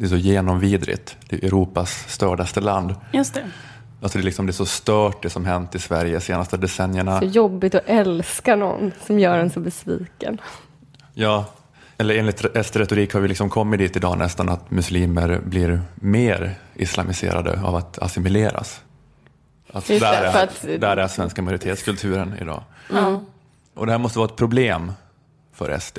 det 0.00 0.06
är 0.06 0.08
så 0.08 0.16
genomvidrigt. 0.16 1.16
Det 1.28 1.36
är 1.36 1.44
Europas 1.46 2.04
stördaste 2.08 2.60
land. 2.60 2.94
Just 3.12 3.34
det. 3.34 3.42
Alltså 4.02 4.18
det, 4.18 4.22
är 4.22 4.24
liksom, 4.24 4.46
det 4.46 4.50
är 4.50 4.54
så 4.54 4.66
stört 4.66 5.22
det 5.22 5.30
som 5.30 5.44
hänt 5.44 5.74
i 5.74 5.78
Sverige 5.78 6.12
de 6.14 6.20
senaste 6.20 6.56
decennierna. 6.56 7.18
Så 7.18 7.24
jobbigt 7.24 7.74
att 7.74 7.82
älska 7.86 8.56
någon 8.56 8.92
som 9.06 9.18
gör 9.18 9.38
en 9.38 9.50
så 9.50 9.60
besviken. 9.60 10.40
Ja, 11.14 11.44
eller 11.98 12.14
enligt 12.14 12.40
SD-retorik 12.66 13.14
har 13.14 13.20
vi 13.20 13.28
liksom 13.28 13.50
kommit 13.50 13.78
dit 13.80 13.96
idag 13.96 14.18
nästan 14.18 14.48
att 14.48 14.70
muslimer 14.70 15.40
blir 15.44 15.80
mer 15.94 16.54
islamiserade 16.74 17.60
av 17.62 17.76
att 17.76 17.98
assimileras. 17.98 18.80
Alltså 19.72 19.98
där, 19.98 20.22
är, 20.22 20.42
att- 20.44 20.80
där 20.80 20.96
är 20.96 21.08
svenska 21.08 21.42
majoritetskulturen 21.42 22.34
idag. 22.40 22.62
Mm. 22.90 23.18
Och 23.74 23.86
det 23.86 23.92
här 23.92 23.98
måste 23.98 24.18
vara 24.18 24.28
ett 24.28 24.36
problem 24.36 24.92
för 25.54 25.78
SD. 25.78 25.98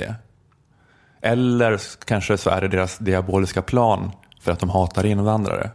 Eller 1.22 1.82
kanske 2.06 2.38
så 2.38 2.50
är 2.50 2.62
det 2.62 2.68
deras 2.68 2.98
diaboliska 2.98 3.62
plan 3.62 4.12
för 4.42 4.52
att 4.52 4.60
de 4.60 4.70
hatar 4.70 5.06
invandrare. 5.06 5.70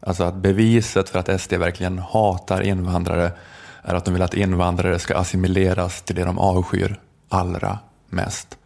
Alltså 0.00 0.24
att 0.24 0.34
beviset 0.34 1.08
för 1.08 1.18
att 1.18 1.40
SD 1.40 1.52
verkligen 1.52 1.98
hatar 1.98 2.62
invandrare 2.62 3.32
är 3.82 3.94
att 3.94 4.04
de 4.04 4.14
vill 4.14 4.22
att 4.22 4.34
invandrare 4.34 4.98
ska 4.98 5.16
assimileras 5.16 6.02
till 6.02 6.16
det 6.16 6.24
de 6.24 6.38
avskyr 6.38 7.00
allra 7.28 7.78
mest. 8.08 8.58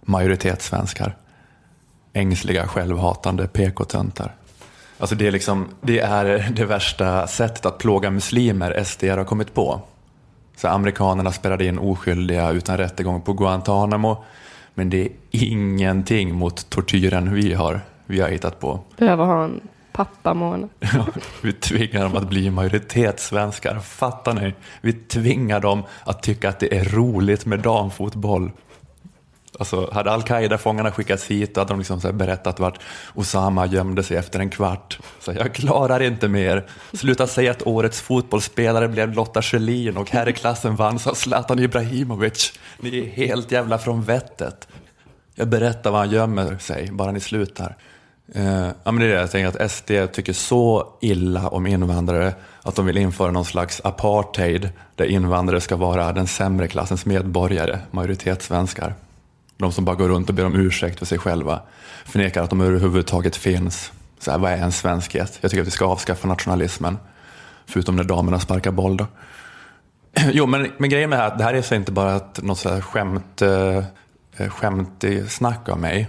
Majoritetssvenskar. 0.00 1.16
Ängsliga, 2.12 2.68
självhatande 2.68 3.46
PK-töntar. 3.46 4.34
Alltså 4.98 5.16
det, 5.16 5.26
är 5.26 5.32
liksom, 5.32 5.68
det 5.80 5.98
är 5.98 6.50
det 6.56 6.64
värsta 6.64 7.26
sättet 7.26 7.66
att 7.66 7.78
plåga 7.78 8.10
muslimer 8.10 8.84
SD 8.84 9.04
har 9.04 9.24
kommit 9.24 9.54
på. 9.54 9.80
Så 10.56 10.68
amerikanerna 10.68 11.32
spärrade 11.32 11.64
in 11.64 11.78
oskyldiga 11.78 12.50
utan 12.50 12.76
rättegång 12.76 13.22
på 13.22 13.32
Guantanamo. 13.32 14.24
Men 14.74 14.90
det 14.90 15.02
är 15.02 15.10
ingenting 15.30 16.34
mot 16.34 16.70
tortyren 16.70 17.34
vi 17.34 17.54
har, 17.54 17.80
vi 18.06 18.20
har 18.20 18.28
hittat 18.28 18.60
på. 18.60 18.80
Behöver 18.96 19.24
ha 19.24 19.44
en 19.44 19.60
pappamånad. 19.92 20.68
Vi 21.42 21.52
tvingar 21.52 22.02
dem 22.02 22.16
att 22.16 22.28
bli 22.28 22.50
majoritetssvenskar, 22.50 23.78
fattar 23.78 24.34
ni? 24.34 24.54
Vi 24.80 24.92
tvingar 24.92 25.60
dem 25.60 25.82
att 26.04 26.22
tycka 26.22 26.48
att 26.48 26.60
det 26.60 26.76
är 26.76 26.84
roligt 26.84 27.46
med 27.46 27.60
damfotboll. 27.60 28.50
Alltså, 29.58 29.90
hade 29.92 30.10
al-Qaida-fångarna 30.10 30.90
skickats 30.90 31.26
hit, 31.26 31.54
då 31.54 31.60
hade 31.60 31.72
de 31.72 31.78
liksom 31.78 32.00
så 32.00 32.08
här 32.08 32.12
berättat 32.12 32.60
vart 32.60 32.80
Osama 33.14 33.66
gömde 33.66 34.02
sig 34.02 34.16
efter 34.16 34.40
en 34.40 34.50
kvart. 34.50 34.98
Så 35.20 35.32
jag 35.32 35.54
klarar 35.54 36.02
inte 36.02 36.28
mer. 36.28 36.66
Sluta 36.92 37.26
säga 37.26 37.50
att 37.50 37.66
årets 37.66 38.00
fotbollsspelare 38.00 38.88
blev 38.88 39.12
Lotta 39.12 39.42
Schelin 39.42 39.96
och 39.96 40.10
herrklassen 40.10 40.76
vanns 40.76 41.06
av 41.06 41.14
Zlatan 41.14 41.58
Ibrahimovic. 41.58 42.52
Ni 42.80 42.98
är 42.98 43.06
helt 43.06 43.52
jävla 43.52 43.78
från 43.78 44.02
vettet. 44.02 44.68
Jag 45.34 45.48
berättar 45.48 45.90
var 45.90 45.98
han 45.98 46.10
gömmer 46.10 46.58
sig, 46.58 46.88
bara 46.92 47.12
ni 47.12 47.20
slutar. 47.20 47.76
Eh, 48.34 48.66
ja, 48.84 48.92
men 48.92 48.96
det 48.96 49.04
är 49.04 49.08
det 49.08 49.20
jag 49.20 49.30
tänker, 49.30 49.62
att 49.62 49.70
SD 49.70 49.90
tycker 50.12 50.32
så 50.32 50.88
illa 51.00 51.48
om 51.48 51.66
invandrare 51.66 52.34
att 52.62 52.74
de 52.74 52.86
vill 52.86 52.96
införa 52.96 53.30
någon 53.30 53.44
slags 53.44 53.80
apartheid 53.84 54.70
där 54.94 55.04
invandrare 55.04 55.60
ska 55.60 55.76
vara 55.76 56.12
den 56.12 56.26
sämre 56.26 56.68
klassens 56.68 57.06
medborgare, 57.06 57.78
majoritetssvenskar. 57.90 58.94
De 59.56 59.72
som 59.72 59.84
bara 59.84 59.96
går 59.96 60.08
runt 60.08 60.28
och 60.28 60.34
ber 60.34 60.46
om 60.46 60.54
ursäkt 60.54 60.98
för 60.98 61.06
sig 61.06 61.18
själva, 61.18 61.62
förnekar 62.04 62.42
att 62.42 62.50
de 62.50 62.60
överhuvudtaget 62.60 63.36
finns. 63.36 63.92
Så 64.18 64.30
här, 64.30 64.38
vad 64.38 64.52
är 64.52 64.56
en 64.56 64.72
svenskhet? 64.72 65.38
Jag 65.40 65.50
tycker 65.50 65.62
att 65.62 65.66
vi 65.66 65.70
ska 65.70 65.84
avskaffa 65.84 66.28
nationalismen, 66.28 66.98
förutom 67.66 67.96
när 67.96 68.04
damerna 68.04 68.40
sparkar 68.40 68.70
boll. 68.70 68.96
Då. 68.96 69.06
Jo, 70.32 70.46
men, 70.46 70.72
men 70.78 70.90
grejen 70.90 71.10
med 71.10 71.18
det 71.18 71.22
här, 71.22 71.36
det 71.38 71.44
här 71.44 71.54
är 71.54 71.62
så 71.62 71.74
inte 71.74 71.92
bara 71.92 72.16
ett, 72.16 72.42
något 72.42 72.58
så 72.58 72.68
här 72.68 72.80
skämt, 72.80 73.42
eh, 73.42 73.84
skämt 74.48 75.04
i 75.04 75.28
snack 75.28 75.68
av 75.68 75.80
mig. 75.80 76.08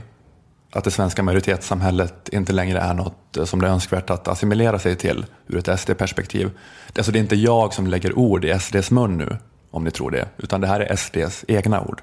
Att 0.72 0.84
det 0.84 0.92
svenska 0.92 1.24
majoritetssamhället 1.24 2.30
inte 2.30 2.54
längre 2.54 2.80
är 2.80 2.94
något 2.94 3.38
eh, 3.38 3.46
som 3.46 3.62
det 3.62 3.68
är 3.68 3.72
önskvärt 3.72 4.10
att 4.10 4.28
assimilera 4.28 4.80
sig 4.80 4.96
till 4.96 5.26
ur 5.48 5.58
ett 5.58 5.80
SD-perspektiv. 5.80 6.52
Det, 6.94 7.00
alltså, 7.00 7.12
det 7.12 7.20
är 7.20 7.22
inte 7.22 7.36
jag 7.36 7.74
som 7.74 7.88
lägger 7.88 8.18
ord 8.18 8.46
i 8.46 8.60
SDs 8.60 8.92
mun 8.92 9.18
nu, 9.18 9.38
om 9.72 9.84
ni 9.84 9.92
tror 9.92 10.12
det, 10.12 10.28
utan 10.38 10.62
det 10.62 10.68
här 10.68 10.80
är 10.80 10.96
SDs 10.96 11.46
egna 11.48 11.82
ord. 11.82 12.02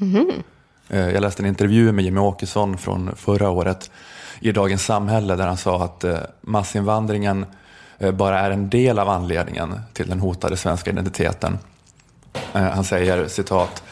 Eh, 0.00 0.34
Eh, 0.88 1.10
jag 1.10 1.20
läste 1.20 1.42
en 1.42 1.46
intervju 1.46 1.92
med 1.92 2.04
Jimmy 2.04 2.20
Åkesson 2.20 2.78
från 2.78 3.16
förra 3.16 3.50
året 3.50 3.90
i 4.40 4.52
Dagens 4.52 4.84
Samhälle 4.84 5.36
där 5.36 5.46
han 5.46 5.56
sa 5.56 5.84
att 5.84 6.04
eh, 6.04 6.18
massinvandringen 6.40 7.46
eh, 7.98 8.12
bara 8.12 8.40
är 8.40 8.50
en 8.50 8.70
del 8.70 8.98
av 8.98 9.08
anledningen 9.08 9.80
till 9.92 10.08
den 10.08 10.20
hotade 10.20 10.56
svenska 10.56 10.90
identiteten. 10.90 11.58
Han 12.52 12.84
säger 12.84 13.28
citat 13.28 13.82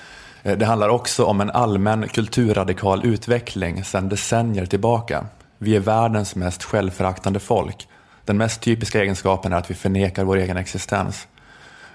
det 0.43 0.65
handlar 0.65 0.89
också 0.89 1.25
om 1.25 1.41
en 1.41 1.51
allmän 1.51 2.09
kulturradikal 2.09 3.07
utveckling 3.07 3.85
sedan 3.85 4.09
decennier 4.09 4.67
tillbaka. 4.67 5.27
Vi 5.59 5.77
är 5.77 5.81
världens 5.81 6.35
mest 6.35 6.63
självföraktande 6.63 7.41
folk. 7.41 7.89
Den 8.25 8.37
mest 8.37 8.61
typiska 8.61 9.03
egenskapen 9.03 9.53
är 9.53 9.57
att 9.57 9.71
vi 9.71 9.75
förnekar 9.75 10.25
vår 10.25 10.37
egen 10.37 10.57
existens. 10.57 11.27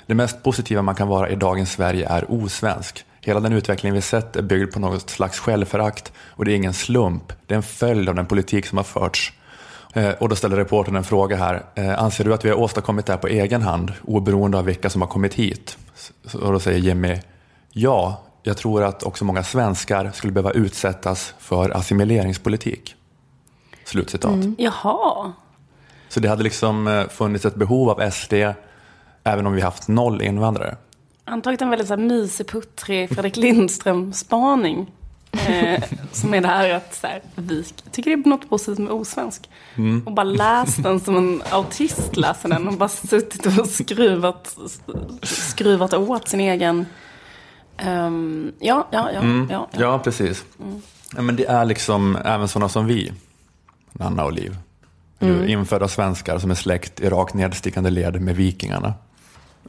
Det 0.05 0.15
mest 0.15 0.43
positiva 0.43 0.81
man 0.81 0.95
kan 0.95 1.07
vara 1.07 1.29
i 1.29 1.35
dagens 1.35 1.71
Sverige 1.71 2.07
är 2.09 2.31
osvensk. 2.31 3.05
Hela 3.27 3.39
den 3.39 3.53
utveckling 3.53 3.93
vi 3.93 4.01
sett 4.01 4.35
är 4.35 4.41
byggd 4.41 4.73
på 4.73 4.79
något 4.79 5.09
slags 5.09 5.39
självförakt 5.39 6.11
och 6.19 6.45
det 6.45 6.51
är 6.51 6.55
ingen 6.55 6.73
slump. 6.73 7.33
Det 7.45 7.53
är 7.53 7.55
en 7.57 7.63
följd 7.63 8.09
av 8.09 8.15
den 8.15 8.25
politik 8.25 8.65
som 8.65 8.77
har 8.77 8.83
förts. 8.83 9.33
Eh, 9.93 10.09
Och 10.09 10.29
då 10.29 10.35
ställer 10.35 10.55
reportern 10.55 10.95
en 10.95 11.03
fråga 11.03 11.35
här. 11.35 11.63
Eh, 11.75 12.03
Anser 12.03 12.23
du 12.23 12.33
att 12.33 12.45
vi 12.45 12.49
har 12.49 12.57
åstadkommit 12.57 13.05
det 13.05 13.13
här 13.13 13.17
på 13.19 13.27
egen 13.27 13.61
hand, 13.61 13.93
oberoende 14.03 14.57
av 14.57 14.65
vilka 14.65 14.89
som 14.89 15.01
har 15.01 15.07
kommit 15.09 15.33
hit? 15.33 15.77
Och 16.33 16.51
då 16.53 16.59
säger 16.59 16.79
Jimmy, 16.79 17.17
ja, 17.71 18.21
jag 18.43 18.57
tror 18.57 18.83
att 18.83 19.03
också 19.03 19.25
många 19.25 19.43
svenskar 19.43 20.11
skulle 20.13 20.33
behöva 20.33 20.51
utsättas 20.51 21.33
för 21.39 21.69
assimileringspolitik. 21.77 22.95
Slutcitat. 23.85 24.35
Jaha. 24.57 25.31
Så 26.09 26.19
det 26.19 26.29
hade 26.29 26.43
liksom 26.43 26.87
eh, 26.87 27.07
funnits 27.07 27.45
ett 27.45 27.55
behov 27.55 27.89
av 27.89 28.09
SD, 28.11 28.33
även 29.23 29.45
om 29.47 29.53
vi 29.53 29.61
haft 29.61 29.87
noll 29.87 30.21
invandrare. 30.21 30.75
Han 31.27 31.37
har 31.37 31.41
tagit 31.41 31.61
en 31.61 31.69
väldigt 31.69 31.87
så 31.87 31.95
här, 31.95 32.01
mysig, 32.01 32.47
puttrig 32.47 33.09
Fredrik 33.09 33.37
Lindström-spaning. 33.37 34.91
Eh, 35.31 35.83
som 36.11 36.33
är 36.33 36.41
det 36.41 36.47
här 36.47 36.69
att 36.69 36.95
så 36.95 37.07
här, 37.07 37.21
vi 37.35 37.63
tycker 37.91 38.17
det 38.17 38.23
är 38.23 38.29
något 38.29 38.49
positivt 38.49 38.79
med 38.79 38.91
osvensk. 38.91 39.49
Mm. 39.75 40.03
Och 40.05 40.11
bara 40.11 40.23
läst 40.23 40.83
den 40.83 40.99
som 40.99 41.17
en 41.17 41.41
autist 41.51 42.17
läser 42.17 42.49
den 42.49 42.67
och 42.67 42.73
bara 42.73 42.89
suttit 42.89 43.45
och 43.45 43.67
skruvat, 43.67 44.57
skruvat 45.23 45.93
åt 45.93 46.27
sin 46.27 46.39
egen... 46.39 46.85
Ehm, 47.77 48.51
ja, 48.59 48.87
ja, 48.91 49.11
ja. 49.13 49.19
Mm. 49.19 49.47
ja, 49.51 49.67
ja. 49.71 49.79
Ja, 49.81 49.99
precis. 49.99 50.45
Ja, 51.15 51.21
men 51.21 51.35
det 51.35 51.45
är 51.45 51.65
liksom 51.65 52.17
även 52.25 52.47
sådana 52.47 52.69
som 52.69 52.85
vi, 52.85 53.11
Nanna 53.91 54.25
och 54.25 54.33
Liv. 54.33 54.57
Mm. 55.19 55.47
Infödda 55.47 55.87
svenskar 55.87 56.39
som 56.39 56.51
är 56.51 56.55
släkt 56.55 56.99
i 56.99 57.09
rakt 57.09 57.33
nedstickande 57.33 57.89
led 57.89 58.21
med 58.21 58.35
vikingarna. 58.35 58.93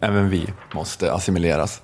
Även 0.00 0.28
vi 0.28 0.46
måste 0.74 1.12
assimileras. 1.12 1.82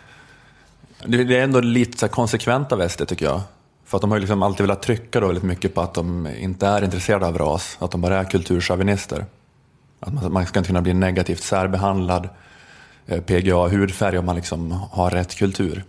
Det 1.07 1.39
är 1.39 1.43
ändå 1.43 1.61
lite 1.61 1.99
så 1.99 2.09
konsekvent 2.09 2.73
av 2.73 2.89
SD 2.89 3.03
tycker 3.09 3.27
jag. 3.27 3.41
För 3.85 3.99
att 3.99 4.01
de 4.01 4.11
har 4.11 4.17
ju 4.17 4.21
liksom 4.21 4.43
alltid 4.43 4.67
velat 4.67 4.83
trycka 4.83 5.21
då 5.21 5.27
väldigt 5.27 5.45
mycket 5.45 5.75
på 5.75 5.81
att 5.81 5.95
de 5.95 6.27
inte 6.27 6.67
är 6.67 6.85
intresserade 6.85 7.27
av 7.27 7.39
ras, 7.39 7.77
att 7.81 7.91
de 7.91 8.01
bara 8.01 8.19
är 8.19 8.25
kulturchauvinister. 8.25 9.25
Att 10.01 10.15
man, 10.15 10.33
man 10.33 10.47
ska 10.47 10.59
inte 10.61 10.69
kunna 10.69 10.83
bli 10.83 10.95
negativt 10.95 11.43
särbehandlad, 11.43 12.29
eh, 13.07 13.21
PGA, 13.21 13.69
hudfärg 13.69 14.19
om 14.19 14.27
man 14.27 14.37
liksom 14.37 14.73
har 14.73 15.11
rätt 15.11 15.35
kultur. 15.35 15.85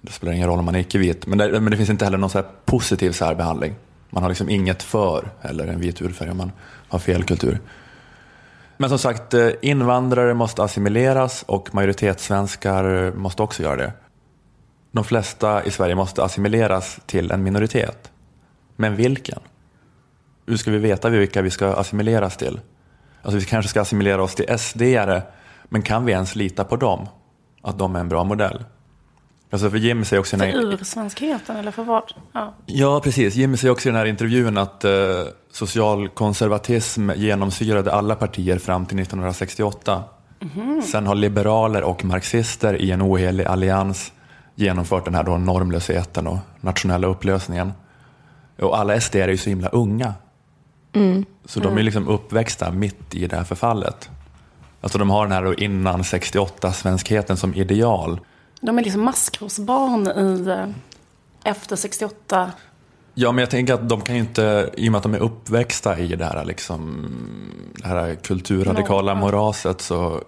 Det 0.00 0.12
spelar 0.12 0.32
ingen 0.32 0.48
roll 0.48 0.58
om 0.58 0.64
man 0.64 0.74
är 0.74 0.80
icke-vit. 0.80 1.26
Men 1.26 1.38
det, 1.38 1.60
men 1.60 1.70
det 1.70 1.76
finns 1.76 1.90
inte 1.90 2.04
heller 2.04 2.18
någon 2.18 2.30
så 2.30 2.38
här 2.38 2.46
positiv 2.64 3.12
särbehandling. 3.12 3.74
Man 4.10 4.22
har 4.22 4.30
liksom 4.30 4.48
inget 4.48 4.82
för 4.82 5.30
eller 5.42 5.66
en 5.66 5.80
vit 5.80 6.00
hudfärg 6.00 6.30
om 6.30 6.36
man 6.36 6.52
har 6.88 6.98
fel 6.98 7.24
kultur. 7.24 7.60
Men 8.80 8.88
som 8.88 8.98
sagt, 8.98 9.34
eh, 9.34 9.50
invandrare 9.62 10.34
måste 10.34 10.62
assimileras 10.62 11.42
och 11.42 11.74
majoritetssvenskar 11.74 13.12
måste 13.12 13.42
också 13.42 13.62
göra 13.62 13.76
det. 13.76 13.92
De 14.92 15.04
flesta 15.04 15.64
i 15.64 15.70
Sverige 15.70 15.94
måste 15.94 16.24
assimileras 16.24 17.00
till 17.06 17.30
en 17.30 17.42
minoritet. 17.42 18.12
Men 18.76 18.96
vilken? 18.96 19.38
Hur 20.46 20.56
ska 20.56 20.70
vi 20.70 20.78
veta 20.78 21.08
vilka 21.08 21.42
vi 21.42 21.50
ska 21.50 21.72
assimileras 21.72 22.36
till? 22.36 22.60
Alltså 23.22 23.38
vi 23.38 23.44
kanske 23.44 23.68
ska 23.68 23.80
assimilera 23.80 24.22
oss 24.22 24.34
till 24.34 24.46
SD-are, 24.48 25.22
men 25.64 25.82
kan 25.82 26.04
vi 26.04 26.12
ens 26.12 26.36
lita 26.36 26.64
på 26.64 26.76
dem? 26.76 27.08
Att 27.62 27.78
de 27.78 27.96
är 27.96 28.00
en 28.00 28.08
bra 28.08 28.24
modell? 28.24 28.64
Alltså 29.52 29.70
för 29.70 29.78
Jimmy 29.78 30.04
säger 30.04 30.20
också 30.20 30.36
För 30.38 30.44
här- 30.46 30.74
ursvenskheten 30.74 31.56
eller 31.56 31.70
för 31.70 31.84
vad? 31.84 32.02
Ja. 32.32 32.54
Ja, 32.66 33.00
precis. 33.04 33.34
Jimmy 33.34 33.56
säger 33.56 33.72
också 33.72 33.88
i 33.88 33.92
den 33.92 33.98
här 33.98 34.06
intervjun 34.06 34.58
att 34.58 34.84
eh, 34.84 34.90
socialkonservatism 35.52 37.10
genomsyrade 37.16 37.92
alla 37.92 38.14
partier 38.14 38.58
fram 38.58 38.86
till 38.86 38.98
1968. 39.00 40.02
Mhm. 40.40 40.82
Sen 40.82 41.06
har 41.06 41.14
liberaler 41.14 41.82
och 41.82 42.04
marxister 42.04 42.74
i 42.76 42.90
en 42.90 43.02
ohelig 43.02 43.44
allians 43.44 44.12
genomfört 44.54 45.04
den 45.04 45.14
här 45.14 45.22
då 45.24 45.38
normlösheten 45.38 46.26
och 46.26 46.38
nationella 46.60 47.06
upplösningen. 47.06 47.72
Och 48.58 48.78
alla 48.78 49.00
SD 49.00 49.16
är 49.16 49.28
ju 49.28 49.36
så 49.36 49.50
himla 49.50 49.68
unga. 49.68 50.14
Mm. 50.92 51.24
Så 51.44 51.60
de 51.60 51.78
är 51.78 51.82
liksom 51.82 52.08
uppväxta 52.08 52.70
mitt 52.70 53.14
i 53.14 53.26
det 53.26 53.36
här 53.36 53.44
förfallet. 53.44 54.10
Alltså 54.80 54.98
de 54.98 55.10
har 55.10 55.22
den 55.22 55.32
här 55.32 55.42
då 55.44 55.54
innan 55.54 56.02
68-svenskheten 56.02 57.34
som 57.36 57.54
ideal. 57.54 58.20
De 58.60 58.78
är 58.78 58.82
liksom 58.82 59.04
maskrosbarn 59.04 60.06
i 60.06 60.48
eh, 60.48 60.66
efter 61.44 61.76
68. 61.76 62.52
Ja, 63.14 63.32
men 63.32 63.42
jag 63.42 63.50
tänker 63.50 63.74
att 63.74 63.88
de 63.88 64.00
kan 64.00 64.14
ju 64.14 64.20
inte, 64.20 64.70
i 64.76 64.88
och 64.88 64.92
med 64.92 64.98
att 64.98 65.02
de 65.02 65.14
är 65.14 65.18
uppväxta 65.18 65.98
i 65.98 66.16
det 66.16 66.24
här, 66.24 66.44
liksom, 66.44 67.06
det 67.76 67.88
här 67.88 68.14
kulturradikala 68.14 69.14
moraset, 69.14 69.80
så 69.80 70.22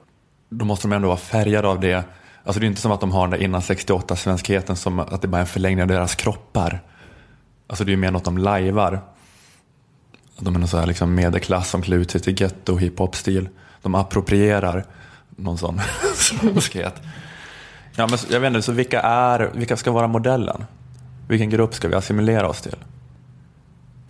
då 0.49 0.65
måste 0.65 0.89
de 0.89 0.93
ändå 0.93 1.09
vara 1.09 1.19
färgade 1.19 1.69
av 1.69 1.81
det. 1.81 2.05
Alltså 2.45 2.61
det 2.61 2.67
är 2.67 2.69
inte 2.69 2.81
som 2.81 2.93
att 2.93 3.01
de 3.01 3.13
har 3.13 3.23
den 3.23 3.31
där 3.31 3.45
innan 3.45 3.61
68-svenskheten 3.61 4.75
som 4.75 4.99
att 4.99 5.23
det 5.23 5.29
bara 5.29 5.37
är 5.37 5.41
en 5.41 5.47
förlängning 5.47 5.83
av 5.83 5.89
deras 5.89 6.15
kroppar. 6.15 6.81
Alltså 7.67 7.85
det 7.85 7.89
är 7.89 7.93
ju 7.93 7.97
mer 7.97 8.11
något 8.11 8.25
de 8.25 8.39
lajvar. 8.39 9.01
De 10.39 10.55
är 10.55 10.59
någon 10.59 10.69
så 10.69 10.79
här 10.79 10.87
liksom 10.87 11.15
medelklass 11.15 11.71
som 11.71 11.83
klär 11.83 11.97
ut 11.97 12.11
sig 12.11 12.21
till 12.21 12.41
getto 12.41 12.77
hiphop-stil. 12.77 13.49
De 13.83 13.95
approprierar 13.95 14.85
någon 15.37 15.59
sån 15.59 15.81
svenskhet. 16.15 16.95
Ja, 17.97 18.07
men 18.07 18.19
jag 18.31 18.41
vet 18.41 18.49
inte, 18.49 18.63
så 18.63 18.73
vilka, 18.73 19.01
är, 19.01 19.51
vilka 19.55 19.77
ska 19.77 19.91
vara 19.91 20.07
modellen? 20.07 20.65
Vilken 21.29 21.51
grupp 21.51 21.75
ska 21.75 21.89
vi 21.89 21.95
assimilera 21.95 22.49
oss 22.49 22.61
till? 22.61 22.77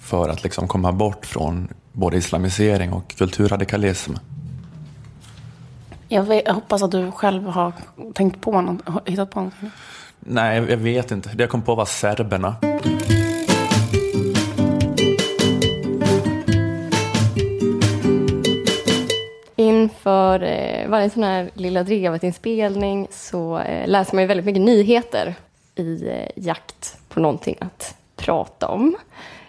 För 0.01 0.29
att 0.29 0.43
liksom 0.43 0.69
komma 0.69 0.93
bort 0.93 1.27
från 1.27 1.69
både 1.93 2.17
islamisering 2.17 2.93
och 2.93 3.17
kulturradikalism. 3.17 4.13
Jag, 6.09 6.23
vet, 6.23 6.43
jag 6.47 6.55
hoppas 6.55 6.83
att 6.83 6.91
du 6.91 7.11
själv 7.11 7.47
har 7.47 7.73
tänkt 8.15 8.41
på 8.41 8.61
något, 8.61 8.83
hittat 9.09 9.31
på 9.31 9.41
något. 9.41 9.55
Nej, 10.21 10.67
jag 10.69 10.77
vet 10.77 11.11
inte. 11.11 11.31
Det 11.35 11.43
jag 11.43 11.51
kom 11.51 11.63
på 11.63 11.75
var 11.75 11.85
serberna. 11.85 12.57
Inför 19.83 20.43
eh, 20.43 20.89
varje 20.89 21.11
sån 21.11 21.23
här 21.23 21.51
Lilla 21.55 21.83
Drevet-inspelning 21.83 23.09
så 23.11 23.59
eh, 23.59 23.89
läser 23.89 24.15
man 24.15 24.23
ju 24.23 24.29
väldigt 24.29 24.47
mycket 24.47 24.63
nyheter 24.63 25.35
i 25.75 26.09
eh, 26.09 26.29
jakt 26.45 26.99
på 27.09 27.21
någonting 27.21 27.57
att 27.61 27.95
prata 28.17 28.69
om. 28.69 28.97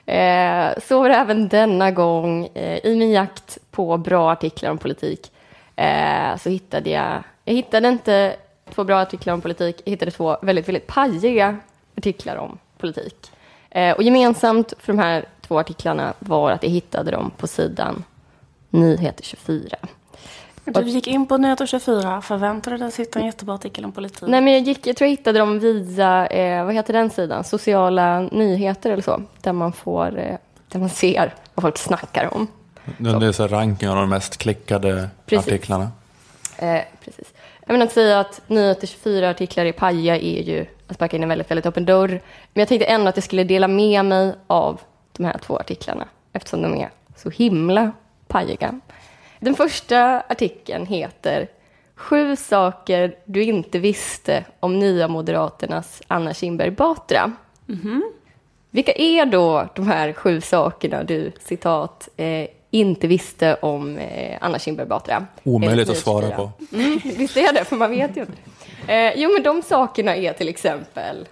Eh, 0.06 0.68
så 0.88 1.00
var 1.00 1.10
det 1.10 1.16
även 1.16 1.48
denna 1.48 1.92
gång. 1.92 2.46
Eh, 2.54 2.86
I 2.86 2.96
min 2.96 3.12
jakt 3.12 3.58
på 3.72 3.98
bra 3.98 4.32
artiklar 4.32 4.72
om 4.72 4.78
politik 4.78 5.32
eh, 5.76 6.38
så 6.38 6.50
hittade 6.50 6.90
jag, 6.90 7.24
jag 7.46 7.54
hittade 7.54 7.88
inte 7.88 8.36
två 8.70 8.84
bra 8.84 9.02
artiklar 9.02 9.34
om 9.34 9.42
politik, 9.42 9.82
jag 9.86 9.92
hittade 9.92 10.12
två 10.12 10.38
väldigt, 10.42 10.68
väldigt 10.68 10.88
pajiga 10.88 11.58
artiklar 11.98 12.36
om 12.36 12.58
politik. 12.78 13.32
Eh, 13.70 13.92
och 13.96 14.04
gemensamt 14.04 14.74
för 14.80 14.94
de 14.94 15.00
här 15.00 15.26
två 15.42 15.60
artiklarna 15.60 16.14
var 16.20 16.52
att 16.52 16.64
jag 16.64 16.70
hittade 16.70 17.12
dem 17.12 17.32
på 17.38 17.48
sidan 17.48 18.04
Nyheter 18.70 19.24
24. 19.24 19.78
Du 20.66 20.82
gick 20.82 21.08
in 21.08 21.26
på 21.26 21.38
Nyheter 21.38 21.66
24, 21.66 22.22
förväntade 22.22 22.78
dig 22.78 22.88
att 22.88 22.96
hitta 22.96 23.20
en 23.20 23.26
jättebra 23.26 23.56
artikel 23.56 23.86
om 23.86 23.92
politik? 23.92 24.24
Nej, 24.28 24.42
men 24.42 24.54
jag, 24.54 24.62
gick, 24.62 24.88
jag 24.88 24.96
tror 24.96 25.06
jag 25.06 25.18
hittade 25.18 25.40
dem 25.40 25.60
via, 25.60 26.28
eh, 26.28 26.66
vad 26.66 26.74
heter 26.74 26.94
den 26.94 27.10
sidan? 27.10 27.44
Sociala 27.44 28.20
nyheter 28.20 28.92
eller 28.92 29.04
så. 29.04 29.22
Där 29.42 29.54
man 29.54 29.74
får, 29.74 30.20
eh, 30.20 30.38
där 30.68 30.80
man 30.80 30.90
ser 30.90 31.34
vad 31.54 31.64
folk 31.64 31.78
snackar 31.78 32.34
om. 32.34 32.48
Det 32.98 33.28
är 33.28 33.32
så 33.32 33.48
ranking 33.48 33.90
av 33.90 33.96
de 33.96 34.10
mest 34.10 34.38
klickade 34.38 35.10
Precis. 35.26 35.48
artiklarna. 35.48 35.92
Eh, 36.58 36.82
precis. 37.06 37.34
Jag 37.66 37.74
menar 37.74 37.86
att 37.86 37.92
säga 37.92 38.20
att 38.20 38.42
Nyheter 38.48 38.88
24-artiklar 38.88 39.66
i 39.66 39.72
paja 39.72 40.18
är 40.18 40.44
ju 40.44 40.66
att 40.88 40.96
sparka 40.96 41.18
in 41.18 41.24
en 41.24 41.30
väldigt, 41.30 41.52
väldigt 41.52 41.66
öppen 41.66 41.86
dörr. 41.86 42.10
Men 42.54 42.62
jag 42.62 42.68
tänkte 42.68 42.86
ändå 42.86 43.10
att 43.10 43.18
jag 43.18 43.24
skulle 43.24 43.44
dela 43.44 43.68
med 43.68 44.06
mig 44.06 44.36
av 44.48 44.82
de 45.12 45.26
här 45.26 45.38
två 45.38 45.58
artiklarna 45.58 46.08
eftersom 46.34 46.62
de 46.62 46.76
är 46.76 46.90
så 47.16 47.30
himla 47.30 47.92
pajiga. 48.28 48.80
Den 49.44 49.56
första 49.56 50.22
artikeln 50.28 50.86
heter 50.86 51.48
Sju 51.96 52.36
saker 52.36 53.16
du 53.26 53.44
inte 53.44 53.80
visste 53.80 54.46
om 54.60 54.80
Nya 54.80 55.08
Moderaternas 55.08 56.02
Anna 56.08 56.34
Kinberg 56.34 56.72
Batra. 56.72 57.32
Vilka 58.70 58.92
är 58.92 59.26
då 59.26 59.68
de 59.76 59.88
här 59.88 60.14
sju 60.14 60.42
sakerna 60.42 61.04
du, 61.04 61.32
citat, 61.40 62.10
eh, 62.18 62.48
inte 62.72 63.08
visste 63.08 63.56
om 63.56 63.98
eh, 63.98 64.38
Anna 64.42 64.60
Kinberg 64.60 64.88
Batra? 64.88 65.26
Omöjligt 65.44 65.90
att 65.90 65.98
svara 65.98 66.32
på. 66.32 66.52
Mm, 66.74 67.00
visst 67.04 67.38
är 67.38 67.54
det, 67.54 67.66
för 67.66 67.76
man 67.76 67.90
vet 67.90 68.18
ju 68.18 68.22
inte. 68.22 68.94
Eh, 68.94 69.14
jo, 69.16 69.34
men 69.34 69.44
de 69.44 69.62
sakerna 69.62 70.16
är 70.16 70.34
till 70.34 70.50
exempel 70.50 71.28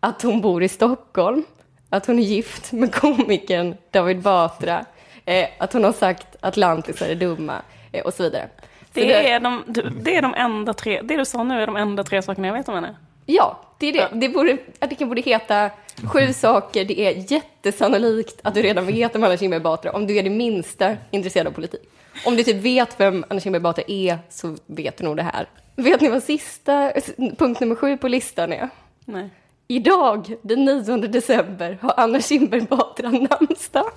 att 0.00 0.22
hon 0.22 0.40
bor 0.40 0.62
i 0.62 0.68
Stockholm, 0.68 1.44
att 1.88 2.06
hon 2.06 2.18
är 2.18 2.22
gift 2.22 2.72
med 2.72 2.94
komikern 2.94 3.74
David 3.90 4.20
Batra, 4.20 4.84
eh, 5.28 5.48
att 5.58 5.72
hon 5.72 5.84
har 5.84 5.92
sagt 5.92 6.36
att 6.40 6.56
lantisar 6.56 7.08
är 7.08 7.14
dumma 7.14 7.62
eh, 7.92 8.04
och 8.04 8.14
så 8.14 8.22
vidare. 8.22 8.48
Så 8.94 9.00
Det 9.00 9.30
är, 9.30 9.40
de, 9.40 9.64
det 10.00 10.16
är 10.16 10.22
de 10.22 10.34
enda 10.34 10.74
tre, 10.74 11.00
det 11.02 11.16
du 11.16 11.24
sa 11.24 11.42
nu 11.42 11.62
är 11.62 11.66
de 11.66 11.76
enda 11.76 12.04
tre 12.04 12.22
sakerna 12.22 12.46
jag 12.46 12.54
vet 12.54 12.68
om 12.68 12.74
henne. 12.74 12.96
Ja, 13.26 13.60
det 13.78 13.86
är 13.86 13.92
det. 13.92 14.08
det 14.12 14.28
borde, 14.28 14.56
artikeln 14.78 15.08
borde 15.08 15.20
heta 15.20 15.70
Sju 16.04 16.32
saker 16.32 16.84
det 16.84 17.00
är 17.00 17.32
jättesannolikt 17.32 18.40
att 18.42 18.54
du 18.54 18.62
redan 18.62 18.86
vet 18.86 19.16
om 19.16 19.24
Anna 19.24 19.36
Kinberg 19.36 19.60
Batra 19.60 19.92
om 19.92 20.06
du 20.06 20.16
är 20.16 20.22
det 20.22 20.30
minsta 20.30 20.96
intresserad 21.10 21.46
av 21.46 21.52
politik. 21.52 21.80
Om 22.26 22.36
du 22.36 22.44
typ 22.44 22.56
vet 22.56 23.00
vem 23.00 23.24
Anna 23.28 23.40
Kinberg 23.40 23.62
Batra 23.62 23.84
är 23.86 24.18
så 24.28 24.56
vet 24.66 24.96
du 24.96 25.04
nog 25.04 25.16
det 25.16 25.22
här. 25.22 25.46
Vet 25.76 26.00
ni 26.00 26.08
vad 26.08 26.22
sista, 26.22 26.92
punkt 27.38 27.60
nummer 27.60 27.74
sju 27.74 27.96
på 27.96 28.08
listan 28.08 28.52
är? 28.52 28.68
Nej. 29.04 29.30
Idag, 29.68 30.34
den 30.42 30.64
9 30.64 30.96
december, 30.96 31.78
har 31.82 31.94
Anna 31.96 32.20
Kinberg 32.20 32.60
Batra 32.60 33.10
namnsdag. 33.10 33.90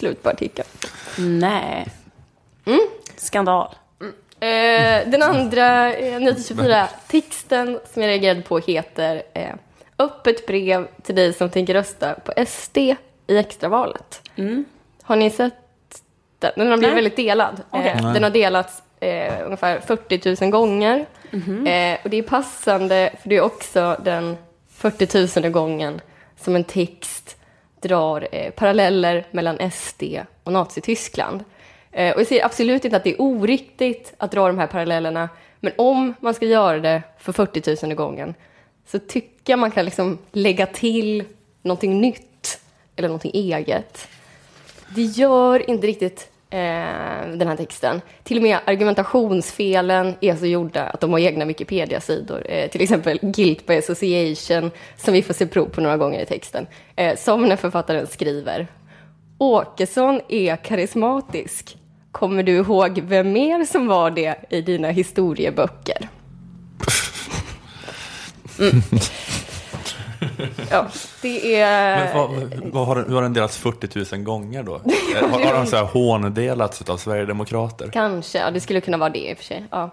Slut 0.00 0.22
på 0.22 0.30
artikeln. 0.30 0.68
Nej. 1.18 1.86
Skandal. 3.16 3.74
Eh, 4.40 5.10
den 5.10 5.22
andra 5.22 5.94
eh, 5.94 6.20
Nyheter 6.20 6.54
24-texten 6.54 7.80
som 7.92 8.02
jag 8.02 8.08
reagerade 8.08 8.42
på 8.42 8.58
heter 8.58 9.22
eh, 9.34 9.54
Öppet 9.98 10.46
brev 10.46 10.88
till 11.02 11.14
dig 11.14 11.32
som 11.32 11.50
tänker 11.50 11.74
rösta 11.74 12.14
på 12.14 12.32
SD 12.46 12.78
i 12.78 12.96
extravalet. 13.26 14.30
Har 15.02 15.16
ni 15.16 15.30
sett 15.30 15.54
den? 16.38 16.52
Den 16.56 16.70
har 16.70 16.76
blivit 16.76 16.94
Nej. 16.94 17.02
väldigt 17.02 17.16
delad. 17.16 17.62
Okej. 17.70 17.96
Eh, 17.98 18.12
den 18.12 18.22
har 18.22 18.30
delats 18.30 18.82
eh, 19.00 19.44
ungefär 19.44 19.80
40 19.80 20.44
000 20.44 20.50
gånger. 20.50 21.06
Eh, 21.66 21.98
och 22.04 22.10
det 22.10 22.16
är 22.16 22.22
passande, 22.22 23.10
för 23.22 23.28
det 23.28 23.36
är 23.36 23.40
också 23.40 24.00
den 24.04 24.36
40 24.70 25.40
000 25.40 25.50
gången 25.52 26.00
som 26.36 26.56
en 26.56 26.64
text 26.64 27.36
drar 27.80 28.28
eh, 28.32 28.50
paralleller 28.50 29.26
mellan 29.30 29.70
SD 29.70 30.02
och 30.44 30.52
Nazityskland. 30.52 31.44
Eh, 31.92 32.14
och 32.14 32.20
jag 32.20 32.26
säger 32.26 32.44
absolut 32.44 32.84
inte 32.84 32.96
att 32.96 33.04
det 33.04 33.10
är 33.10 33.20
oriktigt 33.20 34.14
att 34.18 34.32
dra 34.32 34.46
de 34.46 34.58
här 34.58 34.66
parallellerna, 34.66 35.28
men 35.60 35.72
om 35.78 36.14
man 36.20 36.34
ska 36.34 36.46
göra 36.46 36.78
det 36.78 37.02
för 37.18 37.32
40 37.32 37.86
000 37.86 37.94
gången 37.94 38.34
så 38.86 38.98
tycker 38.98 39.52
jag 39.52 39.58
man 39.58 39.70
kan 39.70 39.84
liksom 39.84 40.18
lägga 40.32 40.66
till 40.66 41.24
någonting 41.62 42.00
nytt 42.00 42.60
eller 42.96 43.08
någonting 43.08 43.32
eget. 43.34 44.08
Det 44.94 45.02
gör 45.02 45.70
inte 45.70 45.86
riktigt 45.86 46.29
den 46.50 47.48
här 47.48 47.56
texten. 47.56 48.00
Till 48.22 48.36
och 48.36 48.42
med 48.42 48.58
argumentationsfelen 48.64 50.14
är 50.20 50.36
så 50.36 50.46
gjorda 50.46 50.82
att 50.82 51.00
de 51.00 51.12
har 51.12 51.18
egna 51.18 51.44
Wikipedia-sidor. 51.44 52.46
Eh, 52.50 52.70
till 52.70 52.82
exempel 52.82 53.18
Guilt 53.22 53.66
by 53.66 53.76
Association, 53.76 54.70
som 54.96 55.14
vi 55.14 55.22
får 55.22 55.34
se 55.34 55.46
prov 55.46 55.66
på 55.66 55.80
några 55.80 55.96
gånger 55.96 56.22
i 56.22 56.26
texten. 56.26 56.66
Eh, 56.96 57.16
som 57.16 57.48
när 57.48 57.56
författaren 57.56 58.06
skriver. 58.06 58.66
Åkesson 59.38 60.20
är 60.28 60.56
karismatisk. 60.56 61.76
Kommer 62.12 62.42
du 62.42 62.52
ihåg 62.52 63.00
vem 63.00 63.32
mer 63.32 63.64
som 63.64 63.86
var 63.86 64.10
det 64.10 64.36
i 64.50 64.60
dina 64.60 64.90
historieböcker? 64.90 66.08
Mm. 68.60 68.82
Ja, 70.70 70.86
det 71.22 71.60
är... 71.60 72.14
Vad, 72.14 72.30
vad 72.72 72.86
har, 72.86 72.96
den- 72.96 73.04
hur 73.08 73.14
har 73.14 73.22
den 73.22 73.32
delats 73.32 73.56
40 73.56 74.14
000 74.16 74.24
gånger 74.24 74.62
då? 74.62 74.74
Eh, 75.16 75.28
Har, 75.30 75.44
har 75.44 75.54
den 75.54 75.66
så 75.66 75.76
här 75.76 75.84
håndelats 75.84 76.82
av 76.90 76.96
Sverigedemokrater? 76.96 77.90
Kanske, 77.92 78.38
ja, 78.38 78.50
det 78.50 78.60
skulle 78.60 78.80
kunna 78.80 78.96
vara 78.96 79.10
det 79.10 79.30
i 79.30 79.34
och 79.34 79.38
för 79.38 79.44
sig. 79.44 79.64
Ja. 79.70 79.82
Eh, 79.82 79.88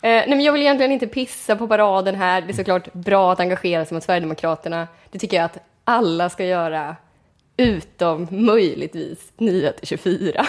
nej, 0.00 0.28
men 0.28 0.40
jag 0.40 0.52
vill 0.52 0.62
egentligen 0.62 0.92
inte 0.92 1.06
pissa 1.06 1.56
på 1.56 1.68
paraden 1.68 2.14
här. 2.14 2.40
Det 2.40 2.52
är 2.52 2.54
såklart 2.54 2.92
bra 2.92 3.32
att 3.32 3.40
engagera 3.40 3.84
sig 3.84 3.94
mot 3.94 4.04
Sverigedemokraterna. 4.04 4.88
Det 5.10 5.18
tycker 5.18 5.36
jag 5.36 5.44
att 5.44 5.58
alla 5.84 6.30
ska 6.30 6.44
göra, 6.44 6.96
utom 7.56 8.28
möjligtvis 8.30 9.18
Nyheter 9.36 9.86
24. 9.86 10.46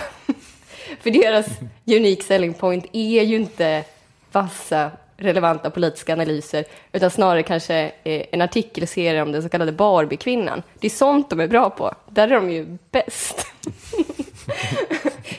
För 1.01 1.11
deras 1.11 1.45
unique 1.85 2.23
selling 2.23 2.53
point 2.53 2.85
är 2.93 3.23
ju 3.23 3.35
inte 3.35 3.83
vassa, 4.31 4.91
relevanta 5.17 5.69
politiska 5.69 6.13
analyser, 6.13 6.65
utan 6.91 7.09
snarare 7.11 7.43
kanske 7.43 7.91
eh, 8.03 8.25
en 8.31 8.41
artikelserie 8.41 9.21
om 9.21 9.31
den 9.31 9.43
så 9.43 9.49
kallade 9.49 9.71
Barbie-kvinnan. 9.71 10.63
Det 10.79 10.87
är 10.87 10.91
sånt 10.91 11.29
de 11.29 11.39
är 11.39 11.47
bra 11.47 11.69
på. 11.69 11.93
Där 12.09 12.27
är 12.27 12.35
de 12.35 12.51
ju 12.51 12.77
bäst. 12.91 13.47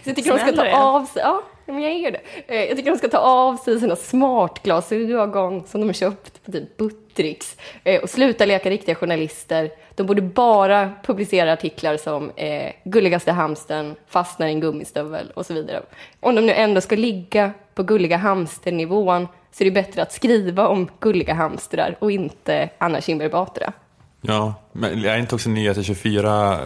Så 0.04 0.10
jag 0.10 0.16
tycker 0.16 0.30
de 0.32 0.38
ska 0.38 0.52
ta 0.52 0.76
av 0.76 1.04
sig, 1.04 1.22
ja, 1.22 1.42
men 1.66 1.82
jag 1.82 1.92
är 1.92 2.10
det. 2.10 2.20
Eh, 2.46 2.64
Jag 2.64 2.76
tycker 2.76 2.90
de 2.90 2.98
ska 2.98 3.08
ta 3.08 3.18
av 3.18 3.56
sig 3.56 3.80
sina 3.80 3.96
smartglasögon 3.96 5.66
som 5.66 5.80
de 5.80 5.86
har 5.86 5.92
köpt 5.94 6.44
på 6.44 6.52
typ 6.52 6.76
Buttricks 6.76 7.56
eh, 7.84 8.02
och 8.02 8.10
sluta 8.10 8.44
leka 8.46 8.70
riktiga 8.70 8.94
journalister. 8.94 9.70
De 9.94 10.06
borde 10.06 10.22
bara 10.22 10.92
publicera 11.02 11.52
artiklar 11.52 11.96
som 11.96 12.30
eh, 12.36 12.72
Gulligaste 12.84 13.32
hamstern, 13.32 13.94
fastnar 14.08 14.46
i 14.46 14.50
en 14.50 14.60
gummistövel 14.60 15.30
och 15.34 15.46
så 15.46 15.54
vidare. 15.54 15.82
Om 16.20 16.34
de 16.34 16.46
nu 16.46 16.52
ändå 16.52 16.80
ska 16.80 16.96
ligga 16.96 17.50
på 17.74 17.82
Gulliga 17.82 18.16
hamsternivån 18.16 19.28
så 19.52 19.64
är 19.64 19.64
det 19.64 19.70
bättre 19.70 20.02
att 20.02 20.12
skriva 20.12 20.68
om 20.68 20.88
gulliga 21.00 21.34
hamstrar 21.34 21.96
och 21.98 22.10
inte 22.10 22.70
Anna 22.78 23.00
Kinberg 23.00 23.28
Batra. 23.28 23.72
Ja, 24.20 24.54
men 24.72 25.04
är 25.04 25.18
inte 25.18 25.34
också 25.34 25.48
Nyheter 25.48 25.82
24 25.82 26.58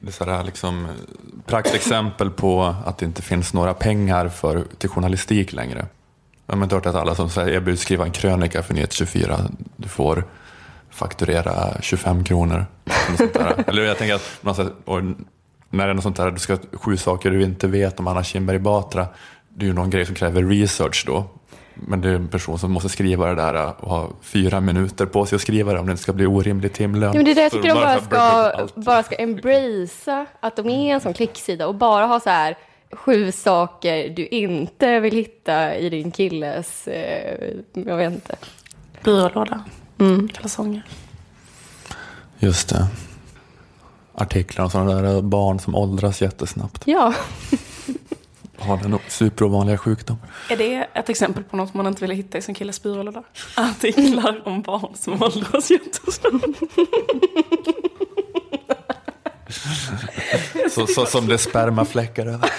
det 0.00 0.12
så 0.12 0.24
här, 0.24 0.44
liksom, 0.44 0.88
praktexempel 1.46 2.30
på 2.30 2.74
att 2.86 2.98
det 2.98 3.06
inte 3.06 3.22
finns 3.22 3.54
några 3.54 3.74
pengar 3.74 4.28
för, 4.28 4.64
till 4.78 4.88
journalistik 4.88 5.52
längre? 5.52 5.86
Jag 6.46 6.56
har 6.56 6.62
inte 6.62 6.74
hört 6.74 6.86
att 6.86 6.94
alla 6.94 7.14
som 7.14 7.30
säger 7.30 7.48
erbjuds 7.48 7.82
skriva 7.82 8.04
en 8.04 8.10
krönika 8.10 8.62
för 8.62 8.74
Nyheter 8.74 8.94
24, 8.94 9.40
du 9.76 9.88
får 9.88 10.24
fakturera 10.90 11.80
25 11.80 12.24
kronor. 12.24 12.66
Eller 13.66 13.82
jag 13.82 13.98
tänker 13.98 14.14
att 14.14 14.38
man 14.40 14.54
när 15.70 15.86
det 15.86 15.92
är 15.92 15.94
något 15.94 16.02
sånt 16.02 16.16
där, 16.16 16.30
du 16.30 16.38
ska 16.38 16.58
sju 16.72 16.96
saker 16.96 17.30
du 17.30 17.42
inte 17.42 17.68
vet 17.68 18.00
om 18.00 18.08
Anna 18.08 18.24
Kinberg 18.24 18.58
Batra, 18.58 19.06
det 19.48 19.64
är 19.64 19.66
ju 19.66 19.72
någon 19.72 19.90
grej 19.90 20.06
som 20.06 20.14
kräver 20.14 20.42
research 20.42 21.04
då. 21.06 21.24
Men 21.86 22.00
det 22.00 22.08
är 22.08 22.14
en 22.14 22.28
person 22.28 22.58
som 22.58 22.72
måste 22.72 22.88
skriva 22.88 23.26
det 23.26 23.34
där 23.34 23.74
och 23.84 23.90
ha 23.90 24.08
fyra 24.22 24.60
minuter 24.60 25.06
på 25.06 25.26
sig 25.26 25.36
att 25.36 25.42
skriva 25.42 25.72
det 25.72 25.78
om 25.78 25.86
det 25.86 25.90
inte 25.92 26.02
ska 26.02 26.12
bli 26.12 26.26
orimlig 26.26 26.72
timlön. 26.72 27.12
Ja, 27.12 27.14
men 27.14 27.24
det 27.24 27.30
är 27.30 27.34
det 27.34 27.42
jag 27.42 27.52
tycker 27.52 27.68
de 27.68 27.74
bara 27.74 28.00
ska, 28.00 28.52
bara 28.74 29.02
ska 29.02 29.14
embracea 29.14 30.26
att 30.40 30.56
de 30.56 30.68
är 30.68 30.94
en 30.94 31.00
sån 31.00 31.14
klicksida 31.14 31.66
och 31.66 31.74
bara 31.74 32.06
ha 32.06 32.20
så 32.20 32.30
här 32.30 32.56
sju 32.92 33.32
saker 33.32 34.08
du 34.08 34.26
inte 34.26 35.00
vill 35.00 35.14
hitta 35.14 35.76
i 35.76 35.90
din 35.90 36.10
killes, 36.10 36.88
eh, 36.88 37.54
jag 37.72 37.96
vet 37.96 38.12
inte. 38.12 38.36
Byrålåda. 39.04 39.64
Mm. 39.98 40.28
Kalsonger. 40.28 40.82
Just 42.38 42.68
det. 42.68 42.86
Artiklar 44.14 44.64
om 44.64 44.70
sådana 44.70 45.02
där 45.02 45.22
barn 45.22 45.60
som 45.60 45.74
åldras 45.74 46.22
jättesnabbt. 46.22 46.82
Ja. 46.84 47.14
Har 48.60 48.76
den 48.76 48.98
superovanliga 49.08 49.78
sjukdom. 49.78 50.16
Är 50.50 50.56
det 50.56 50.88
ett 50.94 51.08
exempel 51.08 51.44
på 51.44 51.56
något 51.56 51.74
man 51.74 51.86
inte 51.86 52.00
vill 52.06 52.16
hitta 52.16 52.38
i 52.38 52.42
sin 52.42 52.54
killes 52.54 52.82
byrålåda? 52.82 53.22
Artiklar 53.56 54.42
om 54.48 54.62
barn 54.62 54.94
som 54.94 55.22
åldras 55.22 55.70
jättesnabbt. 55.70 56.60
Så, 60.70 60.86
så 60.86 61.06
som 61.06 61.26
det 61.26 61.38
spermafläckar 61.38 62.26
över. 62.26 62.50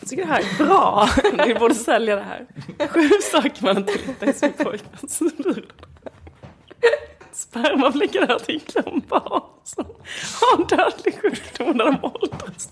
Jag 0.00 0.08
tycker 0.08 0.22
det 0.26 0.32
här 0.32 0.40
är 0.40 0.64
bra. 0.64 1.08
Ni 1.46 1.54
borde 1.54 1.74
sälja 1.74 2.16
det 2.16 2.22
här. 2.22 2.46
Sju 2.88 3.10
saker 3.32 3.64
man 3.64 3.76
inte 3.76 3.92
vill 3.92 4.02
hitta 4.06 4.26
i 4.26 4.32
sin 4.32 4.52
pojkväns 4.52 5.18
byrålåda. 5.18 5.66
Spermafläckar 7.36 8.34
artiklar 8.34 8.88
en 8.92 9.02
barn 9.08 9.42
som 9.64 9.84
har 10.40 10.58
en 10.58 10.66
dödlig 10.66 11.20
sjukdom 11.22 11.76
när 11.76 11.84
de 11.84 11.98
åldras. 12.02 12.70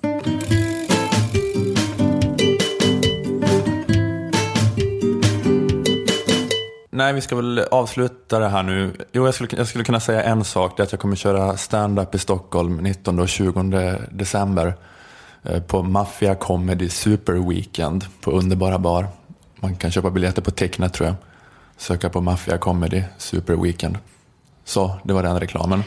Nej, 6.91 7.13
vi 7.13 7.21
ska 7.21 7.37
väl 7.37 7.59
avsluta 7.59 8.39
det 8.39 8.49
här 8.49 8.63
nu. 8.63 8.93
Jo, 9.13 9.25
jag 9.25 9.35
skulle, 9.35 9.49
jag 9.57 9.69
skulle 9.69 9.85
kunna 9.85 10.01
säga 10.01 10.23
en 10.23 10.45
sak. 10.45 10.77
Det 10.77 10.83
är 10.83 10.85
att 10.85 10.93
jag 10.93 11.01
kommer 11.01 11.17
köra 11.17 11.57
stand-up 11.57 12.15
i 12.15 12.19
Stockholm 12.19 12.77
19 12.77 13.19
och 13.19 13.29
20 13.29 13.99
december. 14.11 14.75
Eh, 15.43 15.63
på 15.63 15.83
Mafia 15.83 16.35
Comedy 16.35 16.89
Super 16.89 17.49
Weekend 17.49 18.05
på 18.21 18.31
Underbara 18.31 18.79
Bar. 18.79 19.07
Man 19.57 19.77
kan 19.77 19.91
köpa 19.91 20.11
biljetter 20.11 20.43
på 20.43 20.51
Tecknet 20.51 20.93
tror 20.95 21.07
jag. 21.07 21.17
Söka 21.77 22.11
på 22.11 22.21
Mafia 22.21 22.59
Comedy 22.59 23.03
Super 23.19 23.55
Weekend. 23.55 23.99
Så, 24.65 24.91
det 25.03 25.13
var 25.13 25.23
den 25.23 25.41
reklamen. 25.41 25.83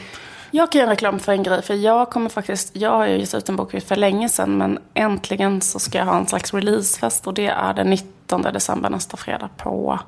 Jag 0.50 0.72
kan 0.72 0.80
göra 0.80 0.90
reklam 0.90 1.18
för 1.18 1.32
en 1.32 1.42
grej, 1.42 1.62
för 1.62 1.74
jag 1.74 2.10
kommer 2.10 2.30
faktiskt, 2.30 2.76
jag 2.76 2.90
har 2.90 3.06
ju 3.06 3.18
gett 3.18 3.34
ut 3.34 3.48
en 3.48 3.56
bok 3.56 3.82
för 3.82 3.96
länge 3.96 4.28
sedan, 4.28 4.58
men 4.58 4.78
äntligen 4.94 5.60
så 5.60 5.78
ska 5.78 5.98
jag 5.98 6.04
ha 6.04 6.16
en 6.16 6.26
slags 6.26 6.54
releasefest 6.54 7.26
och 7.26 7.34
det 7.34 7.46
är 7.46 7.74
den 7.74 7.90
19 7.90 8.42
december 8.42 8.90
nästa 8.90 9.16
fredag 9.16 9.48
på 9.56 9.98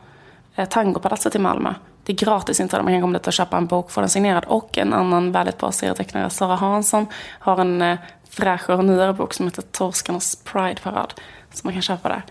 eh, 0.56 0.68
Tangopalatset 0.68 1.34
i 1.34 1.38
Malmö. 1.38 1.74
Det 2.04 2.12
är 2.12 2.16
gratis 2.16 2.60
inte, 2.60 2.82
man 2.82 2.92
kan 2.92 3.00
komma 3.00 3.18
dit 3.18 3.26
och 3.26 3.32
köpa 3.32 3.56
en 3.56 3.66
bok, 3.66 3.90
få 3.90 4.00
den 4.00 4.10
signerad 4.10 4.44
och 4.44 4.78
en 4.78 4.92
annan 4.92 5.32
väldigt 5.32 5.58
bra 5.58 5.72
serietecknare, 5.72 6.30
Sara 6.30 6.56
Hansson, 6.56 7.06
har 7.38 7.58
en 7.58 7.82
eh, 7.82 7.98
fräschare 8.30 8.76
och 8.76 8.84
nyare 8.84 9.12
bok 9.12 9.34
som 9.34 9.46
heter 9.46 9.62
Torskarnas 9.62 10.36
Pride-parad, 10.44 11.14
som 11.52 11.68
man 11.68 11.72
kan 11.72 11.82
köpa 11.82 12.08
där. 12.08 12.22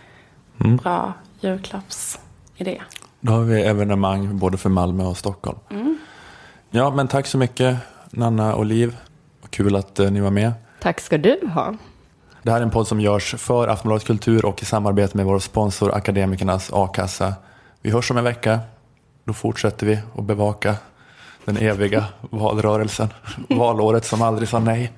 Mm. 0.59 0.77
Bra 0.77 1.13
julklappsidé. 1.39 2.81
Då 3.19 3.31
har 3.31 3.41
vi 3.41 3.61
evenemang 3.61 4.37
både 4.37 4.57
för 4.57 4.69
Malmö 4.69 5.03
och 5.03 5.17
Stockholm. 5.17 5.59
Ja, 6.71 6.89
men 6.89 7.07
tack 7.07 7.27
så 7.27 7.37
mycket 7.37 7.77
Nanna 8.09 8.55
och 8.55 8.65
Liv. 8.65 8.97
Kul 9.49 9.75
att 9.75 9.99
eh, 9.99 10.11
ni 10.11 10.19
var 10.19 10.31
med. 10.31 10.51
Tack 10.81 10.99
ska 10.99 11.17
du 11.17 11.39
ha. 11.53 11.75
Det 12.43 12.51
här 12.51 12.57
är 12.57 12.63
en 12.63 12.71
podd 12.71 12.87
som 12.87 13.01
görs 13.01 13.35
för 13.37 13.67
Aftonbladet 13.67 14.07
Kultur 14.07 14.45
och 14.45 14.61
i 14.61 14.65
samarbete 14.65 15.17
med 15.17 15.25
vår 15.25 15.39
sponsor 15.39 15.95
Akademikernas 15.95 16.69
A-kassa. 16.73 17.33
Vi 17.81 17.91
hörs 17.91 18.11
om 18.11 18.17
en 18.17 18.23
vecka. 18.23 18.59
Då 19.23 19.33
fortsätter 19.33 19.85
vi 19.85 19.99
att 20.17 20.23
bevaka 20.23 20.75
den 21.45 21.57
eviga 21.57 22.05
valrörelsen. 22.21 23.07
Valåret 23.49 24.05
som 24.05 24.21
aldrig 24.21 24.49
sa 24.49 24.59
nej. 24.59 24.91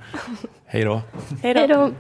Hej 0.66 0.84
då. 0.84 1.02
Hej 1.42 1.54
då. 1.54 1.60
Hej 1.60 1.68
då. 1.68 1.92